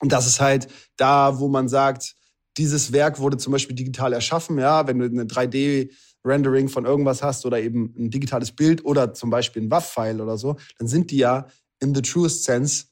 Und 0.00 0.12
das 0.12 0.26
ist 0.26 0.40
halt 0.40 0.68
da, 0.96 1.38
wo 1.38 1.48
man 1.48 1.68
sagt, 1.68 2.16
dieses 2.58 2.92
Werk 2.92 3.18
wurde 3.18 3.38
zum 3.38 3.52
Beispiel 3.52 3.74
digital 3.74 4.12
erschaffen. 4.12 4.58
Ja, 4.58 4.86
wenn 4.86 4.98
du 4.98 5.06
eine 5.06 5.24
3D 5.24 5.90
Rendering 6.24 6.68
von 6.68 6.84
irgendwas 6.84 7.22
hast 7.22 7.46
oder 7.46 7.60
eben 7.60 7.94
ein 7.98 8.10
digitales 8.10 8.52
Bild 8.52 8.84
oder 8.84 9.14
zum 9.14 9.30
Beispiel 9.30 9.62
ein 9.62 9.70
WAV-File 9.70 10.20
oder 10.20 10.36
so, 10.36 10.56
dann 10.78 10.88
sind 10.88 11.10
die 11.10 11.18
ja 11.18 11.46
in 11.80 11.94
the 11.94 12.02
truest 12.02 12.44
sense 12.44 12.84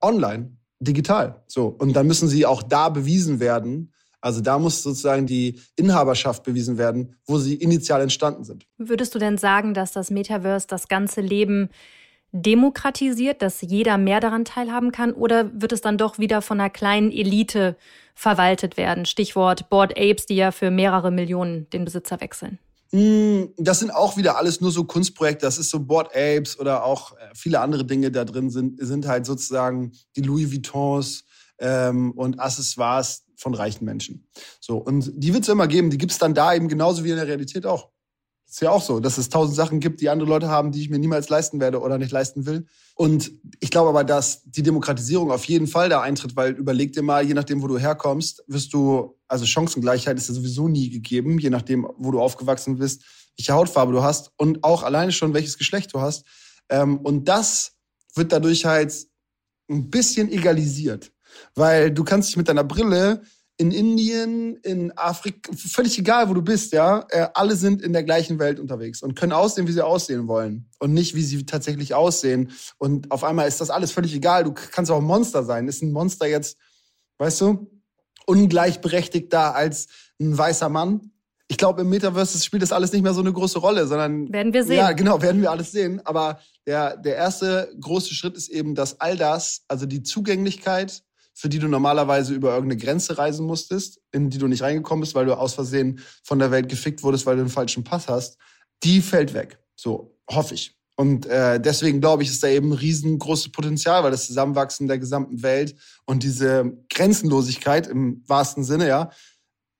online, 0.00 0.56
digital. 0.80 1.42
So. 1.46 1.66
Und 1.66 1.94
dann 1.94 2.06
müssen 2.06 2.28
sie 2.28 2.46
auch 2.46 2.62
da 2.62 2.88
bewiesen 2.88 3.40
werden. 3.40 3.92
Also 4.20 4.40
da 4.40 4.58
muss 4.58 4.82
sozusagen 4.82 5.26
die 5.26 5.58
Inhaberschaft 5.76 6.42
bewiesen 6.42 6.76
werden, 6.76 7.16
wo 7.26 7.38
sie 7.38 7.54
initial 7.54 8.02
entstanden 8.02 8.44
sind. 8.44 8.66
Würdest 8.76 9.14
du 9.14 9.18
denn 9.18 9.38
sagen, 9.38 9.72
dass 9.72 9.92
das 9.92 10.10
Metaverse 10.10 10.66
das 10.66 10.88
ganze 10.88 11.20
Leben 11.20 11.70
demokratisiert, 12.32 13.42
dass 13.42 13.60
jeder 13.60 13.98
mehr 13.98 14.20
daran 14.20 14.44
teilhaben 14.44 14.92
kann? 14.92 15.12
Oder 15.12 15.50
wird 15.60 15.72
es 15.72 15.80
dann 15.80 15.98
doch 15.98 16.18
wieder 16.18 16.42
von 16.42 16.60
einer 16.60 16.70
kleinen 16.70 17.10
Elite 17.10 17.76
verwaltet 18.14 18.76
werden? 18.76 19.06
Stichwort 19.06 19.68
Board 19.70 19.92
Apes, 19.98 20.26
die 20.26 20.36
ja 20.36 20.52
für 20.52 20.70
mehrere 20.70 21.10
Millionen 21.10 21.68
den 21.70 21.84
Besitzer 21.84 22.20
wechseln. 22.20 22.58
Hm, 22.92 23.54
das 23.56 23.78
sind 23.78 23.90
auch 23.90 24.16
wieder 24.16 24.36
alles 24.36 24.60
nur 24.60 24.72
so 24.72 24.84
Kunstprojekte. 24.84 25.46
Das 25.46 25.58
ist 25.58 25.70
so 25.70 25.80
Board 25.80 26.08
Apes 26.14 26.58
oder 26.58 26.84
auch 26.84 27.12
äh, 27.12 27.30
viele 27.34 27.60
andere 27.60 27.84
Dinge 27.84 28.10
da 28.10 28.24
drin 28.24 28.50
sind, 28.50 28.84
sind 28.84 29.06
halt 29.06 29.26
sozusagen 29.26 29.92
die 30.16 30.22
Louis 30.22 30.50
Vuittons 30.50 31.24
ähm, 31.58 32.12
und 32.12 32.40
Accessoires 32.40 33.24
von 33.36 33.54
reichen 33.54 33.84
Menschen. 33.84 34.28
So, 34.60 34.78
und 34.78 35.12
die 35.14 35.32
wird 35.32 35.44
es 35.44 35.48
immer 35.48 35.68
geben. 35.68 35.90
Die 35.90 35.98
gibt 35.98 36.12
es 36.12 36.18
dann 36.18 36.34
da 36.34 36.52
eben 36.52 36.68
genauso 36.68 37.04
wie 37.04 37.10
in 37.10 37.16
der 37.16 37.26
Realität 37.28 37.64
auch. 37.64 37.90
Ist 38.50 38.62
ja 38.62 38.72
auch 38.72 38.82
so, 38.82 38.98
dass 38.98 39.16
es 39.16 39.28
tausend 39.28 39.54
Sachen 39.54 39.78
gibt, 39.78 40.00
die 40.00 40.08
andere 40.08 40.28
Leute 40.28 40.48
haben, 40.48 40.72
die 40.72 40.80
ich 40.80 40.90
mir 40.90 40.98
niemals 40.98 41.28
leisten 41.28 41.60
werde 41.60 41.80
oder 41.80 41.98
nicht 41.98 42.10
leisten 42.10 42.46
will. 42.46 42.66
Und 42.96 43.30
ich 43.60 43.70
glaube 43.70 43.90
aber, 43.90 44.02
dass 44.02 44.42
die 44.42 44.64
Demokratisierung 44.64 45.30
auf 45.30 45.44
jeden 45.44 45.68
Fall 45.68 45.88
da 45.88 46.00
eintritt, 46.00 46.34
weil 46.34 46.54
überleg 46.54 46.92
dir 46.92 47.02
mal, 47.02 47.24
je 47.24 47.34
nachdem, 47.34 47.62
wo 47.62 47.68
du 47.68 47.78
herkommst, 47.78 48.42
wirst 48.48 48.74
du, 48.74 49.16
also 49.28 49.46
Chancengleichheit 49.46 50.18
ist 50.18 50.28
ja 50.28 50.34
sowieso 50.34 50.66
nie 50.66 50.90
gegeben, 50.90 51.38
je 51.38 51.48
nachdem, 51.48 51.86
wo 51.96 52.10
du 52.10 52.20
aufgewachsen 52.20 52.76
bist, 52.76 53.04
welche 53.36 53.52
Hautfarbe 53.52 53.92
du 53.92 54.02
hast 54.02 54.32
und 54.36 54.64
auch 54.64 54.82
alleine 54.82 55.12
schon, 55.12 55.32
welches 55.32 55.56
Geschlecht 55.56 55.94
du 55.94 56.00
hast. 56.00 56.26
Ähm, 56.68 56.98
und 56.98 57.28
das 57.28 57.76
wird 58.16 58.32
dadurch 58.32 58.64
halt 58.64 58.92
ein 59.70 59.90
bisschen 59.90 60.28
egalisiert, 60.28 61.12
weil 61.54 61.92
du 61.92 62.02
kannst 62.02 62.30
dich 62.30 62.36
mit 62.36 62.48
deiner 62.48 62.64
Brille 62.64 63.22
in 63.60 63.72
Indien, 63.72 64.56
in 64.62 64.90
Afrika, 64.96 65.52
völlig 65.54 65.98
egal, 65.98 66.30
wo 66.30 66.34
du 66.34 66.40
bist, 66.40 66.72
ja, 66.72 67.04
äh, 67.10 67.28
alle 67.34 67.56
sind 67.56 67.82
in 67.82 67.92
der 67.92 68.02
gleichen 68.02 68.38
Welt 68.38 68.58
unterwegs 68.58 69.02
und 69.02 69.16
können 69.16 69.32
aussehen, 69.32 69.68
wie 69.68 69.72
sie 69.72 69.84
aussehen 69.84 70.28
wollen 70.28 70.70
und 70.78 70.94
nicht, 70.94 71.14
wie 71.14 71.22
sie 71.22 71.44
tatsächlich 71.44 71.92
aussehen. 71.92 72.52
Und 72.78 73.10
auf 73.10 73.22
einmal 73.22 73.46
ist 73.46 73.60
das 73.60 73.68
alles 73.68 73.92
völlig 73.92 74.14
egal. 74.14 74.44
Du 74.44 74.54
kannst 74.54 74.90
auch 74.90 74.96
ein 74.96 75.04
Monster 75.04 75.44
sein. 75.44 75.68
Ist 75.68 75.82
ein 75.82 75.92
Monster 75.92 76.26
jetzt, 76.26 76.56
weißt 77.18 77.42
du, 77.42 77.70
ungleichberechtigt 78.24 79.30
da 79.30 79.50
als 79.50 79.88
ein 80.18 80.38
weißer 80.38 80.70
Mann? 80.70 81.12
Ich 81.46 81.58
glaube, 81.58 81.82
im 81.82 81.90
Metaverse 81.90 82.42
spielt 82.42 82.62
das 82.62 82.72
alles 82.72 82.92
nicht 82.92 83.02
mehr 83.02 83.12
so 83.12 83.20
eine 83.20 83.32
große 83.32 83.58
Rolle, 83.58 83.86
sondern 83.86 84.32
werden 84.32 84.54
wir 84.54 84.64
sehen. 84.64 84.76
Ja, 84.76 84.92
genau, 84.92 85.20
werden 85.20 85.42
wir 85.42 85.50
alles 85.50 85.70
sehen. 85.70 86.00
Aber 86.06 86.40
der 86.66 86.96
der 86.96 87.16
erste 87.16 87.70
große 87.78 88.14
Schritt 88.14 88.38
ist 88.38 88.48
eben, 88.48 88.74
dass 88.74 89.02
all 89.02 89.18
das, 89.18 89.64
also 89.68 89.84
die 89.84 90.02
Zugänglichkeit 90.02 91.02
für 91.40 91.48
die 91.48 91.58
du 91.58 91.68
normalerweise 91.68 92.34
über 92.34 92.52
irgendeine 92.52 92.78
Grenze 92.78 93.16
reisen 93.16 93.46
musstest, 93.46 93.98
in 94.12 94.28
die 94.28 94.36
du 94.36 94.46
nicht 94.46 94.62
reingekommen 94.62 95.00
bist, 95.00 95.14
weil 95.14 95.24
du 95.24 95.38
aus 95.38 95.54
Versehen 95.54 96.00
von 96.22 96.38
der 96.38 96.50
Welt 96.50 96.68
gefickt 96.68 97.02
wurdest, 97.02 97.24
weil 97.24 97.36
du 97.36 97.44
den 97.44 97.48
falschen 97.48 97.82
Pass 97.82 98.08
hast, 98.08 98.36
die 98.82 99.00
fällt 99.00 99.32
weg. 99.32 99.58
So, 99.74 100.18
hoffe 100.30 100.52
ich. 100.52 100.76
Und 100.96 101.24
äh, 101.24 101.58
deswegen 101.58 102.02
glaube 102.02 102.24
ich, 102.24 102.28
ist 102.28 102.42
da 102.42 102.48
eben 102.48 102.72
ein 102.72 102.78
riesengroßes 102.78 103.52
Potenzial, 103.52 104.04
weil 104.04 104.10
das 104.10 104.26
Zusammenwachsen 104.26 104.86
der 104.86 104.98
gesamten 104.98 105.42
Welt 105.42 105.74
und 106.04 106.22
diese 106.22 106.76
Grenzenlosigkeit 106.92 107.86
im 107.86 108.22
wahrsten 108.26 108.62
Sinne, 108.62 108.86
ja, 108.86 109.10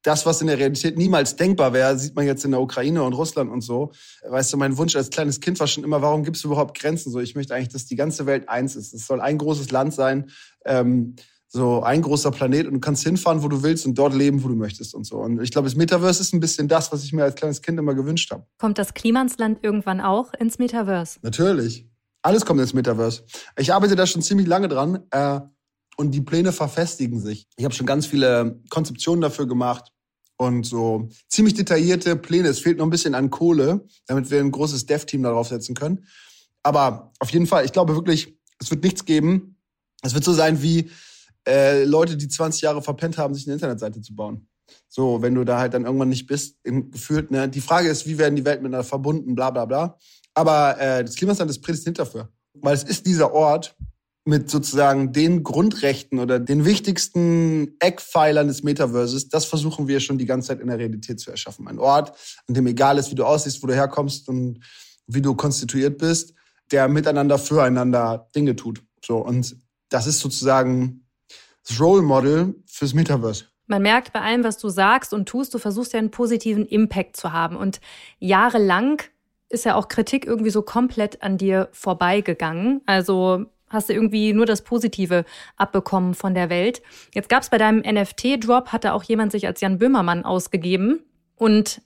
das, 0.03 0.25
was 0.25 0.41
in 0.41 0.47
der 0.47 0.59
Realität 0.59 0.97
niemals 0.97 1.37
denkbar 1.37 1.75
wäre, 1.75 1.99
sieht 1.99 2.17
man 2.17 2.25
jetzt 2.25 2.47
in 2.47 2.53
der 2.53 2.61
Ukraine 2.63 3.03
und 3.03 3.13
Russland 3.13 3.51
und 3.51 3.61
so. 3.61 3.93
Weißt 4.27 4.51
du, 4.51 4.57
mein 4.57 4.79
Wunsch 4.79 4.97
als 4.97 5.11
kleines 5.11 5.41
Kind 5.41 5.61
war 5.61 5.67
schon 5.67 5.85
immer, 5.85 6.01
warum 6.01 6.25
gibt 6.25 6.39
es 6.39 6.45
überhaupt 6.45 6.79
Grenzen? 6.79 7.13
So, 7.13 7.21
ich 7.21 7.35
möchte 7.35 7.55
eigentlich, 7.55 7.69
dass 7.69 7.85
die 7.85 7.97
ganze 7.97 8.25
Welt 8.25 8.49
eins 8.49 8.77
ist. 8.77 8.95
Es 8.95 9.07
soll 9.07 9.21
ein 9.21 9.37
großes 9.37 9.71
Land 9.71 9.93
sein. 9.93 10.31
Ähm, 10.65 11.17
so 11.53 11.83
ein 11.83 12.01
großer 12.01 12.31
Planet 12.31 12.69
und 12.69 12.75
du 12.75 12.81
kannst 12.81 13.03
hinfahren, 13.03 13.43
wo 13.43 13.49
du 13.49 13.63
willst 13.65 13.85
und 13.85 13.99
dort 13.99 14.15
leben, 14.15 14.45
wo 14.45 14.49
du 14.49 14.55
möchtest 14.55 14.95
und 14.95 15.05
so. 15.05 15.17
Und 15.17 15.43
ich 15.43 15.51
glaube, 15.51 15.67
das 15.67 15.75
Metaverse 15.75 16.23
ist 16.23 16.33
ein 16.33 16.39
bisschen 16.39 16.69
das, 16.69 16.93
was 16.93 17.03
ich 17.03 17.13
mir 17.13 17.25
als 17.25 17.35
kleines 17.35 17.61
Kind 17.61 17.77
immer 17.77 17.95
gewünscht 17.95 18.31
habe. 18.31 18.47
Kommt 18.59 18.79
das 18.79 18.95
Klimansland 18.95 19.59
irgendwann 19.63 20.01
auch 20.01 20.33
ins 20.35 20.61
Metaverse? 20.61 21.19
Natürlich. 21.23 21.89
Alles 22.23 22.47
kommt 22.47 22.61
ins 22.61 22.73
Metaverse. 22.73 23.25
Ich 23.57 23.73
arbeite 23.75 23.97
da 23.97 24.07
schon 24.07 24.23
ziemlich 24.23 24.47
lange 24.47 24.69
dran 24.69 25.01
äh, 25.11 25.41
und 25.97 26.13
die 26.13 26.21
Pläne 26.21 26.53
verfestigen 26.53 27.21
sich. 27.21 27.49
Ich 27.57 27.65
habe 27.65 27.75
schon 27.75 27.87
ganz 27.87 28.07
viele 28.07 28.61
Konzeptionen 28.71 29.21
dafür 29.21 29.49
gemacht 29.49 29.91
und 30.37 30.65
so 30.65 31.09
ziemlich 31.29 31.55
detaillierte 31.55 32.15
Pläne. 32.15 32.47
Es 32.47 32.61
fehlt 32.61 32.79
noch 32.79 32.87
ein 32.87 32.91
bisschen 32.91 33.17
an 33.17 33.29
Kohle, 33.31 33.85
damit 34.07 34.31
wir 34.31 34.39
ein 34.39 34.53
großes 34.53 34.87
Dev-Team 34.87 35.25
darauf 35.25 35.49
setzen 35.49 35.75
können. 35.75 36.07
Aber 36.63 37.11
auf 37.19 37.31
jeden 37.31 37.49
Fall, 37.49 37.65
ich 37.65 37.73
glaube 37.73 37.97
wirklich, 37.97 38.39
es 38.61 38.71
wird 38.71 38.85
nichts 38.85 39.05
geben. 39.05 39.57
Es 40.03 40.15
wird 40.15 40.23
so 40.23 40.33
sein 40.33 40.63
wie 40.63 40.91
äh, 41.47 41.85
Leute, 41.85 42.17
die 42.17 42.29
20 42.29 42.63
Jahre 42.63 42.83
verpennt 42.83 43.19
haben, 43.19 43.35
sich 43.35 43.47
eine 43.47 43.55
Internetseite 43.55 44.01
zu 44.01 44.15
bauen. 44.15 44.47
So, 44.89 45.23
wenn 45.23 45.35
du 45.35 45.45
da 45.45 45.59
halt 45.59 45.75
dann 45.75 45.85
irgendwann 45.85 46.09
nicht 46.09 46.27
bist, 46.27 46.57
gefühlt, 46.63 47.31
ne? 47.31 47.49
Die 47.49 47.61
Frage 47.61 47.89
ist, 47.89 48.07
wie 48.07 48.19
werden 48.19 48.37
die 48.37 48.45
Welt 48.45 48.63
miteinander 48.63 48.85
verbunden, 48.85 49.35
bla 49.35 49.51
bla 49.51 49.65
bla. 49.65 49.99
Aber 50.35 50.81
äh, 50.81 51.05
das 51.05 51.17
Klimasland 51.17 51.51
ist 51.51 51.61
prädestiniert 51.61 51.99
dafür. 51.99 52.29
Weil 52.55 52.75
es 52.75 52.83
ist 52.83 53.07
dieser 53.07 53.33
Ort 53.33 53.77
mit 54.25 54.51
sozusagen 54.51 55.13
den 55.13 55.43
Grundrechten 55.43 56.19
oder 56.19 56.39
den 56.39 56.65
wichtigsten 56.65 57.77
Eckpfeilern 57.79 58.49
des 58.49 58.63
Metaverses, 58.63 59.29
das 59.29 59.45
versuchen 59.45 59.89
wir 59.89 59.99
schon 60.01 60.19
die 60.19 60.27
ganze 60.27 60.49
Zeit 60.49 60.61
in 60.61 60.69
der 60.69 60.79
Realität 60.79 61.21
zu 61.21 61.31
erschaffen. 61.31 61.67
Ein 61.69 61.79
Ort, 61.79 62.13
an 62.47 62.55
dem 62.55 62.67
egal 62.67 62.99
ist, 62.99 63.11
wie 63.11 63.15
du 63.15 63.25
aussiehst, 63.25 63.63
wo 63.63 63.67
du 63.67 63.75
herkommst 63.75 64.29
und 64.29 64.61
wie 65.07 65.23
du 65.23 65.35
konstituiert 65.35 65.99
bist, 65.99 66.35
der 66.71 66.87
miteinander 66.89 67.39
füreinander 67.39 68.29
Dinge 68.35 68.55
tut. 68.57 68.83
So, 69.05 69.19
und 69.19 69.57
das 69.89 70.07
ist 70.07 70.21
sozusagen 70.21 71.07
das 71.67 71.81
Role 71.81 72.03
Model 72.03 72.55
fürs 72.67 72.95
Metaverse. 72.95 73.45
Man 73.67 73.83
merkt 73.83 74.13
bei 74.13 74.21
allem, 74.21 74.43
was 74.43 74.59
du 74.59 74.69
sagst 74.69 75.15
und 75.15 75.29
tust, 75.29 75.55
du 75.55 75.59
versuchst 75.59 75.93
ja 75.93 76.01
einen 76.01 76.11
positiven 76.11 76.67
Impact 76.67 77.17
zu 77.17 77.33
haben. 77.33 77.57
Und 77.57 77.81
jahrelang 78.19 79.03
ist 79.49 79.65
ja 79.65 79.77
auch 79.77 79.89
Kritik 79.89 80.27
irgendwie 80.27 80.51
so 80.51 80.63
komplett 80.63 81.23
an 81.23 81.39
dir 81.39 81.69
vorbeigegangen. 81.73 82.81
Also 82.87 83.47
hast 83.69 83.89
du 83.89 83.93
irgendwie 83.93 84.33
nur 84.33 84.47
das 84.47 84.63
Positive 84.63 85.25
abbekommen 85.57 86.15
von 86.15 86.35
der 86.35 86.51
Welt. 86.51 86.83
Jetzt 87.15 87.29
gab 87.29 87.43
es 87.43 87.51
bei 87.51 87.59
deinem 87.59 87.81
NFT-Drop, 87.81 88.69
hatte 88.69 88.93
auch 88.93 89.05
jemand 89.05 89.33
sich 89.33 89.47
als 89.47 89.61
Jan 89.61 89.79
Böhmermann 89.79 90.25
ausgegeben 90.25 91.01
und 91.37 91.81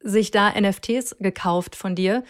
sich 0.00 0.30
da 0.30 0.52
NFTs 0.58 1.16
gekauft 1.18 1.76
von 1.76 1.94
dir. 1.94 2.22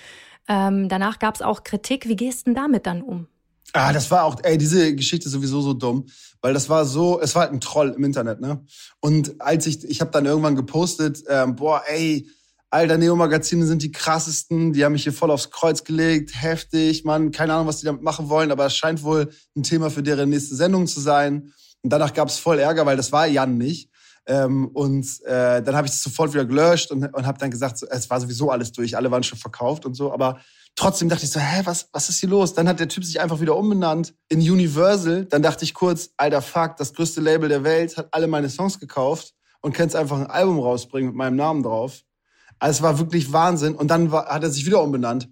Ähm, 0.48 0.88
danach 0.88 1.18
gab 1.18 1.34
es 1.34 1.42
auch 1.42 1.64
Kritik. 1.64 2.08
Wie 2.08 2.16
gehst 2.16 2.42
du 2.42 2.44
denn 2.46 2.54
damit 2.54 2.86
dann 2.86 3.02
um? 3.02 3.28
Ah, 3.72 3.92
das 3.92 4.10
war 4.10 4.24
auch, 4.24 4.36
ey, 4.42 4.56
diese 4.56 4.94
Geschichte 4.94 5.28
sowieso 5.28 5.60
so 5.60 5.74
dumm, 5.74 6.06
weil 6.44 6.52
das 6.52 6.68
war 6.68 6.84
so, 6.84 7.22
es 7.22 7.34
war 7.34 7.44
halt 7.44 7.54
ein 7.54 7.60
Troll 7.62 7.94
im 7.96 8.04
Internet, 8.04 8.38
ne? 8.38 8.62
Und 9.00 9.40
als 9.40 9.66
ich, 9.66 9.82
ich 9.82 10.02
habe 10.02 10.10
dann 10.10 10.26
irgendwann 10.26 10.56
gepostet, 10.56 11.24
ähm, 11.26 11.56
boah, 11.56 11.82
ey, 11.86 12.28
alter 12.68 12.98
Neo-Magazine 12.98 13.64
sind 13.64 13.82
die 13.82 13.90
krassesten, 13.90 14.74
die 14.74 14.84
haben 14.84 14.92
mich 14.92 15.04
hier 15.04 15.14
voll 15.14 15.30
aufs 15.30 15.50
Kreuz 15.50 15.84
gelegt, 15.84 16.32
heftig, 16.34 17.02
man, 17.06 17.30
keine 17.30 17.54
Ahnung, 17.54 17.66
was 17.66 17.78
die 17.78 17.86
damit 17.86 18.02
machen 18.02 18.28
wollen, 18.28 18.52
aber 18.52 18.66
es 18.66 18.76
scheint 18.76 19.02
wohl 19.02 19.30
ein 19.56 19.62
Thema 19.62 19.88
für 19.88 20.02
deren 20.02 20.28
nächste 20.28 20.54
Sendung 20.54 20.86
zu 20.86 21.00
sein. 21.00 21.54
Und 21.80 21.90
danach 21.90 22.12
gab 22.12 22.28
es 22.28 22.38
voll 22.38 22.58
Ärger, 22.58 22.84
weil 22.84 22.98
das 22.98 23.10
war 23.10 23.26
Jan 23.26 23.56
nicht. 23.56 23.88
Ähm, 24.26 24.66
und 24.66 25.06
äh, 25.24 25.62
dann 25.62 25.74
habe 25.74 25.86
ich 25.86 25.94
es 25.94 26.02
sofort 26.02 26.34
wieder 26.34 26.44
gelöscht 26.44 26.90
und, 26.90 27.04
und 27.06 27.24
habe 27.24 27.38
dann 27.38 27.50
gesagt, 27.50 27.78
so, 27.78 27.86
es 27.88 28.10
war 28.10 28.20
sowieso 28.20 28.50
alles 28.50 28.70
durch, 28.70 28.98
alle 28.98 29.10
waren 29.10 29.22
schon 29.22 29.38
verkauft 29.38 29.86
und 29.86 29.94
so, 29.94 30.12
aber 30.12 30.40
Trotzdem 30.76 31.08
dachte 31.08 31.24
ich 31.24 31.30
so, 31.30 31.38
hä, 31.38 31.62
was, 31.64 31.88
was 31.92 32.08
ist 32.08 32.18
hier 32.18 32.28
los? 32.28 32.54
Dann 32.54 32.68
hat 32.68 32.80
der 32.80 32.88
Typ 32.88 33.04
sich 33.04 33.20
einfach 33.20 33.40
wieder 33.40 33.56
umbenannt 33.56 34.14
in 34.28 34.40
Universal. 34.40 35.26
Dann 35.26 35.42
dachte 35.42 35.64
ich 35.64 35.72
kurz, 35.72 36.10
alter 36.16 36.42
Fuck, 36.42 36.76
das 36.78 36.92
größte 36.94 37.20
Label 37.20 37.48
der 37.48 37.62
Welt 37.62 37.96
hat 37.96 38.08
alle 38.10 38.26
meine 38.26 38.50
Songs 38.50 38.80
gekauft 38.80 39.34
und 39.60 39.72
kannst 39.72 39.94
einfach 39.94 40.18
ein 40.18 40.26
Album 40.26 40.58
rausbringen 40.58 41.10
mit 41.10 41.16
meinem 41.16 41.36
Namen 41.36 41.62
drauf. 41.62 42.02
Also 42.58 42.78
es 42.78 42.82
war 42.82 42.98
wirklich 42.98 43.32
Wahnsinn. 43.32 43.76
Und 43.76 43.88
dann 43.88 44.10
war, 44.10 44.26
hat 44.26 44.42
er 44.42 44.50
sich 44.50 44.66
wieder 44.66 44.82
umbenannt. 44.82 45.28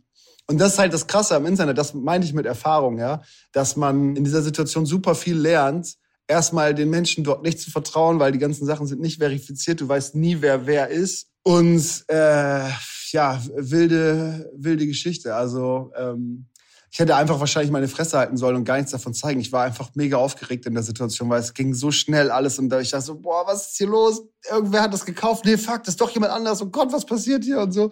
Und 0.47 0.59
das 0.59 0.75
ist 0.75 0.79
halt 0.79 0.93
das 0.93 1.07
Krasse 1.07 1.37
am 1.37 1.47
Internet, 1.47 1.79
das 1.79 1.95
meine 1.95 2.25
ich 2.25 2.33
mit 2.33 2.47
Erfahrung, 2.47 2.99
ja, 2.99 3.23
dass 3.53 3.77
man 3.77 4.17
in 4.17 4.25
dieser 4.25 4.43
Situation 4.43 4.87
super 4.87 5.15
viel 5.15 5.37
lernt, 5.37 5.95
erstmal 6.27 6.75
den 6.75 6.91
Menschen 6.91 7.25
dort 7.25 7.43
nicht 7.43 7.61
zu 7.61 7.71
vertrauen, 7.71 8.19
weil 8.19 8.33
die 8.33 8.39
ganzen 8.39 8.67
Sachen 8.67 8.87
sind 8.87 9.01
nicht 9.01 9.19
verifiziert, 9.19 9.81
du 9.81 9.89
weißt 9.89 10.15
nie, 10.17 10.39
wer 10.41 10.67
wer 10.67 10.89
ist. 10.89 11.29
Und 11.43 12.05
äh, 12.09 12.69
ja, 13.11 13.43
wilde, 13.55 14.51
wilde 14.55 14.87
Geschichte. 14.87 15.35
Also 15.35 15.93
ähm, 15.97 16.47
ich 16.93 16.99
hätte 16.99 17.17
einfach 17.17 17.41
wahrscheinlich 17.41 17.73
meine 17.73 17.89
Fresse 17.89 18.19
halten 18.19 18.37
sollen 18.37 18.55
und 18.55 18.65
gar 18.65 18.77
nichts 18.77 18.93
davon 18.93 19.15
zeigen. 19.15 19.41
Ich 19.41 19.51
war 19.51 19.65
einfach 19.65 19.89
mega 19.95 20.19
aufgeregt 20.19 20.67
in 20.67 20.75
der 20.75 20.83
Situation, 20.83 21.31
weil 21.31 21.41
es 21.41 21.55
ging 21.55 21.73
so 21.73 21.91
schnell 21.91 22.31
alles 22.31 22.59
und 22.59 22.69
da 22.69 22.81
ich 22.81 22.91
dachte 22.91 23.07
so, 23.07 23.19
boah, 23.19 23.47
was 23.47 23.69
ist 23.69 23.79
hier 23.79 23.87
los? 23.87 24.23
Irgendwer 24.51 24.83
hat 24.83 24.93
das 24.93 25.07
gekauft. 25.07 25.47
Nee, 25.47 25.57
fuck, 25.57 25.85
das 25.85 25.95
ist 25.95 26.01
doch 26.03 26.11
jemand 26.11 26.33
anders. 26.33 26.61
Oh 26.61 26.67
Gott, 26.67 26.93
was 26.93 27.07
passiert 27.07 27.45
hier 27.45 27.61
und 27.61 27.73
so. 27.73 27.91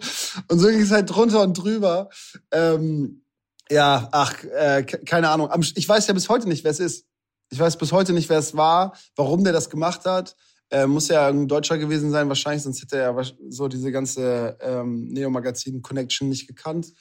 Und 0.49 0.59
so 0.59 0.67
ging 0.67 0.81
es 0.81 0.91
halt 0.91 1.09
drunter 1.09 1.41
und 1.41 1.55
drüber. 1.55 2.09
Ähm, 2.51 3.23
ja, 3.71 4.07
ach, 4.11 4.43
äh, 4.43 4.83
keine 4.83 5.29
Ahnung. 5.29 5.49
Ich 5.73 5.89
weiß 5.89 6.05
ja 6.05 6.13
bis 6.13 6.29
heute 6.29 6.47
nicht, 6.47 6.63
wer 6.63 6.71
es 6.71 6.79
ist. 6.79 7.07
Ich 7.49 7.57
weiß 7.57 7.77
bis 7.77 7.91
heute 7.91 8.13
nicht, 8.13 8.29
wer 8.29 8.37
es 8.37 8.55
war, 8.55 8.95
warum 9.15 9.43
der 9.43 9.51
das 9.51 9.71
gemacht 9.71 10.05
hat. 10.05 10.35
Äh, 10.71 10.87
muss 10.87 11.09
ja 11.09 11.27
ein 11.27 11.49
Deutscher 11.49 11.77
gewesen 11.77 12.11
sein, 12.11 12.29
wahrscheinlich, 12.29 12.63
sonst 12.63 12.81
hätte 12.81 12.97
er 12.97 13.23
so 13.49 13.67
diese 13.67 13.91
ganze 13.91 14.57
ähm, 14.61 15.09
Neo-Magazin-Connection 15.09 16.29
nicht 16.29 16.47
gekannt. 16.47 16.93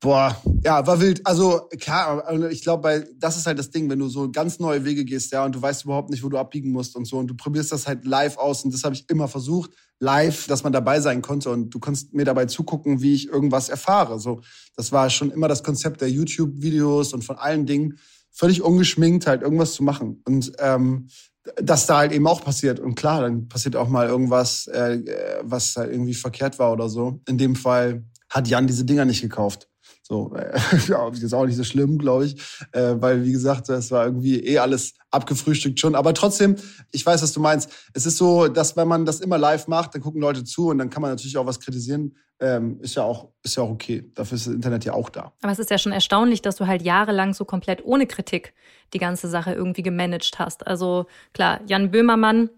Boah, 0.00 0.36
ja, 0.64 0.84
war 0.84 1.00
wild. 1.00 1.24
Also 1.24 1.68
klar, 1.78 2.28
ich 2.50 2.62
glaube, 2.62 3.06
das 3.18 3.36
ist 3.36 3.46
halt 3.46 3.60
das 3.60 3.70
Ding, 3.70 3.88
wenn 3.88 4.00
du 4.00 4.08
so 4.08 4.32
ganz 4.32 4.58
neue 4.58 4.84
Wege 4.84 5.04
gehst, 5.04 5.30
ja, 5.30 5.44
und 5.44 5.54
du 5.54 5.62
weißt 5.62 5.84
überhaupt 5.84 6.10
nicht, 6.10 6.24
wo 6.24 6.28
du 6.28 6.38
abbiegen 6.38 6.72
musst 6.72 6.96
und 6.96 7.04
so, 7.04 7.18
und 7.18 7.28
du 7.28 7.36
probierst 7.36 7.70
das 7.70 7.86
halt 7.86 8.04
live 8.04 8.36
aus, 8.36 8.64
und 8.64 8.74
das 8.74 8.82
habe 8.82 8.96
ich 8.96 9.08
immer 9.08 9.28
versucht, 9.28 9.70
live, 10.00 10.48
dass 10.48 10.64
man 10.64 10.72
dabei 10.72 11.00
sein 11.00 11.22
konnte, 11.22 11.50
und 11.50 11.70
du 11.70 11.78
konntest 11.78 12.12
mir 12.12 12.24
dabei 12.24 12.46
zugucken, 12.46 13.00
wie 13.00 13.14
ich 13.14 13.28
irgendwas 13.28 13.68
erfahre. 13.68 14.18
So, 14.18 14.40
das 14.74 14.90
war 14.90 15.08
schon 15.08 15.30
immer 15.30 15.46
das 15.46 15.62
Konzept 15.62 16.00
der 16.00 16.10
YouTube-Videos 16.10 17.12
und 17.14 17.22
von 17.22 17.36
allen 17.36 17.66
Dingen, 17.66 18.00
völlig 18.32 18.62
ungeschminkt 18.62 19.26
halt 19.26 19.42
irgendwas 19.42 19.74
zu 19.74 19.82
machen. 19.82 20.22
Und 20.24 20.52
ähm, 20.58 21.08
das 21.56 21.86
da 21.86 21.98
halt 21.98 22.12
eben 22.12 22.26
auch 22.26 22.42
passiert. 22.42 22.80
Und 22.80 22.94
klar, 22.94 23.22
dann 23.22 23.48
passiert 23.48 23.76
auch 23.76 23.88
mal 23.88 24.08
irgendwas, 24.08 24.66
äh, 24.68 25.00
was 25.42 25.76
halt 25.76 25.90
irgendwie 25.90 26.14
verkehrt 26.14 26.58
war 26.58 26.72
oder 26.72 26.88
so. 26.88 27.20
In 27.28 27.38
dem 27.38 27.56
Fall 27.56 28.04
hat 28.30 28.48
Jan 28.48 28.66
diese 28.66 28.84
Dinger 28.84 29.04
nicht 29.04 29.22
gekauft. 29.22 29.68
So, 30.02 30.34
äh, 30.34 30.58
ja, 30.88 31.08
ist 31.08 31.32
auch 31.32 31.46
nicht 31.46 31.56
so 31.56 31.64
schlimm, 31.64 31.96
glaube 31.96 32.26
ich, 32.26 32.36
äh, 32.72 32.94
weil 32.96 33.24
wie 33.24 33.32
gesagt, 33.32 33.68
es 33.68 33.90
war 33.90 34.04
irgendwie 34.04 34.40
eh 34.44 34.58
alles 34.58 34.94
abgefrühstückt 35.10 35.78
schon. 35.78 35.94
Aber 35.94 36.12
trotzdem, 36.12 36.56
ich 36.90 37.06
weiß, 37.06 37.22
was 37.22 37.32
du 37.32 37.40
meinst. 37.40 37.70
Es 37.94 38.04
ist 38.04 38.18
so, 38.18 38.48
dass 38.48 38.76
wenn 38.76 38.88
man 38.88 39.06
das 39.06 39.20
immer 39.20 39.38
live 39.38 39.68
macht, 39.68 39.94
dann 39.94 40.02
gucken 40.02 40.20
Leute 40.20 40.42
zu 40.44 40.68
und 40.68 40.78
dann 40.78 40.90
kann 40.90 41.02
man 41.02 41.12
natürlich 41.12 41.36
auch 41.38 41.46
was 41.46 41.60
kritisieren. 41.60 42.16
Ähm, 42.40 42.80
ist 42.80 42.96
ja 42.96 43.04
auch 43.04 43.28
ist 43.44 43.56
ja 43.56 43.62
auch 43.62 43.70
okay. 43.70 44.10
Dafür 44.14 44.36
ist 44.36 44.46
das 44.48 44.54
Internet 44.54 44.84
ja 44.84 44.94
auch 44.94 45.08
da. 45.08 45.32
Aber 45.42 45.52
es 45.52 45.60
ist 45.60 45.70
ja 45.70 45.78
schon 45.78 45.92
erstaunlich, 45.92 46.42
dass 46.42 46.56
du 46.56 46.66
halt 46.66 46.82
jahrelang 46.82 47.34
so 47.34 47.44
komplett 47.44 47.84
ohne 47.84 48.06
Kritik 48.06 48.54
die 48.92 48.98
ganze 48.98 49.28
Sache 49.28 49.52
irgendwie 49.52 49.82
gemanagt 49.82 50.38
hast. 50.38 50.66
Also 50.66 51.06
klar, 51.32 51.60
Jan 51.66 51.92
Böhmermann 51.92 52.50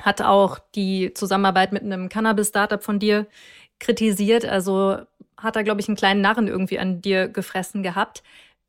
hat 0.00 0.22
auch 0.22 0.58
die 0.74 1.12
Zusammenarbeit 1.14 1.72
mit 1.72 1.82
einem 1.82 2.08
Cannabis-Startup 2.08 2.82
von 2.82 2.98
dir 2.98 3.26
kritisiert. 3.78 4.44
Also 4.44 4.98
hat 5.36 5.56
er, 5.56 5.64
glaube 5.64 5.80
ich, 5.80 5.88
einen 5.88 5.96
kleinen 5.96 6.20
Narren 6.20 6.48
irgendwie 6.48 6.78
an 6.78 7.00
dir 7.00 7.28
gefressen 7.28 7.82
gehabt. 7.82 8.22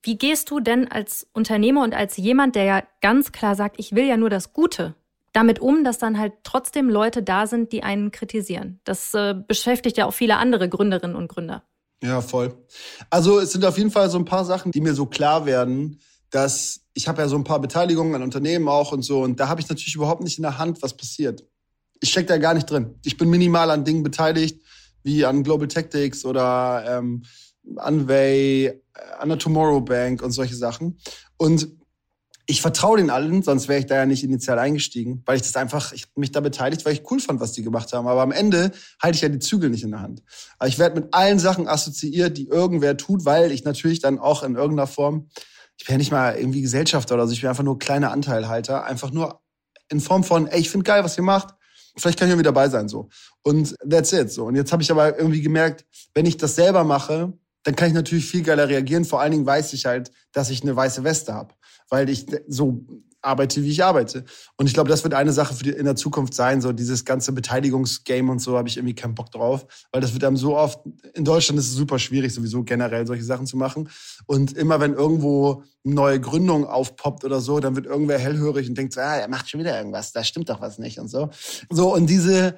Wie 0.03 0.17
gehst 0.17 0.49
du 0.49 0.59
denn 0.59 0.89
als 0.89 1.27
Unternehmer 1.33 1.83
und 1.83 1.93
als 1.93 2.17
jemand, 2.17 2.55
der 2.55 2.63
ja 2.63 2.83
ganz 3.01 3.31
klar 3.31 3.55
sagt, 3.55 3.79
ich 3.79 3.93
will 3.93 4.05
ja 4.05 4.17
nur 4.17 4.29
das 4.29 4.53
Gute, 4.53 4.95
damit 5.33 5.59
um, 5.59 5.83
dass 5.83 5.97
dann 5.97 6.19
halt 6.19 6.33
trotzdem 6.43 6.89
Leute 6.89 7.23
da 7.23 7.47
sind, 7.47 7.71
die 7.71 7.83
einen 7.83 8.11
kritisieren? 8.11 8.79
Das 8.83 9.13
äh, 9.13 9.33
beschäftigt 9.35 9.97
ja 9.97 10.05
auch 10.05 10.13
viele 10.13 10.37
andere 10.37 10.69
Gründerinnen 10.69 11.15
und 11.15 11.27
Gründer. 11.27 11.63
Ja, 12.03 12.21
voll. 12.21 12.53
Also 13.09 13.39
es 13.39 13.51
sind 13.51 13.65
auf 13.65 13.77
jeden 13.77 13.91
Fall 13.91 14.09
so 14.09 14.19
ein 14.19 14.25
paar 14.25 14.45
Sachen, 14.45 14.71
die 14.71 14.81
mir 14.81 14.93
so 14.93 15.07
klar 15.07 15.45
werden, 15.45 15.99
dass 16.29 16.81
ich 16.93 17.07
habe 17.07 17.21
ja 17.21 17.27
so 17.27 17.35
ein 17.35 17.43
paar 17.43 17.59
Beteiligungen 17.59 18.13
an 18.15 18.21
Unternehmen 18.21 18.67
auch 18.67 18.91
und 18.91 19.01
so 19.01 19.21
und 19.23 19.39
da 19.39 19.47
habe 19.47 19.61
ich 19.61 19.69
natürlich 19.69 19.95
überhaupt 19.95 20.21
nicht 20.21 20.37
in 20.37 20.43
der 20.43 20.57
Hand, 20.57 20.81
was 20.81 20.95
passiert. 20.95 21.43
Ich 21.99 22.11
stecke 22.11 22.27
da 22.27 22.37
gar 22.37 22.53
nicht 22.53 22.69
drin. 22.69 22.95
Ich 23.03 23.17
bin 23.17 23.29
minimal 23.29 23.71
an 23.71 23.83
Dingen 23.83 24.03
beteiligt 24.03 24.61
wie 25.03 25.25
an 25.25 25.43
Global 25.43 25.67
Tactics 25.67 26.25
oder 26.25 26.83
ähm, 26.87 27.23
Unway, 27.63 28.65
äh, 28.65 28.81
an 29.19 29.29
der 29.29 29.37
Tomorrow 29.37 29.81
Bank 29.81 30.21
und 30.21 30.31
solche 30.31 30.55
Sachen. 30.55 30.99
Und 31.37 31.69
ich 32.49 32.61
vertraue 32.61 32.97
den 32.97 33.09
allen, 33.09 33.43
sonst 33.43 33.67
wäre 33.67 33.79
ich 33.79 33.87
da 33.87 33.95
ja 33.95 34.05
nicht 34.05 34.23
initial 34.23 34.57
eingestiegen, 34.57 35.21
weil 35.25 35.35
ich 35.35 35.41
das 35.41 35.57
einfach, 35.57 35.91
ich 35.91 36.05
mich 36.15 36.31
da 36.31 36.39
beteiligt, 36.39 36.85
weil 36.85 36.93
ich 36.93 37.03
cool 37.11 37.19
fand, 37.19 37.41
was 37.41 37.51
die 37.51 37.61
gemacht 37.61 37.91
haben. 37.91 38.07
Aber 38.07 38.21
am 38.21 38.31
Ende 38.31 38.71
halte 39.01 39.17
ich 39.17 39.21
ja 39.21 39.27
die 39.27 39.39
Zügel 39.39 39.69
nicht 39.69 39.83
in 39.83 39.91
der 39.91 40.01
Hand. 40.01 40.23
Aber 40.57 40.69
ich 40.69 40.79
werde 40.79 41.01
mit 41.01 41.13
allen 41.13 41.39
Sachen 41.39 41.67
assoziiert, 41.67 42.37
die 42.37 42.47
irgendwer 42.47 42.95
tut, 42.95 43.25
weil 43.25 43.51
ich 43.51 43.65
natürlich 43.65 43.99
dann 43.99 44.17
auch 44.17 44.43
in 44.43 44.55
irgendeiner 44.55 44.87
Form, 44.87 45.29
ich 45.77 45.85
bin 45.85 45.95
ja 45.95 45.97
nicht 45.97 46.11
mal 46.11 46.37
irgendwie 46.37 46.61
Gesellschafter 46.61 47.15
oder 47.15 47.27
so, 47.27 47.33
ich 47.33 47.41
bin 47.41 47.49
einfach 47.49 47.65
nur 47.65 47.79
kleiner 47.79 48.11
Anteilhalter, 48.11 48.85
einfach 48.85 49.11
nur 49.11 49.41
in 49.89 49.99
Form 49.99 50.23
von, 50.23 50.47
ey, 50.47 50.61
ich 50.61 50.69
finde 50.69 50.85
geil, 50.85 51.03
was 51.03 51.17
ihr 51.17 51.23
macht 51.23 51.56
vielleicht 51.97 52.19
kann 52.19 52.27
ich 52.27 52.31
irgendwie 52.31 52.45
dabei 52.45 52.69
sein 52.69 52.87
so. 52.87 53.09
Und 53.43 53.75
that's 53.89 54.13
it 54.13 54.31
so. 54.31 54.45
Und 54.45 54.55
jetzt 54.55 54.71
habe 54.71 54.83
ich 54.83 54.91
aber 54.91 55.17
irgendwie 55.17 55.41
gemerkt, 55.41 55.85
wenn 56.13 56.25
ich 56.25 56.37
das 56.37 56.55
selber 56.55 56.83
mache, 56.83 57.33
dann 57.63 57.75
kann 57.75 57.89
ich 57.89 57.93
natürlich 57.93 58.25
viel 58.25 58.43
geiler 58.43 58.69
reagieren. 58.69 59.05
Vor 59.05 59.21
allen 59.21 59.31
Dingen 59.31 59.45
weiß 59.45 59.73
ich 59.73 59.85
halt, 59.85 60.11
dass 60.31 60.49
ich 60.49 60.61
eine 60.61 60.75
weiße 60.75 61.03
Weste 61.03 61.33
habe, 61.33 61.53
weil 61.89 62.09
ich 62.09 62.25
so 62.47 62.85
arbeite, 63.27 63.61
wie 63.63 63.69
ich 63.69 63.83
arbeite. 63.83 64.23
Und 64.55 64.65
ich 64.65 64.73
glaube, 64.73 64.89
das 64.89 65.03
wird 65.03 65.13
eine 65.13 65.31
Sache 65.31 65.53
für 65.53 65.63
die, 65.63 65.71
in 65.71 65.85
der 65.85 65.95
Zukunft 65.95 66.33
sein. 66.33 66.61
So 66.61 66.71
dieses 66.71 67.05
ganze 67.05 67.31
Beteiligungsgame 67.33 68.31
und 68.31 68.39
so 68.39 68.57
habe 68.57 68.67
ich 68.67 68.77
irgendwie 68.77 68.95
keinen 68.95 69.13
Bock 69.13 69.31
drauf, 69.31 69.67
weil 69.91 70.01
das 70.01 70.13
wird 70.13 70.23
einem 70.23 70.37
so 70.37 70.57
oft, 70.57 70.79
in 71.13 71.25
Deutschland 71.25 71.59
ist 71.59 71.67
es 71.67 71.73
super 71.73 71.99
schwierig, 71.99 72.33
sowieso 72.33 72.63
generell 72.63 73.05
solche 73.05 73.23
Sachen 73.23 73.45
zu 73.45 73.57
machen. 73.57 73.89
Und 74.25 74.53
immer 74.53 74.79
wenn 74.79 74.93
irgendwo 74.93 75.63
eine 75.85 75.93
neue 75.93 76.19
Gründung 76.19 76.65
aufpoppt 76.65 77.23
oder 77.23 77.41
so, 77.41 77.59
dann 77.59 77.75
wird 77.75 77.85
irgendwer 77.85 78.17
hellhörig 78.17 78.67
und 78.69 78.77
denkt 78.77 78.93
so, 78.93 79.01
ah, 79.01 79.17
er 79.17 79.27
macht 79.27 79.49
schon 79.49 79.59
wieder 79.59 79.77
irgendwas, 79.77 80.11
da 80.11 80.23
stimmt 80.23 80.49
doch 80.49 80.61
was 80.61 80.79
nicht 80.79 80.99
und 80.99 81.09
so. 81.09 81.29
So, 81.69 81.93
und 81.93 82.07
diese 82.07 82.57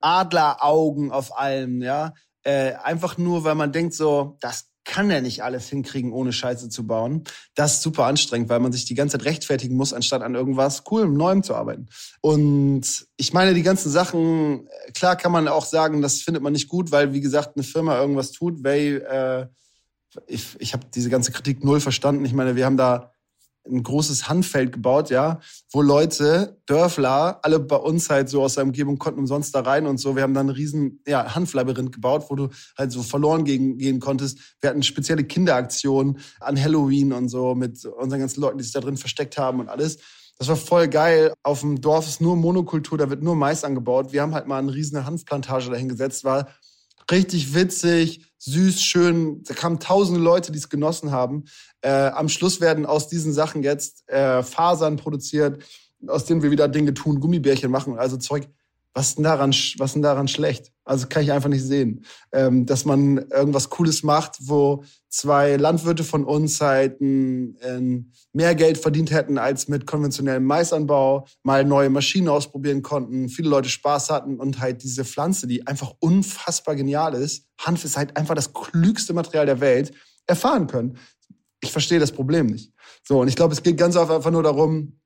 Adleraugen 0.00 1.10
auf 1.10 1.38
allem, 1.38 1.82
ja, 1.82 2.12
äh, 2.42 2.74
einfach 2.74 3.18
nur, 3.18 3.44
weil 3.44 3.54
man 3.54 3.72
denkt 3.72 3.94
so, 3.94 4.36
das 4.40 4.68
kann 4.88 5.10
er 5.10 5.20
nicht 5.20 5.44
alles 5.44 5.68
hinkriegen, 5.68 6.12
ohne 6.12 6.32
Scheiße 6.32 6.70
zu 6.70 6.86
bauen. 6.86 7.22
Das 7.54 7.74
ist 7.74 7.82
super 7.82 8.06
anstrengend, 8.06 8.48
weil 8.48 8.58
man 8.58 8.72
sich 8.72 8.86
die 8.86 8.94
ganze 8.94 9.18
Zeit 9.18 9.26
rechtfertigen 9.26 9.76
muss, 9.76 9.92
anstatt 9.92 10.22
an 10.22 10.34
irgendwas 10.34 10.82
Coolem, 10.82 11.12
Neuem 11.14 11.42
zu 11.42 11.54
arbeiten. 11.54 11.88
Und 12.22 13.06
ich 13.18 13.34
meine, 13.34 13.52
die 13.52 13.62
ganzen 13.62 13.90
Sachen, 13.90 14.66
klar 14.94 15.16
kann 15.16 15.30
man 15.30 15.46
auch 15.46 15.66
sagen, 15.66 16.00
das 16.00 16.22
findet 16.22 16.42
man 16.42 16.54
nicht 16.54 16.68
gut, 16.68 16.90
weil, 16.90 17.12
wie 17.12 17.20
gesagt, 17.20 17.52
eine 17.54 17.64
Firma 17.64 18.00
irgendwas 18.00 18.32
tut, 18.32 18.64
weil 18.64 19.06
äh, 19.08 19.46
ich, 20.26 20.56
ich 20.58 20.72
habe 20.72 20.86
diese 20.94 21.10
ganze 21.10 21.32
Kritik 21.32 21.62
null 21.62 21.80
verstanden. 21.80 22.24
Ich 22.24 22.32
meine, 22.32 22.56
wir 22.56 22.64
haben 22.64 22.78
da 22.78 23.12
ein 23.70 23.82
großes 23.82 24.28
Handfeld 24.28 24.72
gebaut, 24.72 25.10
ja, 25.10 25.40
wo 25.70 25.82
Leute, 25.82 26.58
Dörfler, 26.66 27.40
alle 27.42 27.60
bei 27.60 27.76
uns 27.76 28.10
halt 28.10 28.28
so 28.28 28.42
aus 28.42 28.54
der 28.54 28.64
Umgebung 28.64 28.98
konnten 28.98 29.20
umsonst 29.20 29.54
da 29.54 29.60
rein 29.60 29.86
und 29.86 29.98
so. 29.98 30.16
Wir 30.16 30.22
haben 30.22 30.34
dann 30.34 30.46
ein 30.46 30.54
riesen 30.54 31.00
ja, 31.06 31.34
Hanflabyrinth 31.34 31.92
gebaut, 31.92 32.26
wo 32.28 32.34
du 32.34 32.48
halt 32.76 32.92
so 32.92 33.02
verloren 33.02 33.44
gehen, 33.44 33.78
gehen 33.78 34.00
konntest. 34.00 34.38
Wir 34.60 34.70
hatten 34.70 34.82
spezielle 34.82 35.24
Kinderaktionen 35.24 36.18
an 36.40 36.60
Halloween 36.60 37.12
und 37.12 37.28
so 37.28 37.54
mit 37.54 37.84
unseren 37.84 38.20
ganzen 38.20 38.40
Leuten, 38.40 38.58
die 38.58 38.64
sich 38.64 38.72
da 38.72 38.80
drin 38.80 38.96
versteckt 38.96 39.38
haben 39.38 39.60
und 39.60 39.68
alles. 39.68 39.98
Das 40.38 40.46
war 40.46 40.56
voll 40.56 40.86
geil. 40.86 41.32
Auf 41.42 41.60
dem 41.60 41.80
Dorf 41.80 42.06
ist 42.06 42.20
nur 42.20 42.36
Monokultur, 42.36 42.96
da 42.96 43.10
wird 43.10 43.24
nur 43.24 43.34
Mais 43.34 43.64
angebaut. 43.64 44.12
Wir 44.12 44.22
haben 44.22 44.34
halt 44.34 44.46
mal 44.46 44.58
eine 44.58 44.72
riesige 44.72 45.04
Hanfplantage 45.04 45.70
dahingesetzt, 45.70 46.22
war 46.22 46.48
richtig 47.10 47.54
witzig, 47.54 48.26
süß, 48.38 48.82
schön. 48.82 49.42
Da 49.44 49.54
kamen 49.54 49.78
tausende 49.80 50.20
Leute, 50.20 50.52
die 50.52 50.58
es 50.58 50.68
genossen 50.68 51.10
haben. 51.10 51.44
Äh, 51.80 51.90
am 51.90 52.28
Schluss 52.28 52.60
werden 52.60 52.86
aus 52.86 53.08
diesen 53.08 53.32
Sachen 53.32 53.62
jetzt 53.62 54.08
äh, 54.08 54.42
Fasern 54.42 54.96
produziert, 54.96 55.64
aus 56.06 56.24
denen 56.24 56.42
wir 56.42 56.50
wieder 56.50 56.68
Dinge 56.68 56.94
tun, 56.94 57.20
Gummibärchen 57.20 57.70
machen, 57.70 57.98
also 57.98 58.16
Zeug. 58.16 58.48
Was 58.94 59.10
ist 59.10 59.18
denn 59.18 59.24
daran, 59.24 59.54
was 59.78 59.92
denn 59.92 60.02
daran 60.02 60.28
schlecht? 60.28 60.72
Also 60.84 61.06
kann 61.06 61.22
ich 61.22 61.30
einfach 61.30 61.50
nicht 61.50 61.64
sehen. 61.64 62.04
Ähm, 62.32 62.64
dass 62.64 62.84
man 62.84 63.18
irgendwas 63.30 63.68
Cooles 63.68 64.02
macht, 64.02 64.38
wo 64.40 64.82
zwei 65.08 65.56
Landwirte 65.56 66.02
von 66.02 66.24
uns 66.24 66.60
halt 66.60 67.00
ein, 67.00 67.58
ein 67.62 68.12
mehr 68.32 68.54
Geld 68.54 68.78
verdient 68.78 69.10
hätten 69.10 69.38
als 69.38 69.68
mit 69.68 69.86
konventionellem 69.86 70.44
Maisanbau, 70.44 71.26
mal 71.42 71.64
neue 71.64 71.90
Maschinen 71.90 72.28
ausprobieren 72.28 72.82
konnten, 72.82 73.28
viele 73.28 73.50
Leute 73.50 73.68
Spaß 73.68 74.10
hatten 74.10 74.40
und 74.40 74.60
halt 74.60 74.82
diese 74.82 75.04
Pflanze, 75.04 75.46
die 75.46 75.66
einfach 75.66 75.92
unfassbar 76.00 76.74
genial 76.74 77.14
ist, 77.14 77.46
Hanf 77.60 77.84
ist 77.84 77.96
halt 77.96 78.16
einfach 78.16 78.34
das 78.34 78.52
klügste 78.52 79.12
Material 79.12 79.46
der 79.46 79.60
Welt, 79.60 79.92
erfahren 80.26 80.66
können. 80.66 80.96
Ich 81.60 81.72
verstehe 81.72 81.98
das 81.98 82.12
Problem 82.12 82.46
nicht. 82.46 82.72
So, 83.02 83.20
und 83.20 83.28
ich 83.28 83.36
glaube, 83.36 83.52
es 83.52 83.62
geht 83.62 83.76
ganz 83.76 83.96
einfach 83.96 84.30
nur 84.30 84.42
darum, 84.42 84.97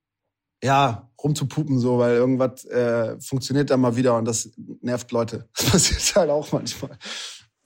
ja, 0.62 1.10
rumzupupen, 1.22 1.78
so, 1.78 1.98
weil 1.98 2.16
irgendwas 2.16 2.64
äh, 2.66 3.20
funktioniert 3.20 3.70
dann 3.70 3.80
mal 3.80 3.96
wieder 3.96 4.16
und 4.16 4.24
das 4.24 4.50
nervt 4.80 5.12
Leute. 5.12 5.48
Das 5.56 5.70
passiert 5.70 6.16
halt 6.16 6.30
auch 6.30 6.50
manchmal. 6.52 6.98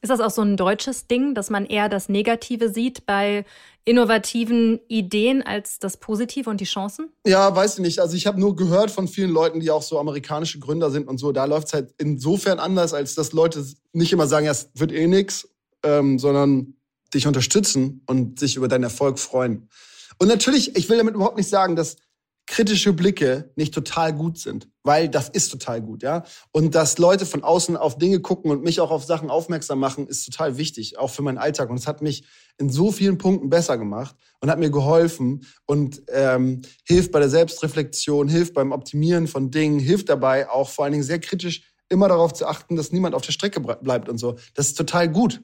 Ist 0.03 0.11
das 0.11 0.21
auch 0.21 0.31
so 0.31 0.43
ein 0.43 0.57
deutsches 0.57 1.07
Ding, 1.09 1.35
dass 1.35 1.51
man 1.51 1.67
eher 1.67 1.89
das 1.89 2.09
Negative 2.09 2.69
sieht 2.69 3.07
bei 3.07 3.45
innovativen 3.85 4.81
Ideen 4.89 5.43
als 5.43 5.79
das 5.79 5.97
Positive 5.97 6.51
und 6.51 6.61
die 6.61 6.65
Chancen? 6.65 7.09
Ja, 7.27 7.55
weiß 7.55 7.75
ich 7.75 7.81
nicht. 7.81 7.99
Also 8.01 8.17
ich 8.17 8.27
habe 8.27 8.39
nur 8.39 8.57
gehört 8.57 8.91
von 8.91 9.09
vielen 9.09 9.31
Leuten, 9.31 9.61
die 9.61 9.71
auch 9.71 9.83
so 9.83 9.99
amerikanische 9.99 10.59
Gründer 10.59 10.91
sind 10.91 11.09
und 11.09 11.19
so. 11.19 11.33
Da 11.33 11.45
läuft 11.47 11.69
es 11.69 11.73
halt 11.73 11.95
insofern 11.99 12.59
anders, 12.59 12.95
als 12.95 13.15
dass 13.15 13.33
Leute 13.33 13.65
nicht 13.93 14.13
immer 14.13 14.27
sagen, 14.27 14.47
ja, 14.47 14.53
es 14.53 14.71
wird 14.75 14.93
eh 14.93 15.07
nix, 15.07 15.49
ähm, 15.83 16.19
sondern 16.19 16.75
dich 17.15 17.27
unterstützen 17.27 18.03
und 18.07 18.39
sich 18.39 18.57
über 18.57 18.69
deinen 18.69 18.85
Erfolg 18.85 19.19
freuen. 19.19 19.69
Und 20.19 20.29
natürlich, 20.29 20.77
ich 20.77 20.89
will 20.89 20.99
damit 20.99 21.15
überhaupt 21.15 21.37
nicht 21.37 21.49
sagen, 21.49 21.77
dass 21.77 21.97
kritische 22.47 22.93
Blicke 22.93 23.51
nicht 23.57 23.75
total 23.75 24.13
gut 24.13 24.39
sind, 24.39 24.69
weil 24.85 25.09
das 25.09 25.29
ist 25.29 25.51
total 25.51 25.83
gut, 25.83 26.03
ja. 26.03 26.25
Und 26.53 26.75
dass 26.75 26.99
Leute 26.99 27.27
von 27.27 27.43
außen 27.43 27.77
auf 27.77 27.99
Dinge 27.99 28.21
gucken 28.21 28.51
und 28.51 28.63
mich 28.63 28.81
auch 28.81 28.91
auf 28.91 29.05
Sachen 29.05 29.31
aufmerksam 29.31 29.81
machen, 29.81 30.07
ist 30.07 30.25
total 30.25 30.57
wichtig, 30.57 30.99
auch 30.99 31.11
für 31.11 31.23
meinen 31.23 31.39
Alltag. 31.39 31.71
Und 31.71 31.77
es 31.77 31.87
hat 31.87 32.03
mich 32.03 32.25
in 32.59 32.71
so 32.71 32.93
vielen 32.93 33.19
Punkten 33.19 33.51
besser 33.51 33.77
gemacht 33.77 34.15
und 34.41 34.51
hat 34.51 34.61
mir 34.61 34.71
geholfen 34.71 35.45
und 35.67 36.03
ähm, 36.09 36.63
hilft 36.85 37.11
bei 37.11 37.19
der 37.19 37.29
Selbstreflexion, 37.29 38.29
hilft 38.29 38.55
beim 38.55 38.73
Optimieren 38.73 39.27
von 39.27 39.51
Dingen, 39.51 39.81
hilft 39.81 40.09
dabei 40.09 40.49
auch 40.49 40.69
vor 40.69 40.85
allen 40.85 40.93
Dingen 40.93 41.05
sehr 41.05 41.21
kritisch 41.21 41.63
immer 41.89 42.09
darauf 42.09 42.33
zu 42.33 42.47
achten, 42.47 42.77
dass 42.77 42.93
niemand 42.93 43.15
auf 43.15 43.23
der 43.23 43.33
Strecke 43.33 43.61
bleibt 43.61 44.09
und 44.09 44.19
so. 44.19 44.37
Das 44.55 44.69
ist 44.69 44.75
total 44.75 45.11
gut. 45.11 45.43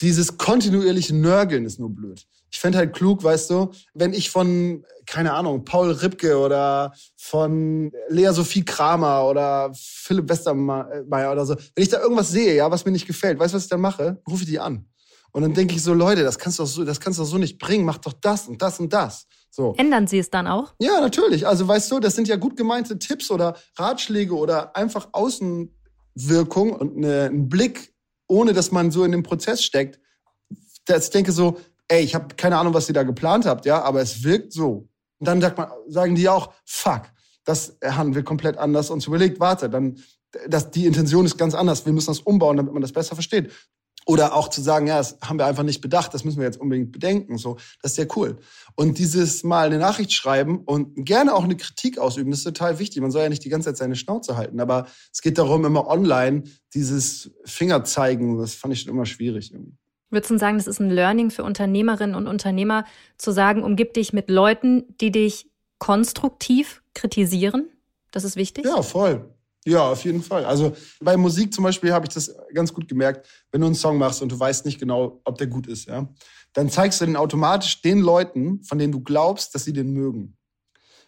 Dieses 0.00 0.38
kontinuierliche 0.38 1.14
Nörgeln 1.14 1.64
ist 1.64 1.78
nur 1.80 1.90
blöd. 1.90 2.26
Ich 2.50 2.60
fände 2.60 2.78
halt 2.78 2.94
klug, 2.94 3.22
weißt 3.22 3.50
du, 3.50 3.70
wenn 3.94 4.12
ich 4.12 4.30
von, 4.30 4.84
keine 5.06 5.34
Ahnung, 5.34 5.64
Paul 5.64 5.90
Ripke 5.90 6.38
oder 6.38 6.92
von 7.16 7.92
Lea 8.08 8.30
Sophie 8.32 8.64
Kramer 8.64 9.26
oder 9.26 9.70
Philipp 9.74 10.28
Westermeier 10.28 11.32
oder 11.32 11.44
so, 11.44 11.54
wenn 11.74 11.82
ich 11.82 11.90
da 11.90 12.00
irgendwas 12.00 12.30
sehe, 12.30 12.54
ja, 12.54 12.70
was 12.70 12.84
mir 12.84 12.92
nicht 12.92 13.06
gefällt, 13.06 13.38
weißt 13.38 13.52
du, 13.52 13.56
was 13.56 13.64
ich 13.64 13.70
dann 13.70 13.80
mache? 13.80 14.22
Rufe 14.28 14.44
ich 14.44 14.48
die 14.48 14.60
an. 14.60 14.86
Und 15.32 15.42
dann 15.42 15.54
denke 15.54 15.74
ich 15.74 15.82
so, 15.82 15.92
Leute, 15.92 16.22
das 16.22 16.38
kannst 16.38 16.58
du 16.58 16.62
doch 16.62 16.70
so, 16.70 16.84
das 16.84 17.00
kannst 17.00 17.18
du 17.18 17.22
doch 17.22 17.30
so 17.30 17.38
nicht 17.38 17.58
bringen, 17.58 17.84
mach 17.84 17.98
doch 17.98 18.14
das 18.14 18.48
und 18.48 18.62
das 18.62 18.80
und 18.80 18.92
das. 18.92 19.26
So. 19.50 19.74
Ändern 19.76 20.06
Sie 20.06 20.18
es 20.18 20.30
dann 20.30 20.46
auch? 20.46 20.74
Ja, 20.78 21.00
natürlich. 21.00 21.46
Also 21.46 21.66
weißt 21.66 21.90
du, 21.90 22.00
das 22.00 22.14
sind 22.14 22.28
ja 22.28 22.36
gut 22.36 22.56
gemeinte 22.56 22.98
Tipps 22.98 23.30
oder 23.30 23.56
Ratschläge 23.76 24.34
oder 24.34 24.74
einfach 24.76 25.08
Außenwirkung 25.12 26.72
und 26.72 26.96
eine, 26.96 27.24
ein 27.24 27.48
Blick, 27.48 27.92
ohne 28.26 28.52
dass 28.52 28.70
man 28.70 28.90
so 28.90 29.04
in 29.04 29.12
dem 29.12 29.22
Prozess 29.22 29.62
steckt. 29.62 30.00
Dass 30.86 31.04
ich 31.04 31.10
denke 31.10 31.32
so, 31.32 31.58
ey, 31.88 32.02
ich 32.02 32.14
habe 32.14 32.34
keine 32.36 32.58
Ahnung, 32.58 32.74
was 32.74 32.88
ihr 32.88 32.94
da 32.94 33.02
geplant 33.02 33.46
habt, 33.46 33.64
ja, 33.66 33.82
aber 33.82 34.00
es 34.00 34.22
wirkt 34.22 34.52
so. 34.52 34.88
Und 35.18 35.26
dann 35.26 35.40
sagt 35.40 35.58
man, 35.58 35.68
sagen 35.88 36.14
die 36.14 36.28
auch, 36.28 36.52
fuck, 36.64 37.02
das 37.44 37.76
haben 37.82 38.14
wir 38.14 38.22
komplett 38.22 38.58
anders 38.58 38.90
uns 38.90 39.06
überlegt. 39.06 39.40
Warte, 39.40 39.68
dann, 39.70 39.98
das, 40.48 40.70
die 40.70 40.86
Intention 40.86 41.24
ist 41.24 41.38
ganz 41.38 41.54
anders. 41.54 41.86
Wir 41.86 41.92
müssen 41.92 42.08
das 42.08 42.20
umbauen, 42.20 42.56
damit 42.56 42.72
man 42.72 42.82
das 42.82 42.92
besser 42.92 43.14
versteht. 43.14 43.50
Oder 44.06 44.34
auch 44.34 44.48
zu 44.48 44.62
sagen, 44.62 44.86
ja, 44.86 44.96
das 44.96 45.18
haben 45.22 45.38
wir 45.38 45.44
einfach 45.44 45.64
nicht 45.64 45.82
bedacht, 45.82 46.14
das 46.14 46.24
müssen 46.24 46.38
wir 46.38 46.46
jetzt 46.46 46.60
unbedingt 46.60 46.92
bedenken. 46.92 47.36
So, 47.36 47.56
das 47.82 47.92
ist 47.92 47.96
sehr 47.96 48.08
cool. 48.16 48.38
Und 48.74 48.98
dieses 48.98 49.44
Mal 49.44 49.66
eine 49.66 49.78
Nachricht 49.78 50.12
schreiben 50.12 50.60
und 50.64 51.04
gerne 51.04 51.34
auch 51.34 51.44
eine 51.44 51.56
Kritik 51.56 51.98
ausüben, 51.98 52.30
das 52.30 52.40
ist 52.40 52.44
total 52.44 52.78
wichtig. 52.78 53.02
Man 53.02 53.10
soll 53.10 53.22
ja 53.22 53.28
nicht 53.28 53.44
die 53.44 53.50
ganze 53.50 53.68
Zeit 53.68 53.76
seine 53.76 53.96
Schnauze 53.96 54.36
halten, 54.36 54.60
aber 54.60 54.86
es 55.12 55.20
geht 55.20 55.36
darum, 55.36 55.64
immer 55.66 55.88
online 55.88 56.44
dieses 56.72 57.30
Finger 57.44 57.84
zeigen, 57.84 58.38
das 58.38 58.54
fand 58.54 58.72
ich 58.72 58.80
schon 58.80 58.92
immer 58.94 59.04
schwierig. 59.04 59.52
Irgendwie. 59.52 59.76
Würdest 60.10 60.30
du 60.30 60.38
sagen, 60.38 60.56
das 60.56 60.66
ist 60.66 60.80
ein 60.80 60.90
Learning 60.90 61.30
für 61.30 61.44
Unternehmerinnen 61.44 62.14
und 62.14 62.26
Unternehmer, 62.26 62.84
zu 63.18 63.30
sagen, 63.30 63.62
umgib 63.62 63.94
dich 63.94 64.12
mit 64.12 64.30
Leuten, 64.30 64.84
die 65.00 65.12
dich 65.12 65.50
konstruktiv 65.78 66.82
kritisieren? 66.94 67.68
Das 68.10 68.24
ist 68.24 68.36
wichtig? 68.36 68.64
Ja, 68.64 68.82
voll. 68.82 69.34
Ja, 69.66 69.90
auf 69.90 70.02
jeden 70.04 70.22
Fall. 70.22 70.46
Also 70.46 70.74
bei 71.00 71.16
Musik 71.16 71.52
zum 71.52 71.64
Beispiel 71.64 71.92
habe 71.92 72.06
ich 72.06 72.14
das 72.14 72.34
ganz 72.54 72.72
gut 72.72 72.88
gemerkt, 72.88 73.28
wenn 73.52 73.60
du 73.60 73.66
einen 73.66 73.74
Song 73.74 73.98
machst 73.98 74.22
und 74.22 74.32
du 74.32 74.40
weißt 74.40 74.64
nicht 74.64 74.80
genau, 74.80 75.20
ob 75.24 75.36
der 75.36 75.46
gut 75.46 75.66
ist, 75.66 75.86
ja, 75.86 76.08
dann 76.54 76.70
zeigst 76.70 77.00
du 77.00 77.06
den 77.06 77.16
automatisch 77.16 77.82
den 77.82 77.98
Leuten, 77.98 78.62
von 78.62 78.78
denen 78.78 78.92
du 78.92 79.00
glaubst, 79.00 79.54
dass 79.54 79.64
sie 79.64 79.74
den 79.74 79.92
mögen. 79.92 80.38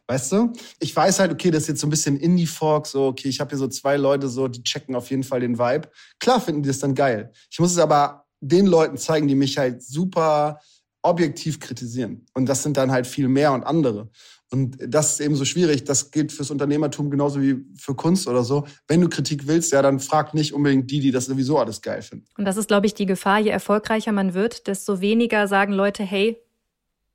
Weißt 0.07 0.33
du? 0.33 0.53
Ich 0.81 0.95
weiß 0.95 1.21
halt, 1.21 1.33
okay, 1.33 1.51
das 1.53 1.63
ist 1.63 1.69
jetzt 1.69 1.81
so 1.81 1.87
ein 1.87 1.91
bisschen 1.91 2.19
Indie-Folk, 2.19 2.87
so, 2.87 3.07
okay, 3.07 3.29
ich 3.29 3.39
habe 3.41 3.51
hier 3.51 3.59
so 3.59 3.69
zwei 3.69 3.97
Leute, 3.97 4.29
so, 4.29 4.49
die 4.49 4.63
checken 4.65 4.97
auf 4.97 5.09
jeden 5.09 5.23
Fall 5.23 5.41
den 5.41 5.57
Vibe. 5.57 5.89
Klar 6.19 6.41
finden 6.41 6.63
die 6.63 6.69
das 6.69 6.81
dann 6.81 6.97
geil. 6.97 7.33
Ich 7.49 7.61
muss 7.61 7.71
es 7.71 7.79
aber 7.79 8.20
den 8.41 8.67
Leuten 8.67 8.97
zeigen, 8.97 9.29
die 9.29 9.35
mich 9.35 9.59
halt 9.59 9.83
super 9.83 10.61
objektiv 11.03 11.61
kritisieren. 11.61 12.27
Und 12.35 12.47
das 12.47 12.63
sind 12.63 12.77
dann 12.77 12.91
halt 12.91 13.07
viel 13.07 13.29
mehr 13.29 13.53
und 13.53 13.65
andere. 13.65 14.11
Und 14.53 14.79
das 14.87 15.13
ist 15.13 15.21
eben 15.21 15.37
so 15.37 15.45
schwierig. 15.45 15.85
Das 15.85 16.11
gilt 16.11 16.33
fürs 16.33 16.51
Unternehmertum 16.51 17.11
genauso 17.11 17.41
wie 17.41 17.65
für 17.77 17.95
Kunst 17.95 18.27
oder 18.27 18.43
so. 18.43 18.67
Wenn 18.89 19.01
du 19.01 19.09
Kritik 19.09 19.47
willst, 19.47 19.73
ja, 19.73 19.81
dann 19.81 20.01
frag 20.01 20.35
nicht 20.35 20.53
unbedingt 20.53 20.91
die, 20.91 20.99
die 20.99 21.13
das 21.13 21.27
sowieso 21.27 21.59
alles 21.59 21.81
geil 21.81 22.03
finden. 22.03 22.27
Und 22.37 22.45
das 22.45 22.57
ist, 22.57 22.67
glaube 22.67 22.87
ich, 22.87 22.95
die 22.95 23.07
Gefahr. 23.07 23.39
Je 23.39 23.51
erfolgreicher 23.51 24.13
man 24.13 24.35
wird, 24.35 24.67
desto 24.67 25.01
weniger 25.01 25.47
sagen 25.47 25.73
Leute, 25.73 26.03
hey, 26.03 26.37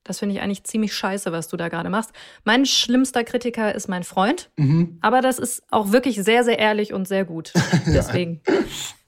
das 0.06 0.20
finde 0.20 0.36
ich 0.36 0.42
eigentlich 0.42 0.64
ziemlich 0.64 0.94
scheiße, 0.94 1.32
was 1.32 1.48
du 1.48 1.58
da 1.58 1.68
gerade 1.68 1.90
machst. 1.90 2.12
Mein 2.44 2.66
schlimmster 2.66 3.24
Kritiker 3.24 3.74
ist 3.74 3.90
mein 3.90 4.04
Freund. 4.04 4.50
Mhm. 4.56 5.00
Aber 5.02 5.20
das 5.20 5.40
ist 5.40 5.64
auch 5.72 5.92
wirklich 5.92 6.24
sehr, 6.24 6.44
sehr 6.44 6.60
ehrlich 6.60 6.94
und 6.94 7.08
sehr 7.08 7.26
gut. 7.26 7.52
Deswegen. 7.88 8.40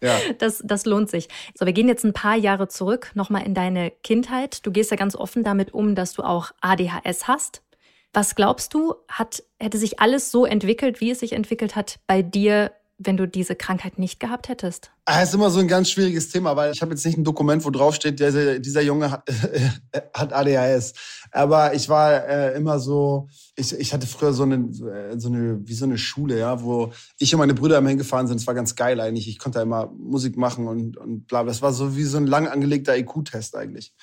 ja. 0.01 0.17
Das, 0.39 0.61
das 0.65 0.85
lohnt 0.85 1.09
sich. 1.09 1.29
So, 1.53 1.67
wir 1.67 1.73
gehen 1.73 1.87
jetzt 1.87 2.03
ein 2.03 2.13
paar 2.13 2.35
Jahre 2.35 2.67
zurück, 2.67 3.11
nochmal 3.13 3.45
in 3.45 3.53
deine 3.53 3.91
Kindheit. 4.03 4.65
Du 4.65 4.71
gehst 4.71 4.89
ja 4.89 4.97
ganz 4.97 5.15
offen 5.15 5.43
damit 5.43 5.71
um, 5.71 5.93
dass 5.93 6.13
du 6.13 6.23
auch 6.23 6.51
ADHS 6.61 7.27
hast. 7.27 7.61
Was 8.11 8.33
glaubst 8.33 8.73
du, 8.73 8.95
hat, 9.07 9.43
hätte 9.59 9.77
sich 9.77 9.99
alles 9.99 10.31
so 10.31 10.45
entwickelt, 10.45 10.99
wie 10.99 11.11
es 11.11 11.19
sich 11.19 11.33
entwickelt 11.33 11.75
hat 11.75 11.99
bei 12.07 12.23
dir 12.23 12.71
wenn 12.99 13.15
du 13.15 13.27
diese 13.27 13.55
Krankheit 13.55 13.99
nicht 13.99 14.19
gehabt 14.19 14.49
hättest? 14.49 14.91
Das 15.05 15.15
ah, 15.15 15.23
ist 15.23 15.33
immer 15.33 15.49
so 15.49 15.59
ein 15.59 15.67
ganz 15.67 15.89
schwieriges 15.89 16.29
Thema, 16.29 16.55
weil 16.55 16.73
ich 16.73 16.81
habe 16.81 16.91
jetzt 16.91 17.05
nicht 17.05 17.17
ein 17.17 17.23
Dokument, 17.23 17.63
wo 17.63 17.69
drauf 17.69 17.95
steht, 17.95 18.19
dieser, 18.19 18.59
dieser 18.59 18.81
Junge 18.81 19.11
hat, 19.11 19.29
hat 20.13 20.33
ADHS. 20.33 20.93
Aber 21.31 21.73
ich 21.73 21.87
war 21.87 22.27
äh, 22.27 22.55
immer 22.57 22.79
so, 22.79 23.29
ich, 23.55 23.71
ich 23.73 23.93
hatte 23.93 24.07
früher 24.07 24.33
so 24.33 24.43
eine, 24.43 24.55
äh, 24.55 25.17
so 25.17 25.29
eine, 25.29 25.59
wie 25.65 25.75
so 25.75 25.85
eine 25.85 25.97
Schule, 25.97 26.39
ja, 26.39 26.61
wo 26.61 26.91
ich 27.19 27.33
und 27.33 27.39
meine 27.39 27.53
Brüder 27.53 27.77
immer 27.77 27.89
hingefahren 27.89 28.27
sind. 28.27 28.37
Es 28.37 28.47
war 28.47 28.55
ganz 28.55 28.75
geil 28.75 28.99
eigentlich. 28.99 29.27
Ich 29.29 29.39
konnte 29.39 29.59
da 29.59 29.63
immer 29.63 29.91
Musik 29.97 30.35
machen 30.35 30.67
und, 30.67 30.97
und 30.97 31.27
bla. 31.27 31.43
Das 31.43 31.61
war 31.61 31.71
so 31.71 31.95
wie 31.95 32.03
so 32.03 32.17
ein 32.17 32.27
lang 32.27 32.47
angelegter 32.47 32.97
IQ-Test 32.97 33.55
eigentlich. 33.55 33.93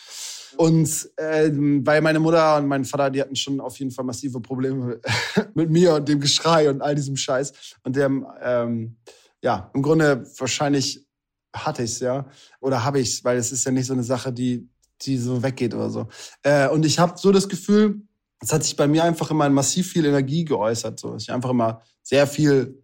Und 0.56 1.10
äh, 1.16 1.50
weil 1.52 2.00
meine 2.00 2.20
Mutter 2.20 2.56
und 2.56 2.66
mein 2.66 2.84
Vater, 2.84 3.10
die 3.10 3.20
hatten 3.20 3.36
schon 3.36 3.60
auf 3.60 3.78
jeden 3.78 3.90
Fall 3.90 4.04
massive 4.04 4.40
Probleme 4.40 5.00
mit 5.54 5.70
mir 5.70 5.94
und 5.94 6.08
dem 6.08 6.20
Geschrei 6.20 6.70
und 6.70 6.80
all 6.80 6.94
diesem 6.94 7.16
Scheiß. 7.16 7.52
Und 7.82 7.96
dem, 7.96 8.26
ähm, 8.42 8.96
ja, 9.42 9.70
im 9.74 9.82
Grunde 9.82 10.26
wahrscheinlich 10.38 11.06
hatte 11.54 11.82
ich's 11.82 12.00
ja. 12.00 12.26
Oder 12.60 12.84
habe 12.84 13.00
ich's, 13.00 13.24
weil 13.24 13.36
es 13.38 13.52
ist 13.52 13.64
ja 13.64 13.72
nicht 13.72 13.86
so 13.86 13.92
eine 13.92 14.02
Sache, 14.02 14.32
die, 14.32 14.68
die 15.02 15.18
so 15.18 15.42
weggeht 15.42 15.74
oder 15.74 15.90
so. 15.90 16.08
Äh, 16.42 16.68
und 16.68 16.84
ich 16.84 16.98
habe 16.98 17.14
so 17.16 17.32
das 17.32 17.48
Gefühl, 17.48 18.02
es 18.40 18.52
hat 18.52 18.62
sich 18.62 18.76
bei 18.76 18.86
mir 18.86 19.04
einfach 19.04 19.30
immer 19.30 19.48
massiv 19.48 19.90
viel 19.90 20.04
Energie 20.04 20.44
geäußert. 20.44 21.00
So. 21.00 21.16
Ich 21.16 21.32
einfach 21.32 21.50
immer 21.50 21.82
sehr 22.02 22.26
viel 22.26 22.83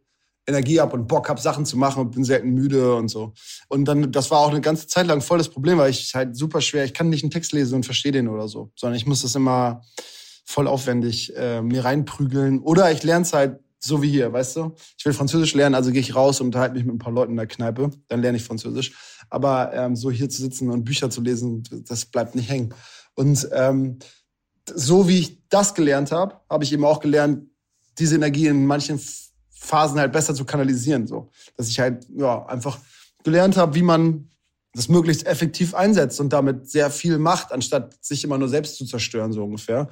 Energie 0.51 0.81
habe 0.81 0.95
und 0.95 1.07
Bock 1.09 1.29
habe, 1.29 1.41
Sachen 1.41 1.65
zu 1.65 1.77
machen 1.77 2.01
und 2.03 2.11
bin 2.11 2.25
selten 2.25 2.51
müde 2.51 2.95
und 2.95 3.09
so. 3.09 3.33
Und 3.69 3.87
dann, 3.87 4.13
das 4.13 4.31
war 4.31 4.41
auch 4.41 4.51
eine 4.51 4.61
ganze 4.61 4.87
Zeit 4.87 5.07
lang 5.07 5.21
voll 5.21 5.39
das 5.39 5.49
Problem, 5.49 5.79
weil 5.79 5.91
ich 5.91 6.15
halt 6.15 6.37
super 6.37 6.61
schwer, 6.61 6.85
ich 6.85 6.95
kann 6.95 7.09
nicht 7.09 7.23
einen 7.25 7.31
Text 7.31 7.53
lesen 7.53 7.77
und 7.77 7.85
verstehe 7.85 8.13
den 8.13 8.29
oder 8.29 8.49
so, 8.49 8.71
sondern 8.77 8.97
ich 8.97 9.07
muss 9.07 9.23
das 9.23 9.35
immer 9.35 9.83
voll 10.45 10.67
aufwendig 10.67 11.35
äh, 11.37 11.63
mir 11.63 11.85
reinprügeln. 11.85 12.61
Oder 12.61 12.91
ich 12.93 13.03
lerne 13.03 13.23
es 13.23 13.33
halt 13.33 13.61
so 13.79 14.03
wie 14.03 14.11
hier, 14.11 14.33
weißt 14.33 14.57
du? 14.57 14.75
Ich 14.99 15.05
will 15.07 15.13
Französisch 15.13 15.55
lernen, 15.55 15.75
also 15.75 15.91
gehe 15.91 16.01
ich 16.01 16.15
raus 16.15 16.41
und 16.41 16.49
unterhalte 16.49 16.75
mich 16.75 16.85
mit 16.85 16.95
ein 16.95 16.99
paar 16.99 17.13
Leuten 17.13 17.33
in 17.33 17.37
der 17.39 17.47
Kneipe, 17.47 17.91
dann 18.09 18.21
lerne 18.21 18.37
ich 18.37 18.45
Französisch. 18.45 18.93
Aber 19.31 19.73
ähm, 19.73 19.97
so 19.97 20.11
hier 20.11 20.29
zu 20.29 20.43
sitzen 20.43 20.71
und 20.71 20.85
Bücher 20.85 21.09
zu 21.09 21.23
lesen, 21.23 21.63
das 21.89 22.05
bleibt 22.05 22.35
nicht 22.35 22.51
hängen. 22.51 22.75
Und 23.15 23.49
ähm, 23.53 23.99
so 24.67 25.09
wie 25.09 25.21
ich 25.21 25.49
das 25.49 25.75
gelernt 25.75 26.13
habe, 26.13 26.41
habe 26.49 26.65
ich 26.65 26.73
eben 26.73 26.85
auch 26.85 27.01
gelernt, 27.01 27.47
diese 27.99 28.17
Energie 28.17 28.47
in 28.47 28.67
manchen 28.67 29.01
Phasen 29.61 30.01
halt 30.01 30.13
besser 30.13 30.35
zu 30.35 30.45
kanalisieren. 30.45 31.07
So. 31.07 31.31
Dass 31.57 31.69
ich 31.69 31.79
halt 31.79 32.07
ja, 32.17 32.47
einfach 32.47 32.79
gelernt 33.23 33.57
habe, 33.57 33.75
wie 33.75 33.83
man 33.83 34.31
das 34.73 34.89
möglichst 34.89 35.27
effektiv 35.27 35.75
einsetzt 35.75 36.21
und 36.21 36.33
damit 36.33 36.71
sehr 36.71 36.91
viel 36.91 37.19
macht, 37.19 37.53
anstatt 37.53 38.03
sich 38.03 38.25
immer 38.25 38.39
nur 38.39 38.49
selbst 38.49 38.77
zu 38.77 38.87
zerstören, 38.87 39.33
so 39.33 39.45
ungefähr. 39.45 39.89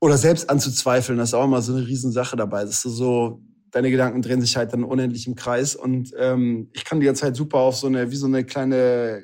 Oder 0.00 0.18
selbst 0.18 0.50
anzuzweifeln, 0.50 1.18
das 1.18 1.30
ist 1.30 1.34
auch 1.34 1.44
immer 1.44 1.62
so 1.62 1.74
eine 1.74 1.86
Riesensache 1.86 2.36
dabei. 2.36 2.64
Das 2.64 2.84
ist 2.84 2.96
so, 2.96 3.40
deine 3.70 3.90
Gedanken 3.90 4.22
drehen 4.22 4.40
sich 4.40 4.56
halt 4.56 4.72
dann 4.72 4.82
unendlich 4.82 5.26
im 5.26 5.34
Kreis. 5.34 5.76
Und 5.76 6.12
ähm, 6.18 6.70
ich 6.72 6.84
kann 6.84 7.00
die 7.00 7.06
jetzt 7.06 7.22
halt 7.22 7.36
super 7.36 7.58
auf 7.58 7.76
so 7.76 7.86
eine, 7.86 8.10
wie 8.10 8.16
so 8.16 8.26
eine 8.26 8.44
kleine 8.44 9.22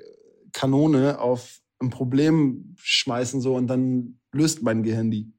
Kanone 0.53 1.19
auf 1.19 1.59
ein 1.81 1.91
Problem 1.91 2.77
schmeißen 2.79 3.41
so 3.41 3.57
und 3.57 3.67
dann 3.67 4.21
löst 4.33 4.63
mein 4.63 4.83
Gehirn 4.83 5.11
die. 5.11 5.33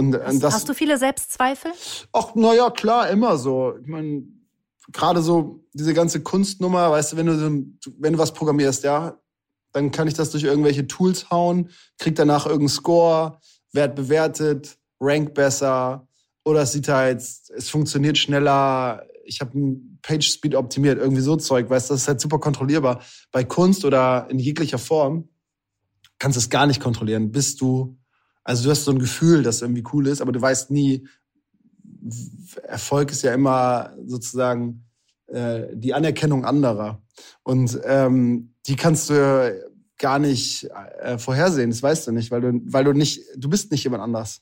Und, 0.00 0.22
hast, 0.22 0.42
das, 0.42 0.54
hast 0.54 0.68
du 0.68 0.74
viele 0.74 0.98
Selbstzweifel? 0.98 1.72
Ach, 2.12 2.34
naja, 2.34 2.70
klar, 2.70 3.10
immer 3.10 3.36
so. 3.36 3.74
Ich 3.80 3.86
meine, 3.86 4.22
gerade 4.92 5.22
so 5.22 5.64
diese 5.72 5.94
ganze 5.94 6.22
Kunstnummer, 6.22 6.90
weißt 6.90 7.12
du, 7.12 7.16
wenn 7.16 7.26
du, 7.26 7.92
wenn 7.98 8.12
du 8.14 8.18
was 8.18 8.32
programmierst, 8.32 8.84
ja, 8.84 9.18
dann 9.72 9.90
kann 9.90 10.08
ich 10.08 10.14
das 10.14 10.30
durch 10.30 10.44
irgendwelche 10.44 10.86
Tools 10.86 11.30
hauen, 11.30 11.70
krieg 11.98 12.16
danach 12.16 12.46
irgendeinen 12.46 12.68
Score, 12.68 13.38
werd 13.72 13.94
bewertet, 13.94 14.78
rank 15.00 15.34
besser 15.34 16.08
oder 16.44 16.62
es 16.62 16.72
sieht 16.72 16.88
halt, 16.88 17.20
es 17.20 17.68
funktioniert 17.68 18.18
schneller, 18.18 19.06
ich 19.24 19.40
habe 19.40 19.58
ein 19.58 19.98
Page 20.02 20.28
Speed 20.28 20.54
optimiert, 20.54 20.98
irgendwie 20.98 21.20
so 21.20 21.36
Zeug, 21.36 21.70
weißt 21.70 21.90
du, 21.90 21.94
das 21.94 22.02
ist 22.02 22.08
halt 22.08 22.20
super 22.20 22.38
kontrollierbar. 22.38 23.02
Bei 23.30 23.44
Kunst 23.44 23.84
oder 23.84 24.26
in 24.30 24.38
jeglicher 24.38 24.78
Form 24.78 25.28
kannst 26.18 26.36
du 26.36 26.40
es 26.40 26.50
gar 26.50 26.66
nicht 26.66 26.80
kontrollieren, 26.80 27.30
bist 27.30 27.60
du, 27.60 27.96
also 28.44 28.64
du 28.64 28.70
hast 28.70 28.84
so 28.84 28.92
ein 28.92 28.98
Gefühl, 28.98 29.42
dass 29.42 29.62
irgendwie 29.62 29.84
cool 29.92 30.06
ist, 30.06 30.20
aber 30.20 30.32
du 30.32 30.40
weißt 30.40 30.70
nie, 30.70 31.06
Erfolg 32.62 33.10
ist 33.10 33.22
ja 33.22 33.34
immer 33.34 33.94
sozusagen 34.06 34.84
äh, 35.26 35.68
die 35.72 35.94
Anerkennung 35.94 36.44
anderer. 36.44 37.02
Und 37.42 37.78
ähm, 37.84 38.54
die 38.66 38.76
kannst 38.76 39.10
du 39.10 39.70
gar 39.98 40.18
nicht 40.18 40.66
äh, 41.00 41.18
vorhersehen, 41.18 41.70
das 41.70 41.82
weißt 41.82 42.06
du 42.06 42.12
nicht, 42.12 42.30
weil 42.30 42.40
du, 42.40 42.60
weil 42.64 42.84
du 42.84 42.92
nicht, 42.94 43.22
du 43.36 43.50
bist 43.50 43.70
nicht 43.70 43.84
jemand 43.84 44.02
anders. 44.02 44.40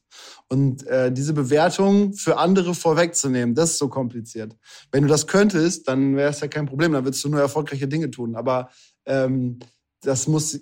Und 0.48 0.86
äh, 0.86 1.12
diese 1.12 1.32
Bewertung 1.32 2.14
für 2.14 2.38
andere 2.38 2.74
vorwegzunehmen, 2.74 3.56
das 3.56 3.72
ist 3.72 3.78
so 3.78 3.88
kompliziert. 3.88 4.56
Wenn 4.92 5.02
du 5.02 5.08
das 5.08 5.26
könntest, 5.26 5.88
dann 5.88 6.14
wäre 6.14 6.30
es 6.30 6.40
ja 6.40 6.46
kein 6.46 6.66
Problem, 6.66 6.92
dann 6.92 7.04
würdest 7.04 7.24
du 7.24 7.28
nur 7.28 7.40
erfolgreiche 7.40 7.88
Dinge 7.88 8.10
tun. 8.10 8.36
Aber 8.36 8.70
ähm, 9.04 9.58
das 10.00 10.28
muss 10.28 10.60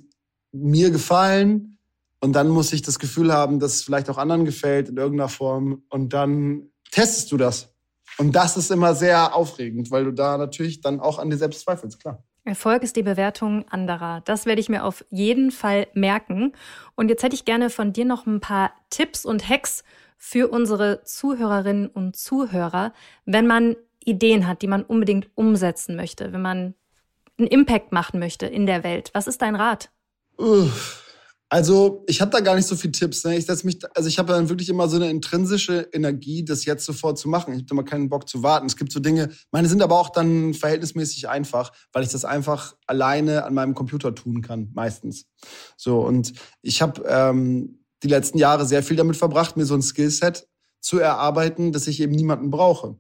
mir 0.50 0.90
gefallen 0.90 1.75
und 2.20 2.32
dann 2.32 2.48
muss 2.48 2.72
ich 2.72 2.82
das 2.82 2.98
Gefühl 2.98 3.32
haben, 3.32 3.58
dass 3.58 3.74
es 3.74 3.82
vielleicht 3.82 4.08
auch 4.10 4.18
anderen 4.18 4.44
gefällt 4.44 4.88
in 4.88 4.96
irgendeiner 4.96 5.28
Form 5.28 5.82
und 5.90 6.12
dann 6.12 6.70
testest 6.90 7.30
du 7.32 7.36
das. 7.36 7.74
Und 8.18 8.34
das 8.34 8.56
ist 8.56 8.70
immer 8.70 8.94
sehr 8.94 9.34
aufregend, 9.34 9.90
weil 9.90 10.04
du 10.04 10.12
da 10.12 10.38
natürlich 10.38 10.80
dann 10.80 11.00
auch 11.00 11.18
an 11.18 11.30
dir 11.30 11.36
selbst 11.36 11.62
zweifelst, 11.62 12.00
klar. 12.00 12.22
Erfolg 12.44 12.84
ist 12.84 12.94
die 12.94 13.02
Bewertung 13.02 13.68
anderer. 13.68 14.22
Das 14.24 14.46
werde 14.46 14.60
ich 14.60 14.68
mir 14.68 14.84
auf 14.84 15.04
jeden 15.10 15.50
Fall 15.50 15.88
merken. 15.94 16.52
Und 16.94 17.08
jetzt 17.08 17.24
hätte 17.24 17.34
ich 17.34 17.44
gerne 17.44 17.70
von 17.70 17.92
dir 17.92 18.04
noch 18.04 18.24
ein 18.24 18.40
paar 18.40 18.70
Tipps 18.88 19.24
und 19.24 19.48
Hacks 19.48 19.82
für 20.16 20.48
unsere 20.48 21.02
Zuhörerinnen 21.02 21.88
und 21.88 22.16
Zuhörer, 22.16 22.92
wenn 23.24 23.48
man 23.48 23.76
Ideen 24.04 24.46
hat, 24.46 24.62
die 24.62 24.68
man 24.68 24.84
unbedingt 24.84 25.28
umsetzen 25.34 25.96
möchte, 25.96 26.32
wenn 26.32 26.40
man 26.40 26.74
einen 27.36 27.48
Impact 27.48 27.92
machen 27.92 28.20
möchte 28.20 28.46
in 28.46 28.64
der 28.64 28.84
Welt. 28.84 29.10
Was 29.12 29.26
ist 29.26 29.42
dein 29.42 29.56
Rat? 29.56 29.90
Uff. 30.38 31.05
Also, 31.48 32.04
ich 32.08 32.20
habe 32.20 32.32
da 32.32 32.40
gar 32.40 32.56
nicht 32.56 32.66
so 32.66 32.74
viele 32.74 32.92
Tipps. 32.92 33.24
Ne? 33.24 33.36
Ich 33.36 33.46
setz 33.46 33.62
mich, 33.62 33.78
also 33.94 34.08
ich 34.08 34.18
habe 34.18 34.32
dann 34.32 34.48
wirklich 34.48 34.68
immer 34.68 34.88
so 34.88 34.96
eine 34.96 35.08
intrinsische 35.08 35.88
Energie, 35.92 36.44
das 36.44 36.64
jetzt 36.64 36.84
sofort 36.84 37.18
zu 37.18 37.28
machen. 37.28 37.54
Ich 37.54 37.60
habe 37.60 37.68
immer 37.70 37.84
keinen 37.84 38.08
Bock 38.08 38.28
zu 38.28 38.42
warten. 38.42 38.66
Es 38.66 38.76
gibt 38.76 38.90
so 38.90 38.98
Dinge, 38.98 39.30
meine 39.52 39.68
sind 39.68 39.80
aber 39.80 39.98
auch 39.98 40.10
dann 40.10 40.54
verhältnismäßig 40.54 41.28
einfach, 41.28 41.70
weil 41.92 42.02
ich 42.02 42.10
das 42.10 42.24
einfach 42.24 42.74
alleine 42.86 43.44
an 43.44 43.54
meinem 43.54 43.74
Computer 43.74 44.12
tun 44.12 44.42
kann, 44.42 44.70
meistens. 44.74 45.26
So, 45.76 46.00
und 46.00 46.32
ich 46.62 46.82
habe 46.82 47.04
ähm, 47.06 47.84
die 48.02 48.08
letzten 48.08 48.38
Jahre 48.38 48.66
sehr 48.66 48.82
viel 48.82 48.96
damit 48.96 49.16
verbracht, 49.16 49.56
mir 49.56 49.66
so 49.66 49.74
ein 49.74 49.82
Skillset 49.82 50.48
zu 50.80 50.98
erarbeiten, 50.98 51.70
dass 51.70 51.86
ich 51.86 52.00
eben 52.00 52.14
niemanden 52.14 52.50
brauche. 52.50 52.98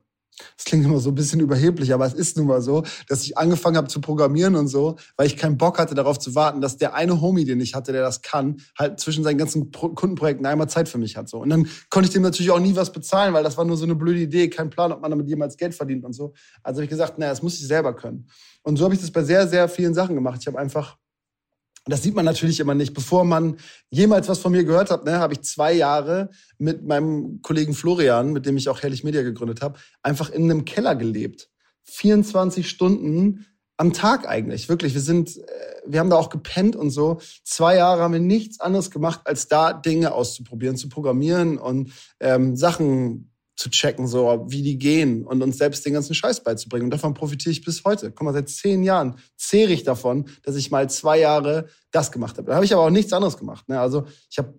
Das 0.56 0.64
klingt 0.64 0.84
immer 0.84 0.98
so 0.98 1.10
ein 1.10 1.14
bisschen 1.14 1.40
überheblich, 1.40 1.94
aber 1.94 2.06
es 2.06 2.12
ist 2.12 2.36
nun 2.36 2.46
mal 2.46 2.60
so, 2.60 2.84
dass 3.08 3.22
ich 3.22 3.38
angefangen 3.38 3.76
habe 3.76 3.88
zu 3.88 4.00
programmieren 4.00 4.54
und 4.54 4.68
so, 4.68 4.96
weil 5.16 5.26
ich 5.26 5.36
keinen 5.36 5.56
Bock 5.56 5.78
hatte, 5.78 5.94
darauf 5.94 6.18
zu 6.18 6.34
warten, 6.34 6.60
dass 6.60 6.76
der 6.76 6.94
eine 6.94 7.20
Homie, 7.20 7.44
den 7.44 7.60
ich 7.60 7.74
hatte, 7.74 7.92
der 7.92 8.02
das 8.02 8.22
kann, 8.22 8.60
halt 8.78 9.00
zwischen 9.00 9.24
seinen 9.24 9.38
ganzen 9.38 9.70
Kundenprojekten 9.70 10.44
einmal 10.46 10.68
Zeit 10.68 10.88
für 10.88 10.98
mich 10.98 11.16
hat. 11.16 11.28
So. 11.28 11.38
Und 11.38 11.50
dann 11.50 11.68
konnte 11.90 12.08
ich 12.08 12.12
dem 12.12 12.22
natürlich 12.22 12.50
auch 12.50 12.60
nie 12.60 12.76
was 12.76 12.92
bezahlen, 12.92 13.32
weil 13.34 13.44
das 13.44 13.56
war 13.56 13.64
nur 13.64 13.76
so 13.76 13.84
eine 13.84 13.94
blöde 13.94 14.20
Idee, 14.20 14.48
kein 14.48 14.70
Plan, 14.70 14.92
ob 14.92 15.00
man 15.00 15.10
damit 15.10 15.28
jemals 15.28 15.56
Geld 15.56 15.74
verdient 15.74 16.04
und 16.04 16.12
so. 16.12 16.34
Also 16.62 16.78
habe 16.78 16.84
ich 16.84 16.90
gesagt, 16.90 17.18
naja, 17.18 17.32
das 17.32 17.42
muss 17.42 17.54
ich 17.54 17.66
selber 17.66 17.94
können. 17.94 18.28
Und 18.62 18.76
so 18.76 18.84
habe 18.84 18.94
ich 18.94 19.00
das 19.00 19.10
bei 19.10 19.22
sehr, 19.22 19.48
sehr 19.48 19.68
vielen 19.68 19.94
Sachen 19.94 20.14
gemacht. 20.14 20.38
Ich 20.40 20.46
habe 20.46 20.58
einfach 20.58 20.96
das 21.86 22.02
sieht 22.02 22.14
man 22.14 22.24
natürlich 22.24 22.60
immer 22.60 22.74
nicht. 22.74 22.94
Bevor 22.94 23.24
man 23.24 23.56
jemals 23.90 24.28
was 24.28 24.40
von 24.40 24.52
mir 24.52 24.64
gehört 24.64 24.90
hat, 24.90 25.04
ne, 25.04 25.18
habe 25.18 25.34
ich 25.34 25.42
zwei 25.42 25.72
Jahre 25.72 26.30
mit 26.58 26.84
meinem 26.84 27.40
Kollegen 27.42 27.74
Florian, 27.74 28.32
mit 28.32 28.44
dem 28.46 28.56
ich 28.56 28.68
auch 28.68 28.82
Herrlich 28.82 29.04
Media 29.04 29.22
gegründet 29.22 29.62
habe, 29.62 29.78
einfach 30.02 30.30
in 30.30 30.50
einem 30.50 30.64
Keller 30.64 30.96
gelebt. 30.96 31.48
24 31.84 32.68
Stunden 32.68 33.46
am 33.76 33.92
Tag 33.92 34.26
eigentlich, 34.26 34.68
wirklich. 34.68 34.94
Wir 34.94 35.00
sind, 35.00 35.36
äh, 35.36 35.42
wir 35.86 36.00
haben 36.00 36.10
da 36.10 36.16
auch 36.16 36.30
gepennt 36.30 36.74
und 36.76 36.90
so. 36.90 37.20
Zwei 37.44 37.76
Jahre 37.76 38.02
haben 38.02 38.14
wir 38.14 38.20
nichts 38.20 38.58
anderes 38.58 38.90
gemacht, 38.90 39.20
als 39.24 39.48
da 39.48 39.72
Dinge 39.72 40.12
auszuprobieren, 40.12 40.76
zu 40.76 40.88
programmieren 40.88 41.58
und 41.58 41.92
ähm, 42.20 42.56
Sachen 42.56 43.30
zu 43.56 43.70
checken, 43.70 44.06
so 44.06 44.44
wie 44.48 44.62
die 44.62 44.78
gehen 44.78 45.24
und 45.24 45.42
uns 45.42 45.58
selbst 45.58 45.84
den 45.86 45.94
ganzen 45.94 46.14
Scheiß 46.14 46.44
beizubringen. 46.44 46.84
Und 46.84 46.90
davon 46.90 47.14
profitiere 47.14 47.52
ich 47.52 47.64
bis 47.64 47.84
heute. 47.84 48.12
Guck 48.12 48.24
mal, 48.24 48.34
seit 48.34 48.50
zehn 48.50 48.82
Jahren 48.82 49.16
zehre 49.36 49.72
ich 49.72 49.82
davon, 49.82 50.26
dass 50.42 50.56
ich 50.56 50.70
mal 50.70 50.88
zwei 50.90 51.18
Jahre 51.18 51.68
das 51.90 52.12
gemacht 52.12 52.36
habe. 52.36 52.48
Da 52.48 52.54
habe 52.54 52.66
ich 52.66 52.74
aber 52.74 52.82
auch 52.82 52.90
nichts 52.90 53.12
anderes 53.12 53.38
gemacht. 53.38 53.68
Ne? 53.68 53.80
Also 53.80 54.04
ich 54.30 54.38
habe 54.38 54.54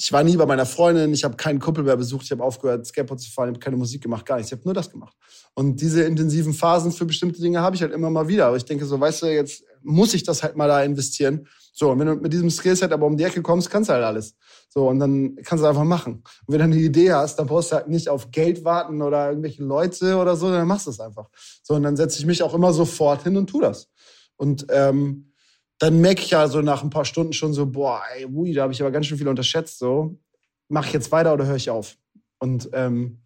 ich 0.00 0.12
war 0.12 0.22
nie 0.22 0.36
bei 0.36 0.46
meiner 0.46 0.64
Freundin, 0.64 1.12
ich 1.12 1.24
habe 1.24 1.36
keinen 1.36 1.58
Kumpel 1.58 1.82
mehr 1.82 1.96
besucht, 1.96 2.24
ich 2.24 2.30
habe 2.30 2.44
aufgehört, 2.44 2.86
Skateboard 2.86 3.20
zu 3.20 3.32
fahren, 3.32 3.48
ich 3.48 3.54
habe 3.54 3.58
keine 3.58 3.76
Musik 3.76 4.00
gemacht, 4.00 4.24
gar 4.24 4.36
nichts. 4.36 4.52
Ich 4.52 4.56
habe 4.56 4.64
nur 4.64 4.74
das 4.74 4.90
gemacht. 4.90 5.16
Und 5.54 5.80
diese 5.80 6.04
intensiven 6.04 6.54
Phasen 6.54 6.92
für 6.92 7.04
bestimmte 7.04 7.40
Dinge 7.40 7.60
habe 7.60 7.74
ich 7.74 7.82
halt 7.82 7.92
immer 7.92 8.08
mal 8.08 8.28
wieder. 8.28 8.46
Aber 8.46 8.56
ich 8.56 8.64
denke 8.64 8.86
so, 8.86 9.00
weißt 9.00 9.22
du, 9.22 9.26
jetzt 9.26 9.64
muss 9.82 10.14
ich 10.14 10.22
das 10.22 10.44
halt 10.44 10.56
mal 10.56 10.68
da 10.68 10.84
investieren. 10.84 11.48
So, 11.78 11.92
und 11.92 12.00
wenn 12.00 12.08
du 12.08 12.16
mit 12.16 12.32
diesem 12.32 12.50
Skillset 12.50 12.90
aber 12.90 13.06
um 13.06 13.16
die 13.16 13.22
Ecke 13.22 13.40
kommst, 13.40 13.70
kannst 13.70 13.88
du 13.88 13.92
halt 13.92 14.02
alles. 14.02 14.34
So, 14.68 14.88
und 14.88 14.98
dann 14.98 15.36
kannst 15.44 15.62
du 15.62 15.68
einfach 15.68 15.84
machen. 15.84 16.24
Und 16.44 16.52
wenn 16.52 16.58
du 16.58 16.64
eine 16.64 16.76
Idee 16.76 17.12
hast, 17.12 17.36
dann 17.36 17.46
brauchst 17.46 17.70
du 17.70 17.76
halt 17.76 17.86
nicht 17.86 18.08
auf 18.08 18.32
Geld 18.32 18.64
warten 18.64 19.00
oder 19.00 19.28
irgendwelche 19.28 19.62
Leute 19.62 20.16
oder 20.16 20.34
so, 20.34 20.50
dann 20.50 20.66
machst 20.66 20.88
du 20.88 20.90
es 20.90 20.98
einfach. 20.98 21.28
So, 21.62 21.74
und 21.74 21.84
dann 21.84 21.96
setze 21.96 22.18
ich 22.18 22.26
mich 22.26 22.42
auch 22.42 22.52
immer 22.52 22.72
sofort 22.72 23.22
hin 23.22 23.36
und 23.36 23.46
tu 23.46 23.60
das. 23.60 23.88
Und 24.34 24.66
ähm, 24.70 25.32
dann 25.78 26.00
merke 26.00 26.20
ich 26.22 26.30
ja 26.30 26.48
so 26.48 26.62
nach 26.62 26.82
ein 26.82 26.90
paar 26.90 27.04
Stunden 27.04 27.32
schon 27.32 27.54
so, 27.54 27.64
boah, 27.64 28.02
ey, 28.16 28.26
ui, 28.26 28.52
da 28.54 28.62
habe 28.62 28.72
ich 28.72 28.82
aber 28.82 28.90
ganz 28.90 29.06
schön 29.06 29.18
viel 29.18 29.28
unterschätzt. 29.28 29.78
So, 29.78 30.18
mache 30.66 30.88
ich 30.88 30.94
jetzt 30.94 31.12
weiter 31.12 31.32
oder 31.32 31.46
höre 31.46 31.54
ich 31.54 31.70
auf? 31.70 31.96
Und 32.40 32.70
ähm, 32.72 33.22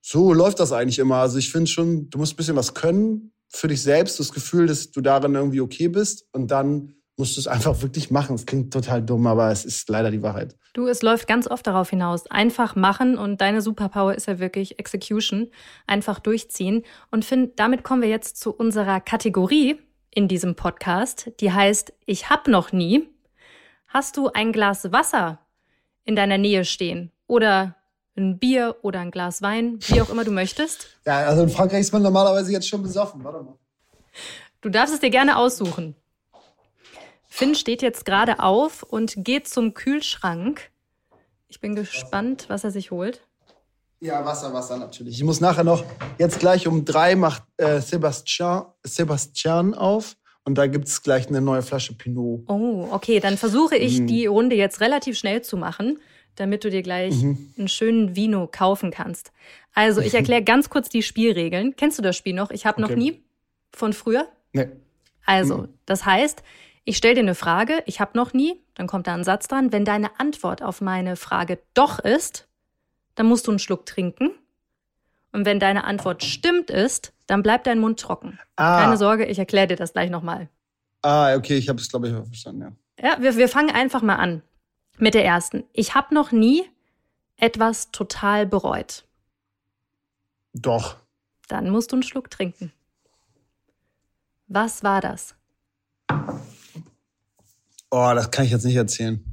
so 0.00 0.32
läuft 0.32 0.58
das 0.58 0.72
eigentlich 0.72 0.98
immer. 0.98 1.18
Also 1.18 1.38
ich 1.38 1.52
finde 1.52 1.70
schon, 1.70 2.10
du 2.10 2.18
musst 2.18 2.32
ein 2.32 2.36
bisschen 2.38 2.56
was 2.56 2.74
können 2.74 3.30
für 3.48 3.68
dich 3.68 3.82
selbst, 3.82 4.18
das 4.18 4.32
Gefühl, 4.32 4.66
dass 4.66 4.90
du 4.90 5.00
darin 5.00 5.36
irgendwie 5.36 5.60
okay 5.60 5.86
bist 5.86 6.26
und 6.32 6.50
dann 6.50 6.94
musst 7.18 7.36
du 7.36 7.40
es 7.40 7.48
einfach 7.48 7.82
wirklich 7.82 8.10
machen. 8.10 8.36
Es 8.36 8.46
klingt 8.46 8.72
total 8.72 9.02
dumm, 9.02 9.26
aber 9.26 9.50
es 9.50 9.64
ist 9.64 9.88
leider 9.88 10.10
die 10.10 10.22
Wahrheit. 10.22 10.56
Du, 10.72 10.86
es 10.86 11.02
läuft 11.02 11.26
ganz 11.26 11.48
oft 11.48 11.66
darauf 11.66 11.90
hinaus. 11.90 12.30
Einfach 12.30 12.76
machen 12.76 13.18
und 13.18 13.40
deine 13.40 13.60
Superpower 13.60 14.14
ist 14.14 14.28
ja 14.28 14.38
wirklich 14.38 14.78
Execution. 14.78 15.50
Einfach 15.86 16.20
durchziehen. 16.20 16.84
Und 17.10 17.24
Finn, 17.24 17.52
damit 17.56 17.82
kommen 17.82 18.02
wir 18.02 18.08
jetzt 18.08 18.38
zu 18.38 18.54
unserer 18.54 19.00
Kategorie 19.00 19.78
in 20.10 20.28
diesem 20.28 20.54
Podcast, 20.54 21.30
die 21.40 21.52
heißt 21.52 21.92
Ich 22.06 22.30
hab 22.30 22.48
noch 22.48 22.72
nie. 22.72 23.08
Hast 23.88 24.16
du 24.16 24.30
ein 24.32 24.52
Glas 24.52 24.92
Wasser 24.92 25.40
in 26.04 26.14
deiner 26.14 26.38
Nähe 26.38 26.64
stehen 26.64 27.10
oder 27.26 27.74
ein 28.16 28.38
Bier 28.38 28.76
oder 28.82 29.00
ein 29.00 29.10
Glas 29.10 29.42
Wein, 29.42 29.78
wie 29.88 30.00
auch 30.00 30.10
immer 30.10 30.24
du 30.24 30.30
möchtest? 30.30 30.88
Ja, 31.04 31.26
also 31.26 31.42
in 31.42 31.48
Frankreich 31.48 31.80
ist 31.80 31.92
man 31.92 32.02
normalerweise 32.02 32.52
jetzt 32.52 32.68
schon 32.68 32.82
besoffen. 32.82 33.22
Warte 33.24 33.42
mal. 33.44 33.54
Du 34.60 34.68
darfst 34.68 34.94
es 34.94 35.00
dir 35.00 35.10
gerne 35.10 35.36
aussuchen. 35.36 35.94
Finn 37.38 37.54
steht 37.54 37.82
jetzt 37.82 38.04
gerade 38.04 38.40
auf 38.40 38.82
und 38.82 39.14
geht 39.18 39.46
zum 39.46 39.72
Kühlschrank. 39.72 40.72
Ich 41.46 41.60
bin 41.60 41.76
gespannt, 41.76 42.46
was 42.48 42.64
er 42.64 42.72
sich 42.72 42.90
holt. 42.90 43.20
Ja, 44.00 44.24
Wasser, 44.24 44.52
Wasser 44.52 44.76
natürlich. 44.76 45.14
Ich 45.14 45.22
muss 45.22 45.40
nachher 45.40 45.62
noch, 45.62 45.84
jetzt 46.18 46.40
gleich 46.40 46.66
um 46.66 46.84
drei 46.84 47.14
macht 47.14 47.44
äh, 47.56 47.80
Sebastian, 47.80 48.64
Sebastian 48.82 49.74
auf. 49.74 50.16
Und 50.44 50.58
da 50.58 50.66
gibt 50.66 50.88
es 50.88 51.00
gleich 51.00 51.28
eine 51.28 51.40
neue 51.40 51.62
Flasche 51.62 51.94
Pinot. 51.94 52.42
Oh, 52.48 52.88
okay. 52.90 53.20
Dann 53.20 53.36
versuche 53.36 53.76
ich, 53.76 54.00
mhm. 54.00 54.08
die 54.08 54.26
Runde 54.26 54.56
jetzt 54.56 54.80
relativ 54.80 55.16
schnell 55.16 55.40
zu 55.42 55.56
machen, 55.56 56.00
damit 56.34 56.64
du 56.64 56.70
dir 56.70 56.82
gleich 56.82 57.22
mhm. 57.22 57.52
einen 57.56 57.68
schönen 57.68 58.16
Vino 58.16 58.48
kaufen 58.50 58.90
kannst. 58.90 59.30
Also, 59.74 60.00
ich 60.00 60.14
erkläre 60.14 60.42
ganz 60.42 60.70
kurz 60.70 60.88
die 60.88 61.04
Spielregeln. 61.04 61.76
Kennst 61.76 61.98
du 61.98 62.02
das 62.02 62.16
Spiel 62.16 62.34
noch? 62.34 62.50
Ich 62.50 62.66
habe 62.66 62.82
okay. 62.82 62.92
noch 62.92 62.98
nie 62.98 63.22
von 63.72 63.92
früher. 63.92 64.26
Nee. 64.52 64.70
Also, 65.24 65.58
mhm. 65.58 65.68
das 65.86 66.04
heißt, 66.04 66.42
ich 66.88 66.96
stelle 66.96 67.16
dir 67.16 67.20
eine 67.20 67.34
Frage, 67.34 67.82
ich 67.84 68.00
habe 68.00 68.16
noch 68.16 68.32
nie, 68.32 68.62
dann 68.72 68.86
kommt 68.86 69.06
da 69.06 69.12
ein 69.12 69.22
Satz 69.22 69.46
dran. 69.46 69.72
Wenn 69.72 69.84
deine 69.84 70.18
Antwort 70.18 70.62
auf 70.62 70.80
meine 70.80 71.16
Frage 71.16 71.58
doch 71.74 71.98
ist, 71.98 72.48
dann 73.14 73.26
musst 73.26 73.46
du 73.46 73.50
einen 73.50 73.58
Schluck 73.58 73.84
trinken. 73.84 74.30
Und 75.30 75.44
wenn 75.44 75.60
deine 75.60 75.84
Antwort 75.84 76.24
stimmt 76.24 76.70
ist, 76.70 77.12
dann 77.26 77.42
bleibt 77.42 77.66
dein 77.66 77.78
Mund 77.78 78.00
trocken. 78.00 78.38
Ah. 78.56 78.80
Keine 78.80 78.96
Sorge, 78.96 79.26
ich 79.26 79.38
erkläre 79.38 79.66
dir 79.66 79.76
das 79.76 79.92
gleich 79.92 80.08
nochmal. 80.08 80.48
Ah, 81.02 81.36
okay, 81.36 81.58
ich 81.58 81.68
habe 81.68 81.78
es, 81.78 81.90
glaube 81.90 82.08
ich, 82.08 82.14
verstanden, 82.14 82.62
ja. 82.62 83.10
Ja, 83.10 83.22
wir, 83.22 83.36
wir 83.36 83.50
fangen 83.50 83.70
einfach 83.70 84.00
mal 84.00 84.16
an 84.16 84.42
mit 84.96 85.12
der 85.12 85.26
ersten. 85.26 85.64
Ich 85.74 85.94
habe 85.94 86.14
noch 86.14 86.32
nie 86.32 86.64
etwas 87.36 87.90
total 87.90 88.46
bereut. 88.46 89.04
Doch. 90.54 90.96
Dann 91.48 91.68
musst 91.68 91.92
du 91.92 91.96
einen 91.96 92.02
Schluck 92.02 92.30
trinken. 92.30 92.72
Was 94.46 94.82
war 94.82 95.02
das? 95.02 95.34
Oh, 97.90 98.12
das 98.14 98.30
kann 98.30 98.44
ich 98.44 98.50
jetzt 98.50 98.64
nicht 98.64 98.76
erzählen. 98.76 99.24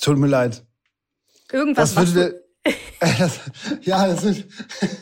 Tut 0.00 0.18
mir 0.18 0.28
leid. 0.28 0.64
Irgendwas, 1.52 1.94
was 1.96 2.14
das, 2.14 2.32
ja, 3.82 4.06
das 4.06 4.24
ist 4.24 4.44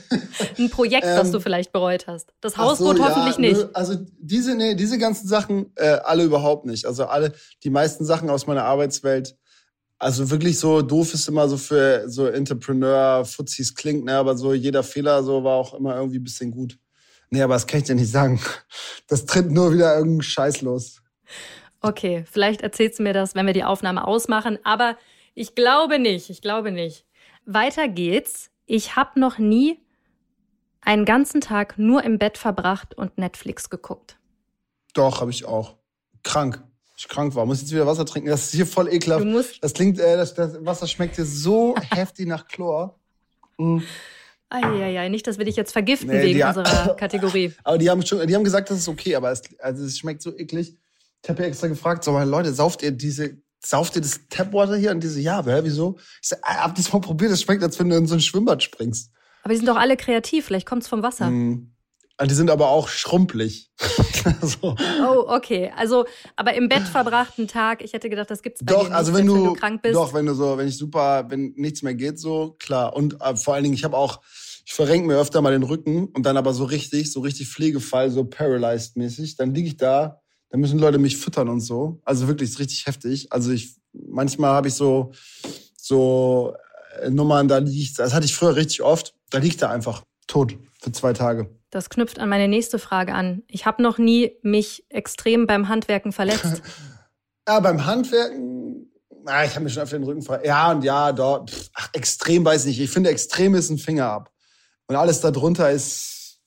ein 0.59 0.71
Projekt, 0.71 1.05
ähm, 1.05 1.17
das 1.17 1.31
du 1.31 1.41
vielleicht 1.41 1.73
bereut 1.73 2.07
hast. 2.07 2.33
Das 2.41 2.57
Hausboot 2.57 2.97
so, 2.97 3.05
hoffentlich 3.05 3.37
ja, 3.37 3.41
nicht. 3.41 3.77
Also 3.77 3.97
diese, 4.19 4.55
nee, 4.55 4.75
diese 4.75 4.99
ganzen 4.99 5.29
Sachen 5.29 5.73
äh, 5.77 5.99
alle 6.05 6.25
überhaupt 6.25 6.65
nicht. 6.65 6.87
Also 6.87 7.05
alle, 7.05 7.33
die 7.63 7.71
meisten 7.71 8.05
Sachen 8.05 8.31
aus 8.31 8.47
meiner 8.47 8.65
Arbeitswelt 8.65 9.37
Also 9.99 10.31
wirklich 10.31 10.59
so 10.59 10.81
doof 10.81 11.13
ist 11.13 11.29
immer 11.29 11.49
so 11.49 11.59
für 11.59 12.09
so 12.09 12.27
Entrepreneur-Fuzis 12.27 13.75
klingt, 13.75 14.05
ne? 14.07 14.17
aber 14.17 14.37
so 14.37 14.55
jeder 14.55 14.83
Fehler 14.83 15.23
so 15.23 15.45
war 15.45 15.57
auch 15.57 15.75
immer 15.75 15.97
irgendwie 15.97 16.19
ein 16.19 16.25
bisschen 16.25 16.51
gut. 16.51 16.79
Nee, 17.29 17.43
aber 17.43 17.55
das 17.55 17.67
kann 17.67 17.81
ich 17.81 17.87
dir 17.87 17.95
nicht 17.95 18.11
sagen. 18.11 18.41
Das 19.07 19.27
tritt 19.27 19.51
nur 19.51 19.73
wieder 19.73 19.97
irgendein 19.97 20.23
Scheiß 20.23 20.63
los. 20.63 21.03
Okay, 21.81 22.25
vielleicht 22.31 22.63
erzählst 22.63 22.99
du 22.99 23.03
mir 23.03 23.13
das, 23.13 23.35
wenn 23.35 23.47
wir 23.47 23.53
die 23.53 23.65
Aufnahme 23.65 24.07
ausmachen, 24.07 24.59
aber 24.65 24.97
ich 25.35 25.55
glaube 25.55 25.99
nicht, 25.99 26.31
ich 26.31 26.43
glaube 26.43 26.71
nicht. 26.71 27.07
Weiter 27.47 27.89
geht's. 27.89 28.51
Ich 28.67 28.97
habe 28.97 29.19
noch 29.19 29.39
nie 29.39 29.79
einen 30.83 31.05
ganzen 31.05 31.41
Tag 31.41 31.79
nur 31.79 32.05
im 32.05 32.19
Bett 32.19 32.39
verbracht 32.39 32.95
und 32.95 33.19
Netflix 33.19 33.71
geguckt. 33.71 34.19
Doch, 34.95 35.21
habe 35.21 35.31
ich 35.31 35.45
auch. 35.45 35.77
Krank 36.23 36.63
ich 37.01 37.09
krank 37.09 37.35
war. 37.35 37.47
Muss 37.47 37.63
jetzt 37.63 37.73
wieder 37.73 37.87
Wasser 37.87 38.05
trinken. 38.05 38.29
Das 38.29 38.45
ist 38.45 38.55
hier 38.55 38.67
voll 38.67 38.93
ekelhaft. 38.93 39.25
Du 39.25 39.29
musst 39.29 39.63
das 39.65 39.73
klingt, 39.73 39.99
äh, 39.99 40.17
das, 40.17 40.35
das 40.35 40.65
Wasser 40.65 40.87
schmeckt 40.87 41.17
hier 41.17 41.25
so 41.25 41.75
heftig 41.91 42.27
nach 42.27 42.47
Chlor. 42.47 42.99
Mhm. 43.57 43.83
Eieiei, 44.51 45.09
nicht, 45.09 45.27
dass 45.27 45.39
wir 45.39 45.45
dich 45.45 45.57
jetzt 45.57 45.73
vergiften 45.73 46.09
nee, 46.09 46.23
wegen 46.23 46.43
unserer 46.43 46.95
Kategorie. 46.97 47.53
Aber 47.63 47.79
die 47.79 47.89
haben 47.89 48.05
schon, 48.05 48.27
die 48.27 48.35
haben 48.35 48.45
gesagt, 48.45 48.69
das 48.69 48.79
ist 48.79 48.89
okay, 48.89 49.15
aber 49.15 49.31
es, 49.31 49.43
also 49.61 49.85
es 49.85 49.97
schmeckt 49.97 50.23
so 50.23 50.37
eklig. 50.37 50.77
Ich 51.23 51.29
habe 51.29 51.43
ja 51.43 51.49
extra 51.49 51.67
gefragt, 51.69 52.05
so, 52.05 52.19
Leute, 52.19 52.53
sauft 52.53 52.83
ihr 52.83 52.93
diese, 52.93 53.37
sauft 53.65 53.97
ihr 53.97 54.03
das 54.03 54.21
Tapwater 54.29 54.77
hier? 54.77 54.91
Und 54.91 55.01
diese, 55.03 55.21
ja, 55.21 55.45
hä, 55.45 55.61
wieso? 55.63 55.99
Ich 56.23 56.29
sag, 56.29 56.41
ah, 56.43 56.65
hab 56.65 56.75
das 56.75 56.93
mal 56.93 57.01
probiert, 57.01 57.31
das 57.31 57.43
schmeckt, 57.43 57.63
als 57.63 57.79
wenn 57.79 57.91
du 57.91 57.97
in 57.97 58.07
so 58.07 58.15
ein 58.15 58.21
Schwimmbad 58.21 58.63
springst. 58.63 59.13
Aber 59.43 59.53
die 59.53 59.59
sind 59.59 59.69
doch 59.69 59.77
alle 59.77 59.97
kreativ, 59.97 60.47
vielleicht 60.47 60.67
kommt's 60.67 60.89
vom 60.89 61.03
Wasser. 61.03 61.31
Ah, 62.21 62.27
die 62.27 62.35
sind 62.35 62.51
aber 62.51 62.69
auch 62.69 62.89
schrumpelig. 62.89 63.71
so. 64.43 64.77
Oh, 65.03 65.25
okay. 65.29 65.73
Also, 65.75 66.05
aber 66.37 66.53
im 66.53 66.69
Bett 66.69 66.83
verbrachten 66.83 67.49
Tag, 67.49 67.83
ich 67.83 67.95
hätte 67.95 68.11
gedacht, 68.11 68.31
das 68.31 68.43
gibt's 68.43 68.63
bei 68.63 68.75
doch, 68.75 68.81
dir 68.81 68.89
nicht, 68.89 68.95
also 68.95 69.15
wenn 69.15 69.27
du, 69.27 69.35
wenn 69.35 69.45
du 69.45 69.53
krank 69.55 69.83
bist. 69.83 69.95
Doch, 69.95 70.13
wenn 70.13 70.27
du 70.27 70.35
so, 70.35 70.59
wenn 70.59 70.69
ich 70.69 70.77
super, 70.77 71.25
wenn 71.31 71.55
nichts 71.57 71.83
mehr 71.83 71.95
geht, 71.95 72.19
so, 72.19 72.57
klar. 72.59 72.95
Und 72.95 73.19
äh, 73.23 73.37
vor 73.37 73.55
allen 73.55 73.63
Dingen, 73.63 73.75
ich 73.75 73.85
habe 73.85 73.97
auch, 73.97 74.21
ich 74.67 74.75
verrenke 74.75 75.07
mir 75.07 75.17
öfter 75.17 75.41
mal 75.41 75.53
den 75.53 75.63
Rücken 75.63 76.09
und 76.09 76.27
dann 76.27 76.37
aber 76.37 76.53
so 76.53 76.65
richtig, 76.65 77.11
so 77.11 77.21
richtig 77.21 77.49
Pflegefall, 77.49 78.11
so 78.11 78.25
paralyzed 78.25 78.99
mäßig. 78.99 79.37
Dann 79.37 79.55
liege 79.55 79.69
ich 79.69 79.79
da, 79.79 80.21
dann 80.51 80.61
müssen 80.61 80.79
Leute 80.79 80.99
mich 80.99 81.17
füttern 81.17 81.49
und 81.49 81.61
so. 81.61 82.01
Also 82.05 82.29
wirklich, 82.29 82.51
ist 82.51 82.59
richtig 82.59 82.87
heftig. 82.87 83.33
Also 83.33 83.53
ich, 83.53 83.77
manchmal 83.93 84.51
habe 84.51 84.69
ich 84.69 84.75
so, 84.75 85.13
so 85.77 86.55
äh, 87.01 87.11
Nummern, 87.11 87.49
da 87.49 87.59
liegt, 87.59 87.99
das 87.99 88.13
hatte 88.13 88.27
ich 88.27 88.35
früher 88.35 88.57
richtig 88.57 88.83
oft, 88.83 89.15
da 89.31 89.39
liegt 89.39 89.63
er 89.63 89.71
einfach 89.71 90.03
tot 90.27 90.57
für 90.81 90.93
zwei 90.93 91.13
Tage. 91.13 91.49
Das 91.71 91.89
knüpft 91.89 92.19
an 92.19 92.29
meine 92.29 92.49
nächste 92.49 92.81
Frage 92.81 93.15
an. 93.15 93.43
Ich 93.47 93.65
habe 93.65 93.81
noch 93.81 93.99
nie 93.99 94.33
mich 94.43 94.85
extrem 94.89 95.47
beim 95.47 95.69
Handwerken 95.69 96.11
verletzt. 96.11 96.63
ja, 97.49 97.61
beim 97.61 97.87
Handwerken, 97.87 98.91
na, 99.25 99.45
ich 99.45 99.55
habe 99.55 99.65
mir 99.65 99.71
schon 99.71 99.85
auf 99.85 99.91
den 99.91 100.03
Rücken 100.03 100.23
verletzt. 100.23 100.47
Ja 100.47 100.73
und 100.73 100.83
ja, 100.83 101.13
dort. 101.13 101.71
Ach, 101.75 101.91
extrem 101.93 102.45
weiß 102.45 102.63
ich 102.63 102.79
nicht. 102.79 102.81
Ich 102.81 102.91
finde, 102.91 103.11
extrem 103.11 103.55
ist 103.55 103.71
ein 103.71 103.79
Finger 103.79 104.07
ab. 104.07 104.33
Und 104.89 104.97
alles 104.97 105.21
darunter 105.21 105.71
ist 105.71 106.41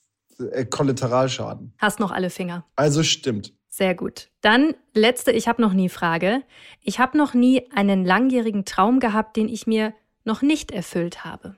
äh, 0.52 0.66
Kollateralschaden. 0.66 1.74
Hast 1.78 2.02
noch 2.02 2.12
alle 2.12 2.30
Finger. 2.30 2.66
Also 2.76 3.02
stimmt. 3.04 3.54
Sehr 3.76 3.96
gut. 3.96 4.30
Dann 4.42 4.76
letzte, 4.94 5.32
ich 5.32 5.48
habe 5.48 5.60
noch 5.60 5.74
nie 5.74 5.90
Frage. 5.90 6.44
Ich 6.84 7.00
habe 7.00 7.18
noch 7.18 7.34
nie 7.34 7.72
einen 7.72 8.06
langjährigen 8.06 8.66
Traum 8.66 9.00
gehabt, 9.00 9.36
den 9.36 9.50
ich 9.50 9.66
mir 9.66 9.96
noch 10.26 10.44
nicht 10.44 10.70
erfüllt 10.70 11.26
habe. 11.26 11.56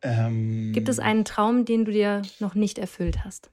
Ähm, 0.00 0.72
Gibt 0.72 0.88
es 0.88 0.98
einen 0.98 1.26
Traum, 1.26 1.66
den 1.66 1.84
du 1.84 1.92
dir 1.92 2.22
noch 2.38 2.54
nicht 2.54 2.78
erfüllt 2.78 3.22
hast? 3.22 3.50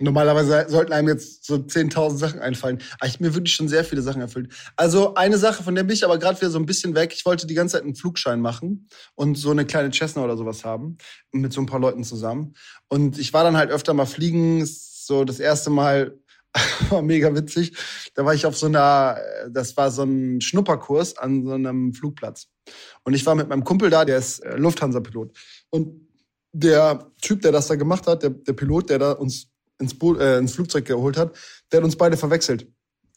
Normalerweise 0.00 0.66
sollten 0.68 0.92
einem 0.92 1.06
jetzt 1.06 1.44
so 1.44 1.54
10.000 1.54 2.16
Sachen 2.16 2.40
einfallen. 2.40 2.80
Aber 2.98 3.08
ich 3.08 3.20
mir 3.20 3.32
wirklich 3.32 3.54
schon 3.54 3.68
sehr 3.68 3.84
viele 3.84 4.02
Sachen 4.02 4.20
erfüllt. 4.20 4.52
Also 4.74 5.14
eine 5.14 5.38
Sache, 5.38 5.62
von 5.62 5.76
der 5.76 5.84
bin 5.84 5.94
ich 5.94 6.04
aber 6.04 6.18
gerade 6.18 6.40
wieder 6.40 6.50
so 6.50 6.58
ein 6.58 6.66
bisschen 6.66 6.96
weg. 6.96 7.12
Ich 7.14 7.24
wollte 7.24 7.46
die 7.46 7.54
ganze 7.54 7.74
Zeit 7.74 7.84
einen 7.84 7.94
Flugschein 7.94 8.40
machen 8.40 8.88
und 9.14 9.38
so 9.38 9.52
eine 9.52 9.66
kleine 9.66 9.92
Cessna 9.92 10.24
oder 10.24 10.36
sowas 10.36 10.64
haben. 10.64 10.98
Mit 11.30 11.52
so 11.52 11.60
ein 11.60 11.66
paar 11.66 11.78
Leuten 11.78 12.02
zusammen. 12.02 12.54
Und 12.88 13.20
ich 13.20 13.32
war 13.32 13.44
dann 13.44 13.56
halt 13.56 13.70
öfter 13.70 13.94
mal 13.94 14.06
fliegen. 14.06 14.66
So 14.66 15.24
das 15.24 15.38
erste 15.38 15.70
Mal 15.70 16.18
war 16.90 17.02
mega 17.02 17.34
witzig. 17.34 17.72
Da 18.14 18.24
war 18.24 18.34
ich 18.34 18.46
auf 18.46 18.56
so 18.56 18.66
einer, 18.66 19.18
das 19.50 19.76
war 19.76 19.90
so 19.90 20.02
ein 20.02 20.40
Schnupperkurs 20.40 21.16
an 21.16 21.46
so 21.46 21.52
einem 21.52 21.94
Flugplatz. 21.94 22.48
Und 23.04 23.14
ich 23.14 23.24
war 23.26 23.34
mit 23.34 23.48
meinem 23.48 23.64
Kumpel 23.64 23.90
da, 23.90 24.04
der 24.04 24.18
ist 24.18 24.40
äh, 24.40 24.56
Lufthansa-Pilot. 24.56 25.36
Und 25.70 26.08
der 26.52 27.10
Typ, 27.20 27.42
der 27.42 27.52
das 27.52 27.68
da 27.68 27.76
gemacht 27.76 28.06
hat, 28.06 28.22
der, 28.22 28.30
der 28.30 28.52
Pilot, 28.52 28.90
der 28.90 28.98
da 28.98 29.12
uns 29.12 29.48
ins, 29.78 29.98
Boot, 29.98 30.20
äh, 30.20 30.38
ins 30.38 30.52
Flugzeug 30.52 30.84
geholt 30.84 31.16
hat, 31.16 31.34
der 31.70 31.78
hat 31.78 31.84
uns 31.84 31.96
beide 31.96 32.16
verwechselt. 32.16 32.66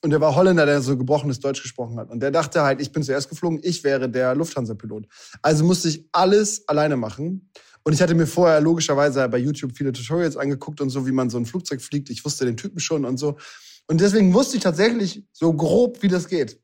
Und 0.02 0.12
der 0.12 0.22
war 0.22 0.36
Holländer, 0.36 0.66
der 0.66 0.82
so 0.82 0.98
gebrochenes 0.98 1.40
Deutsch 1.40 1.62
gesprochen 1.62 1.98
hat. 1.98 2.10
Und 2.10 2.20
der 2.20 2.32
dachte 2.32 2.62
halt, 2.62 2.80
ich 2.80 2.92
bin 2.92 3.04
zuerst 3.04 3.30
geflogen, 3.30 3.60
ich 3.64 3.84
wäre 3.84 4.10
der 4.10 4.36
Lufthansa-Pilot. 4.36 5.08
Also 5.42 5.66
musste 5.66 5.90
ich 5.90 6.08
alles 6.12 6.68
alleine 6.68 6.96
machen. 6.96 7.50
Und 7.88 7.94
ich 7.94 8.02
hatte 8.02 8.16
mir 8.16 8.26
vorher 8.26 8.60
logischerweise 8.62 9.30
bei 9.30 9.38
YouTube 9.38 9.78
viele 9.78 9.92
Tutorials 9.92 10.38
angeguckt 10.38 10.82
und 10.82 10.90
so, 10.90 11.06
wie 11.06 11.12
man 11.12 11.30
so 11.30 11.38
ein 11.38 11.46
Flugzeug 11.46 11.82
fliegt. 11.82 12.10
Ich 12.10 12.26
wusste 12.26 12.44
den 12.44 12.58
Typen 12.58 12.80
schon 12.80 13.06
und 13.06 13.18
so. 13.18 13.38
Und 13.88 14.02
deswegen 14.02 14.34
wusste 14.34 14.58
ich 14.58 14.64
tatsächlich 14.64 15.24
so 15.32 15.54
grob, 15.54 16.02
wie 16.02 16.08
das 16.08 16.28
geht. 16.28 16.60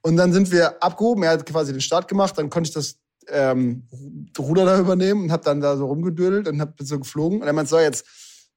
Und 0.00 0.16
dann 0.16 0.32
sind 0.32 0.50
wir 0.50 0.82
abgehoben. 0.82 1.24
Er 1.24 1.32
hat 1.32 1.44
quasi 1.44 1.72
den 1.72 1.82
Start 1.82 2.08
gemacht. 2.08 2.38
Dann 2.38 2.48
konnte 2.48 2.68
ich 2.68 2.74
das 2.74 2.98
ähm, 3.28 3.86
Ruder 4.38 4.64
da 4.64 4.78
übernehmen 4.78 5.24
und 5.24 5.32
habe 5.32 5.44
dann 5.44 5.60
da 5.60 5.76
so 5.76 5.86
rumgedödelt 5.86 6.48
und 6.48 6.58
habe 6.58 6.72
so 6.82 6.98
geflogen. 6.98 7.42
Und 7.42 7.46
er 7.46 7.52
meinte, 7.52 7.70
so, 7.70 7.78
jetzt 7.78 8.06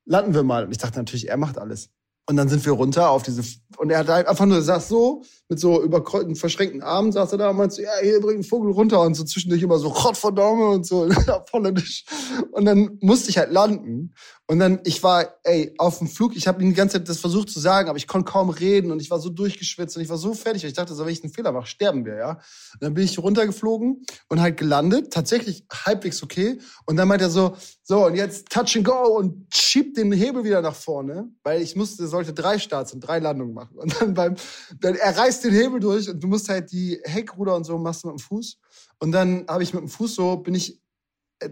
landen 0.06 0.34
wir 0.34 0.44
mal. 0.44 0.64
Und 0.64 0.72
ich 0.72 0.78
dachte 0.78 1.00
natürlich, 1.00 1.28
er 1.28 1.38
macht 1.38 1.58
alles. 1.58 1.90
Und 2.30 2.36
dann 2.36 2.48
sind 2.48 2.64
wir 2.64 2.74
runter 2.74 3.10
auf 3.10 3.24
diese, 3.24 3.42
und 3.78 3.90
er 3.90 3.98
hat 3.98 4.10
einfach 4.12 4.46
nur, 4.46 4.62
saß 4.62 4.88
so, 4.88 5.24
mit 5.48 5.60
so 5.60 5.82
überkreuzten, 5.82 6.36
verschränkten 6.36 6.84
Armen, 6.84 7.12
saß 7.12 7.32
er 7.32 7.40
da 7.40 7.50
und 7.50 7.58
meinte 7.58 7.78
so, 7.78 7.82
ja, 7.82 7.90
hier 8.04 8.22
bringt 8.22 8.42
ein 8.42 8.44
Vogel 8.44 8.72
runter 8.72 9.02
und 9.02 9.16
so 9.16 9.24
zwischendurch 9.24 9.64
immer 9.64 9.80
so, 9.80 9.90
Gottverdaume 9.90 10.68
und 10.68 10.86
so, 10.86 11.10
holländisch. 11.54 12.06
Und 12.52 12.66
dann 12.66 13.00
musste 13.02 13.32
ich 13.32 13.40
halt 13.40 13.52
landen. 13.52 14.14
Und 14.50 14.58
dann, 14.58 14.80
ich 14.84 15.04
war, 15.04 15.36
ey, 15.44 15.76
auf 15.78 16.00
dem 16.00 16.08
Flug, 16.08 16.36
ich 16.36 16.48
habe 16.48 16.64
ihm 16.64 16.70
die 16.70 16.76
ganze 16.76 16.98
Zeit 16.98 17.08
das 17.08 17.20
versucht 17.20 17.52
zu 17.52 17.60
sagen, 17.60 17.88
aber 17.88 18.00
ich 18.00 18.08
konnte 18.08 18.32
kaum 18.32 18.50
reden 18.50 18.92
und 18.92 19.00
ich 19.00 19.12
war 19.12 19.20
so 19.20 19.30
durchgeschwitzt 19.30 19.96
und 19.96 20.02
ich 20.02 20.10
war 20.10 20.18
so 20.18 20.34
fertig. 20.34 20.64
Und 20.64 20.70
ich 20.70 20.76
dachte, 20.76 20.96
so, 20.96 21.06
wenn 21.06 21.14
ich 21.14 21.24
einen 21.24 21.32
Fehler 21.32 21.52
mache, 21.52 21.68
sterben 21.68 22.04
wir, 22.04 22.16
ja. 22.16 22.32
Und 22.32 22.82
dann 22.82 22.96
bin 22.96 23.04
ich 23.04 23.20
runtergeflogen 23.20 24.04
und 24.28 24.42
halt 24.42 24.58
gelandet, 24.58 25.14
tatsächlich 25.14 25.68
halbwegs 25.72 26.24
okay. 26.24 26.58
Und 26.88 26.96
dann 26.96 27.08
meint 27.08 27.22
er 27.22 27.30
so, 27.30 27.56
so, 27.84 28.08
und 28.08 28.16
jetzt 28.16 28.50
touch 28.50 28.76
and 28.76 28.86
go 28.86 29.20
und 29.20 29.46
schiebt 29.54 29.98
den 29.98 30.12
Hebel 30.12 30.44
wieder 30.44 30.64
nach 30.64 30.74
vorne, 30.74 31.30
weil 31.44 31.62
ich 31.62 31.76
musste, 31.76 32.08
sollte 32.08 32.34
drei 32.34 32.58
Starts 32.58 32.92
und 32.92 33.02
drei 33.02 33.20
Landungen 33.20 33.54
machen. 33.54 33.78
Und 33.78 34.02
dann 34.02 34.16
beim, 34.16 34.36
dann 34.80 34.96
er 34.96 35.16
reißt 35.16 35.44
den 35.44 35.54
Hebel 35.54 35.80
durch 35.80 36.10
und 36.10 36.24
du 36.24 36.28
musst 36.28 36.50
halt 36.50 36.72
die 36.72 37.00
Heckruder 37.04 37.56
und 37.56 37.66
so 37.66 37.78
machst 37.78 38.04
mit 38.04 38.14
dem 38.14 38.20
Fuß. 38.20 38.58
Und 38.98 39.12
dann 39.12 39.46
habe 39.48 39.62
ich 39.62 39.76
mit 39.76 39.84
dem 39.84 39.90
Fuß 39.90 40.16
so, 40.16 40.38
bin 40.38 40.56
ich 40.56 40.82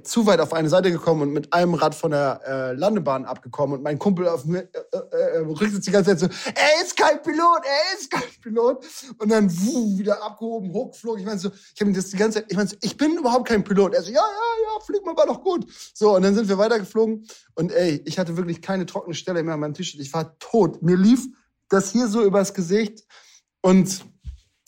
zu 0.03 0.25
weit 0.25 0.41
auf 0.41 0.51
eine 0.53 0.67
Seite 0.67 0.91
gekommen 0.91 1.21
und 1.21 1.31
mit 1.31 1.53
einem 1.53 1.73
Rad 1.73 1.95
von 1.95 2.11
der 2.11 2.41
äh, 2.45 2.73
Landebahn 2.73 3.23
abgekommen 3.23 3.77
und 3.77 3.83
mein 3.83 3.97
Kumpel 3.97 4.27
auf 4.27 4.43
mir 4.43 4.63
äh, 4.63 4.97
äh, 5.11 5.17
äh 5.17 5.37
rückt 5.39 5.85
die 5.85 5.91
ganze 5.91 6.17
Zeit 6.17 6.19
so, 6.19 6.51
er 6.53 6.83
ist 6.83 6.97
kein 6.97 7.21
Pilot, 7.21 7.61
er 7.63 7.97
ist 7.97 8.11
kein 8.11 8.29
Pilot 8.41 8.85
und 9.17 9.29
dann 9.29 9.49
wuh, 9.49 9.97
wieder 9.97 10.21
abgehoben, 10.21 10.73
hochgeflogen. 10.73 11.21
Ich 11.21 11.25
meine 11.25 11.39
so, 11.39 11.51
ich 11.73 11.79
habe 11.79 11.93
das 11.93 12.09
die 12.09 12.17
ganze 12.17 12.39
Zeit, 12.39 12.51
ich 12.51 12.57
meine 12.57 12.67
so, 12.67 12.75
ich 12.81 12.97
bin 12.97 13.17
überhaupt 13.17 13.47
kein 13.47 13.63
Pilot. 13.63 13.93
Er 13.93 14.03
so, 14.03 14.11
ja, 14.11 14.15
ja, 14.15 14.63
ja, 14.63 14.85
flieg 14.85 15.05
mal, 15.05 15.15
war 15.15 15.27
doch 15.27 15.41
gut. 15.41 15.65
So 15.93 16.15
und 16.15 16.23
dann 16.23 16.35
sind 16.35 16.49
wir 16.49 16.57
weitergeflogen 16.57 17.25
und 17.55 17.71
ey, 17.71 18.01
ich 18.05 18.19
hatte 18.19 18.35
wirklich 18.35 18.61
keine 18.61 18.85
trockene 18.85 19.15
Stelle 19.15 19.41
mehr 19.41 19.53
an 19.53 19.61
meinem 19.61 19.73
Tisch. 19.73 19.97
Ich 19.97 20.13
war 20.13 20.37
tot. 20.39 20.81
Mir 20.81 20.97
lief 20.97 21.27
das 21.69 21.91
hier 21.91 22.07
so 22.07 22.23
übers 22.23 22.53
Gesicht 22.53 23.05
und 23.61 24.05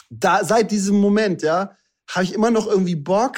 da 0.09 0.45
seit 0.45 0.71
diesem 0.71 0.99
Moment, 0.99 1.41
ja, 1.41 1.75
habe 2.07 2.23
ich 2.23 2.33
immer 2.33 2.51
noch 2.51 2.67
irgendwie 2.67 2.95
Bock 2.95 3.37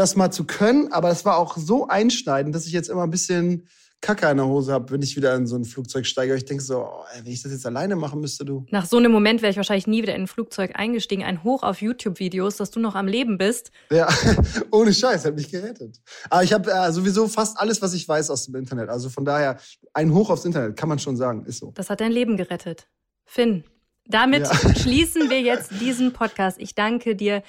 das 0.00 0.16
mal 0.16 0.30
zu 0.30 0.44
können, 0.44 0.90
aber 0.92 1.10
es 1.10 1.24
war 1.24 1.36
auch 1.36 1.56
so 1.58 1.86
einschneidend, 1.86 2.54
dass 2.54 2.66
ich 2.66 2.72
jetzt 2.72 2.88
immer 2.88 3.02
ein 3.02 3.10
bisschen 3.10 3.68
Kacke 4.00 4.30
in 4.30 4.38
der 4.38 4.46
Hose 4.46 4.72
habe, 4.72 4.90
wenn 4.92 5.02
ich 5.02 5.14
wieder 5.14 5.34
in 5.34 5.46
so 5.46 5.56
ein 5.56 5.66
Flugzeug 5.66 6.06
steige. 6.06 6.34
Ich 6.34 6.46
denke 6.46 6.64
so, 6.64 6.78
oh, 6.78 7.04
wenn 7.22 7.30
ich 7.30 7.42
das 7.42 7.52
jetzt 7.52 7.66
alleine 7.66 7.96
machen 7.96 8.18
müsste, 8.20 8.46
du. 8.46 8.64
Nach 8.70 8.86
so 8.86 8.96
einem 8.96 9.12
Moment 9.12 9.42
wäre 9.42 9.50
ich 9.50 9.58
wahrscheinlich 9.58 9.86
nie 9.86 10.00
wieder 10.00 10.14
in 10.14 10.22
ein 10.22 10.26
Flugzeug 10.26 10.70
eingestiegen. 10.74 11.22
Ein 11.22 11.44
Hoch 11.44 11.62
auf 11.62 11.82
YouTube-Videos, 11.82 12.56
dass 12.56 12.70
du 12.70 12.80
noch 12.80 12.94
am 12.94 13.06
Leben 13.06 13.36
bist. 13.36 13.72
Ja, 13.90 14.08
ohne 14.70 14.94
Scheiß, 14.94 15.26
hat 15.26 15.34
mich 15.34 15.50
gerettet. 15.50 16.00
Aber 16.30 16.42
ich 16.42 16.54
habe 16.54 16.72
äh, 16.72 16.90
sowieso 16.92 17.28
fast 17.28 17.60
alles, 17.60 17.82
was 17.82 17.92
ich 17.92 18.08
weiß 18.08 18.30
aus 18.30 18.46
dem 18.46 18.54
Internet. 18.54 18.88
Also 18.88 19.10
von 19.10 19.26
daher, 19.26 19.58
ein 19.92 20.14
Hoch 20.14 20.30
aufs 20.30 20.46
Internet, 20.46 20.78
kann 20.78 20.88
man 20.88 20.98
schon 20.98 21.18
sagen, 21.18 21.44
ist 21.44 21.58
so. 21.58 21.72
Das 21.74 21.90
hat 21.90 22.00
dein 22.00 22.12
Leben 22.12 22.38
gerettet. 22.38 22.88
Finn, 23.26 23.64
damit 24.06 24.44
ja. 24.44 24.74
schließen 24.76 25.28
wir 25.28 25.42
jetzt 25.42 25.72
diesen 25.78 26.14
Podcast. 26.14 26.56
Ich 26.58 26.74
danke 26.74 27.14
dir 27.14 27.42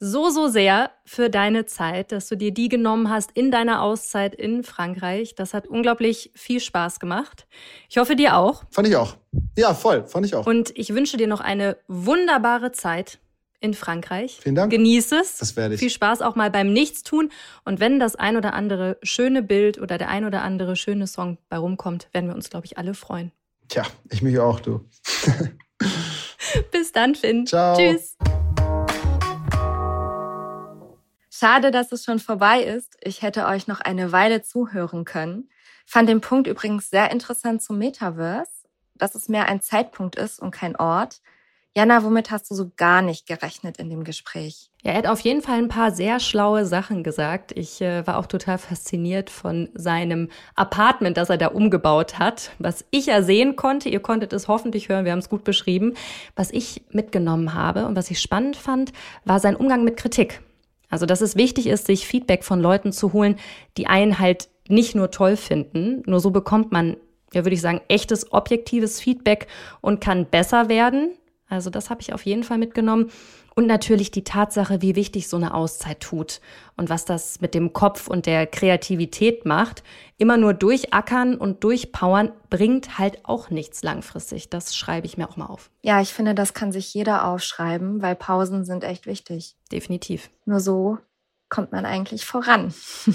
so, 0.00 0.30
so 0.30 0.48
sehr 0.48 0.90
für 1.04 1.28
deine 1.28 1.66
Zeit, 1.66 2.12
dass 2.12 2.28
du 2.28 2.36
dir 2.36 2.52
die 2.52 2.68
genommen 2.68 3.10
hast 3.10 3.32
in 3.32 3.50
deiner 3.50 3.82
Auszeit 3.82 4.34
in 4.34 4.62
Frankreich. 4.62 5.34
Das 5.34 5.54
hat 5.54 5.66
unglaublich 5.66 6.30
viel 6.34 6.60
Spaß 6.60 7.00
gemacht. 7.00 7.46
Ich 7.88 7.98
hoffe 7.98 8.14
dir 8.14 8.36
auch. 8.36 8.64
Fand 8.70 8.86
ich 8.86 8.96
auch. 8.96 9.16
Ja, 9.56 9.74
voll, 9.74 10.04
fand 10.06 10.26
ich 10.26 10.34
auch. 10.34 10.46
Und 10.46 10.76
ich 10.76 10.94
wünsche 10.94 11.16
dir 11.16 11.26
noch 11.26 11.40
eine 11.40 11.76
wunderbare 11.88 12.72
Zeit 12.72 13.18
in 13.60 13.74
Frankreich. 13.74 14.38
Vielen 14.40 14.54
Dank. 14.54 14.70
Genieß 14.70 15.10
es. 15.12 15.38
Das 15.38 15.56
werde 15.56 15.74
ich. 15.74 15.80
Viel 15.80 15.90
Spaß 15.90 16.22
auch 16.22 16.36
mal 16.36 16.50
beim 16.50 16.72
Nichtstun. 16.72 17.30
Und 17.64 17.80
wenn 17.80 17.98
das 17.98 18.14
ein 18.14 18.36
oder 18.36 18.54
andere 18.54 18.98
schöne 19.02 19.42
Bild 19.42 19.80
oder 19.80 19.98
der 19.98 20.08
ein 20.08 20.24
oder 20.24 20.42
andere 20.42 20.76
schöne 20.76 21.08
Song 21.08 21.38
bei 21.48 21.56
rumkommt, 21.56 22.08
werden 22.12 22.28
wir 22.28 22.36
uns, 22.36 22.50
glaube 22.50 22.66
ich, 22.66 22.78
alle 22.78 22.94
freuen. 22.94 23.32
Tja, 23.68 23.82
ich 24.10 24.22
mich 24.22 24.38
auch, 24.38 24.60
du. 24.60 24.84
Bis 26.70 26.92
dann, 26.92 27.14
Finn. 27.14 27.46
Ciao. 27.46 27.76
Tschüss. 27.76 28.16
Schade, 31.38 31.70
dass 31.70 31.92
es 31.92 32.04
schon 32.04 32.18
vorbei 32.18 32.62
ist. 32.62 32.96
Ich 33.00 33.22
hätte 33.22 33.46
euch 33.46 33.68
noch 33.68 33.80
eine 33.80 34.10
Weile 34.10 34.42
zuhören 34.42 35.04
können. 35.04 35.48
Fand 35.86 36.08
den 36.08 36.20
Punkt 36.20 36.48
übrigens 36.48 36.90
sehr 36.90 37.12
interessant 37.12 37.62
zum 37.62 37.78
Metaverse, 37.78 38.50
dass 38.96 39.14
es 39.14 39.28
mehr 39.28 39.46
ein 39.46 39.60
Zeitpunkt 39.60 40.16
ist 40.16 40.40
und 40.40 40.50
kein 40.50 40.74
Ort. 40.74 41.20
Jana, 41.76 42.02
womit 42.02 42.32
hast 42.32 42.50
du 42.50 42.56
so 42.56 42.72
gar 42.76 43.02
nicht 43.02 43.28
gerechnet 43.28 43.76
in 43.76 43.88
dem 43.88 44.02
Gespräch? 44.02 44.72
Ja, 44.82 44.90
er 44.90 44.98
hat 44.98 45.06
auf 45.06 45.20
jeden 45.20 45.40
Fall 45.40 45.58
ein 45.58 45.68
paar 45.68 45.92
sehr 45.92 46.18
schlaue 46.18 46.66
Sachen 46.66 47.04
gesagt. 47.04 47.52
Ich 47.52 47.80
äh, 47.80 48.04
war 48.04 48.18
auch 48.18 48.26
total 48.26 48.58
fasziniert 48.58 49.30
von 49.30 49.68
seinem 49.74 50.30
Apartment, 50.56 51.16
das 51.16 51.30
er 51.30 51.38
da 51.38 51.46
umgebaut 51.46 52.18
hat. 52.18 52.50
Was 52.58 52.84
ich 52.90 53.06
ja 53.06 53.22
sehen 53.22 53.54
konnte, 53.54 53.90
ihr 53.90 54.00
konntet 54.00 54.32
es 54.32 54.48
hoffentlich 54.48 54.88
hören, 54.88 55.04
wir 55.04 55.12
haben 55.12 55.20
es 55.20 55.28
gut 55.28 55.44
beschrieben. 55.44 55.94
Was 56.34 56.50
ich 56.50 56.82
mitgenommen 56.90 57.54
habe 57.54 57.86
und 57.86 57.94
was 57.94 58.10
ich 58.10 58.20
spannend 58.20 58.56
fand, 58.56 58.92
war 59.24 59.38
sein 59.38 59.54
Umgang 59.54 59.84
mit 59.84 59.96
Kritik. 59.96 60.40
Also, 60.88 61.06
dass 61.06 61.20
es 61.20 61.36
wichtig 61.36 61.66
ist, 61.66 61.86
sich 61.86 62.06
Feedback 62.06 62.44
von 62.44 62.60
Leuten 62.60 62.92
zu 62.92 63.12
holen, 63.12 63.36
die 63.76 63.86
einen 63.86 64.18
halt 64.18 64.48
nicht 64.68 64.94
nur 64.94 65.10
toll 65.10 65.36
finden. 65.36 66.02
Nur 66.06 66.20
so 66.20 66.30
bekommt 66.30 66.72
man, 66.72 66.96
ja, 67.32 67.44
würde 67.44 67.54
ich 67.54 67.60
sagen, 67.60 67.80
echtes 67.88 68.32
objektives 68.32 69.00
Feedback 69.00 69.46
und 69.80 70.00
kann 70.00 70.26
besser 70.26 70.68
werden. 70.68 71.17
Also 71.48 71.70
das 71.70 71.90
habe 71.90 72.00
ich 72.00 72.12
auf 72.12 72.26
jeden 72.26 72.44
Fall 72.44 72.58
mitgenommen. 72.58 73.10
Und 73.54 73.66
natürlich 73.66 74.12
die 74.12 74.22
Tatsache, 74.22 74.82
wie 74.82 74.94
wichtig 74.94 75.26
so 75.28 75.36
eine 75.36 75.52
Auszeit 75.52 75.98
tut 75.98 76.40
und 76.76 76.90
was 76.90 77.04
das 77.04 77.40
mit 77.40 77.54
dem 77.54 77.72
Kopf 77.72 78.06
und 78.06 78.26
der 78.26 78.46
Kreativität 78.46 79.46
macht. 79.46 79.82
Immer 80.16 80.36
nur 80.36 80.54
durchackern 80.54 81.34
und 81.34 81.64
durchpowern 81.64 82.30
bringt 82.50 82.98
halt 82.98 83.24
auch 83.24 83.50
nichts 83.50 83.82
langfristig. 83.82 84.48
Das 84.48 84.76
schreibe 84.76 85.06
ich 85.06 85.18
mir 85.18 85.28
auch 85.28 85.36
mal 85.36 85.46
auf. 85.46 85.70
Ja, 85.82 86.00
ich 86.00 86.14
finde, 86.14 86.36
das 86.36 86.54
kann 86.54 86.70
sich 86.70 86.94
jeder 86.94 87.26
aufschreiben, 87.26 88.00
weil 88.00 88.14
Pausen 88.14 88.64
sind 88.64 88.84
echt 88.84 89.06
wichtig. 89.06 89.56
Definitiv. 89.72 90.30
Nur 90.44 90.60
so 90.60 90.98
kommt 91.48 91.72
man 91.72 91.84
eigentlich 91.86 92.24
voran. 92.24 92.74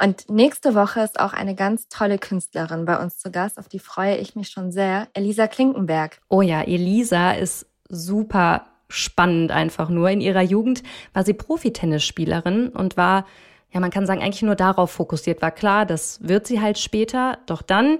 Und 0.00 0.30
nächste 0.30 0.74
Woche 0.74 1.00
ist 1.00 1.18
auch 1.18 1.32
eine 1.32 1.56
ganz 1.56 1.88
tolle 1.88 2.18
Künstlerin 2.18 2.84
bei 2.84 3.02
uns 3.02 3.18
zu 3.18 3.32
Gast, 3.32 3.58
auf 3.58 3.68
die 3.68 3.80
freue 3.80 4.16
ich 4.16 4.36
mich 4.36 4.48
schon 4.50 4.70
sehr, 4.70 5.08
Elisa 5.12 5.48
Klinkenberg. 5.48 6.20
Oh 6.28 6.40
ja, 6.40 6.62
Elisa 6.62 7.32
ist 7.32 7.66
super 7.88 8.66
spannend 8.88 9.50
einfach 9.50 9.88
nur. 9.88 10.08
In 10.10 10.20
ihrer 10.20 10.42
Jugend 10.42 10.82
war 11.12 11.24
sie 11.24 11.34
Profitennisspielerin 11.34 12.68
und 12.68 12.96
war, 12.96 13.26
ja, 13.72 13.80
man 13.80 13.90
kann 13.90 14.06
sagen, 14.06 14.22
eigentlich 14.22 14.42
nur 14.42 14.54
darauf 14.54 14.92
fokussiert. 14.92 15.42
War 15.42 15.50
klar, 15.50 15.84
das 15.84 16.20
wird 16.22 16.46
sie 16.46 16.60
halt 16.60 16.78
später. 16.78 17.38
Doch 17.46 17.62
dann 17.62 17.98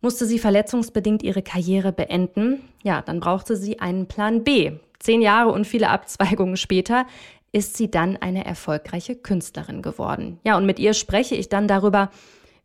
musste 0.00 0.26
sie 0.26 0.38
verletzungsbedingt 0.38 1.22
ihre 1.22 1.42
Karriere 1.42 1.92
beenden. 1.92 2.60
Ja, 2.82 3.02
dann 3.02 3.20
brauchte 3.20 3.56
sie 3.56 3.80
einen 3.80 4.06
Plan 4.06 4.44
B. 4.44 4.72
Zehn 4.98 5.22
Jahre 5.22 5.50
und 5.50 5.66
viele 5.66 5.88
Abzweigungen 5.88 6.56
später 6.56 7.06
ist 7.52 7.76
sie 7.76 7.90
dann 7.90 8.16
eine 8.16 8.44
erfolgreiche 8.44 9.16
Künstlerin 9.16 9.82
geworden. 9.82 10.38
Ja, 10.44 10.56
und 10.56 10.66
mit 10.66 10.78
ihr 10.78 10.94
spreche 10.94 11.34
ich 11.34 11.48
dann 11.48 11.68
darüber, 11.68 12.10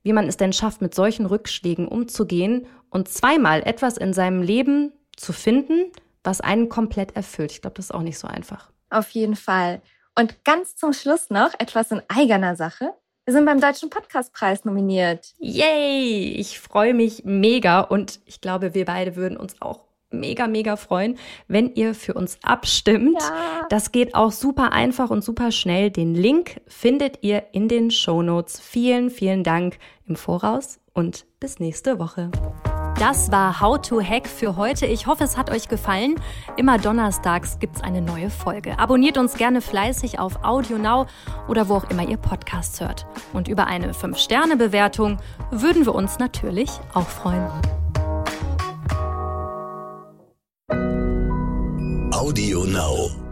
wie 0.04 0.14
man 0.14 0.28
es 0.28 0.38
denn 0.38 0.54
schafft, 0.54 0.82
mit 0.82 0.94
solchen 0.94 1.26
Rückschlägen 1.26 1.88
umzugehen 1.88 2.68
und 2.90 3.10
zweimal 3.10 3.64
etwas 3.64 3.98
in 3.98 4.14
seinem 4.14 4.42
Leben 4.42 4.94
zu 5.16 5.34
finden, 5.34 5.92
was 6.24 6.42
einen 6.42 6.70
komplett 6.70 7.16
erfüllt. 7.16 7.52
Ich 7.52 7.62
glaube, 7.62 7.76
das 7.76 7.86
ist 7.86 7.92
auch 7.92 8.02
nicht 8.02 8.20
so 8.20 8.28
einfach. 8.28 8.72
Auf 8.90 9.10
jeden 9.12 9.36
Fall. 9.36 9.82
Und 10.18 10.44
ganz 10.46 10.76
zum 10.76 10.94
Schluss 10.94 11.30
noch 11.30 11.54
etwas 11.60 11.92
in 11.92 12.02
eigener 12.08 12.56
Sache. 12.56 12.94
Wir 13.26 13.34
sind 13.34 13.46
beim 13.46 13.60
Deutschen 13.60 13.90
Podcastpreis 13.90 14.66
nominiert. 14.66 15.34
Yay! 15.40 16.36
Ich 16.38 16.60
freue 16.60 16.94
mich 16.94 17.24
mega 17.26 17.82
und 17.82 18.20
ich 18.26 18.40
glaube, 18.40 18.76
wir 18.76 18.86
beide 18.86 19.16
würden 19.16 19.36
uns 19.36 19.60
auch 19.62 19.86
mega, 20.16 20.48
mega 20.48 20.76
freuen, 20.76 21.18
wenn 21.48 21.74
ihr 21.76 21.94
für 21.94 22.14
uns 22.14 22.38
abstimmt. 22.44 23.22
Ja. 23.22 23.68
Das 23.70 23.92
geht 23.92 24.16
auch 24.16 24.32
super 24.32 24.72
einfach 24.72 25.10
und 25.10 25.24
super 25.24 25.52
schnell. 25.52 25.92
Den 25.92 26.16
Link 26.16 26.62
findet 26.68 27.20
ihr 27.22 27.44
in 27.52 27.68
den 27.68 27.92
Show 27.92 28.22
Notes. 28.22 28.60
Vielen, 28.60 29.10
vielen 29.10 29.44
Dank 29.44 29.78
im 30.08 30.16
Voraus 30.16 30.80
und 30.94 31.26
bis 31.40 31.60
nächste 31.60 32.00
Woche. 32.00 32.32
Das 32.98 33.30
war 33.30 33.60
How 33.60 33.78
to 33.82 34.02
Hack 34.02 34.26
für 34.26 34.56
heute. 34.56 34.86
Ich 34.86 35.06
hoffe, 35.06 35.26
es 35.26 35.36
hat 35.36 35.52
euch 35.52 35.68
gefallen. 35.68 36.16
Immer 36.56 36.78
donnerstags 36.78 37.60
gibt 37.60 37.76
es 37.76 37.84
eine 37.84 38.02
neue 38.02 38.30
Folge. 38.30 38.80
Abonniert 38.80 39.18
uns 39.18 39.36
gerne 39.36 39.60
fleißig 39.60 40.18
auf 40.18 40.44
Audio 40.46 40.78
Now 40.78 41.06
oder 41.50 41.68
wo 41.68 41.76
auch 41.76 41.90
immer 41.90 42.08
ihr 42.08 42.18
Podcasts 42.18 42.80
hört. 42.80 43.06
Und 43.34 43.50
über 43.50 43.68
eine 43.68 43.92
5-Sterne-Bewertung 43.92 45.18
würden 45.52 45.86
wir 45.86 45.94
uns 45.94 46.20
natürlich 46.20 46.70
auch 46.94 47.08
freuen. 47.08 47.52
Audio 52.12 52.64
Now. 52.66 53.25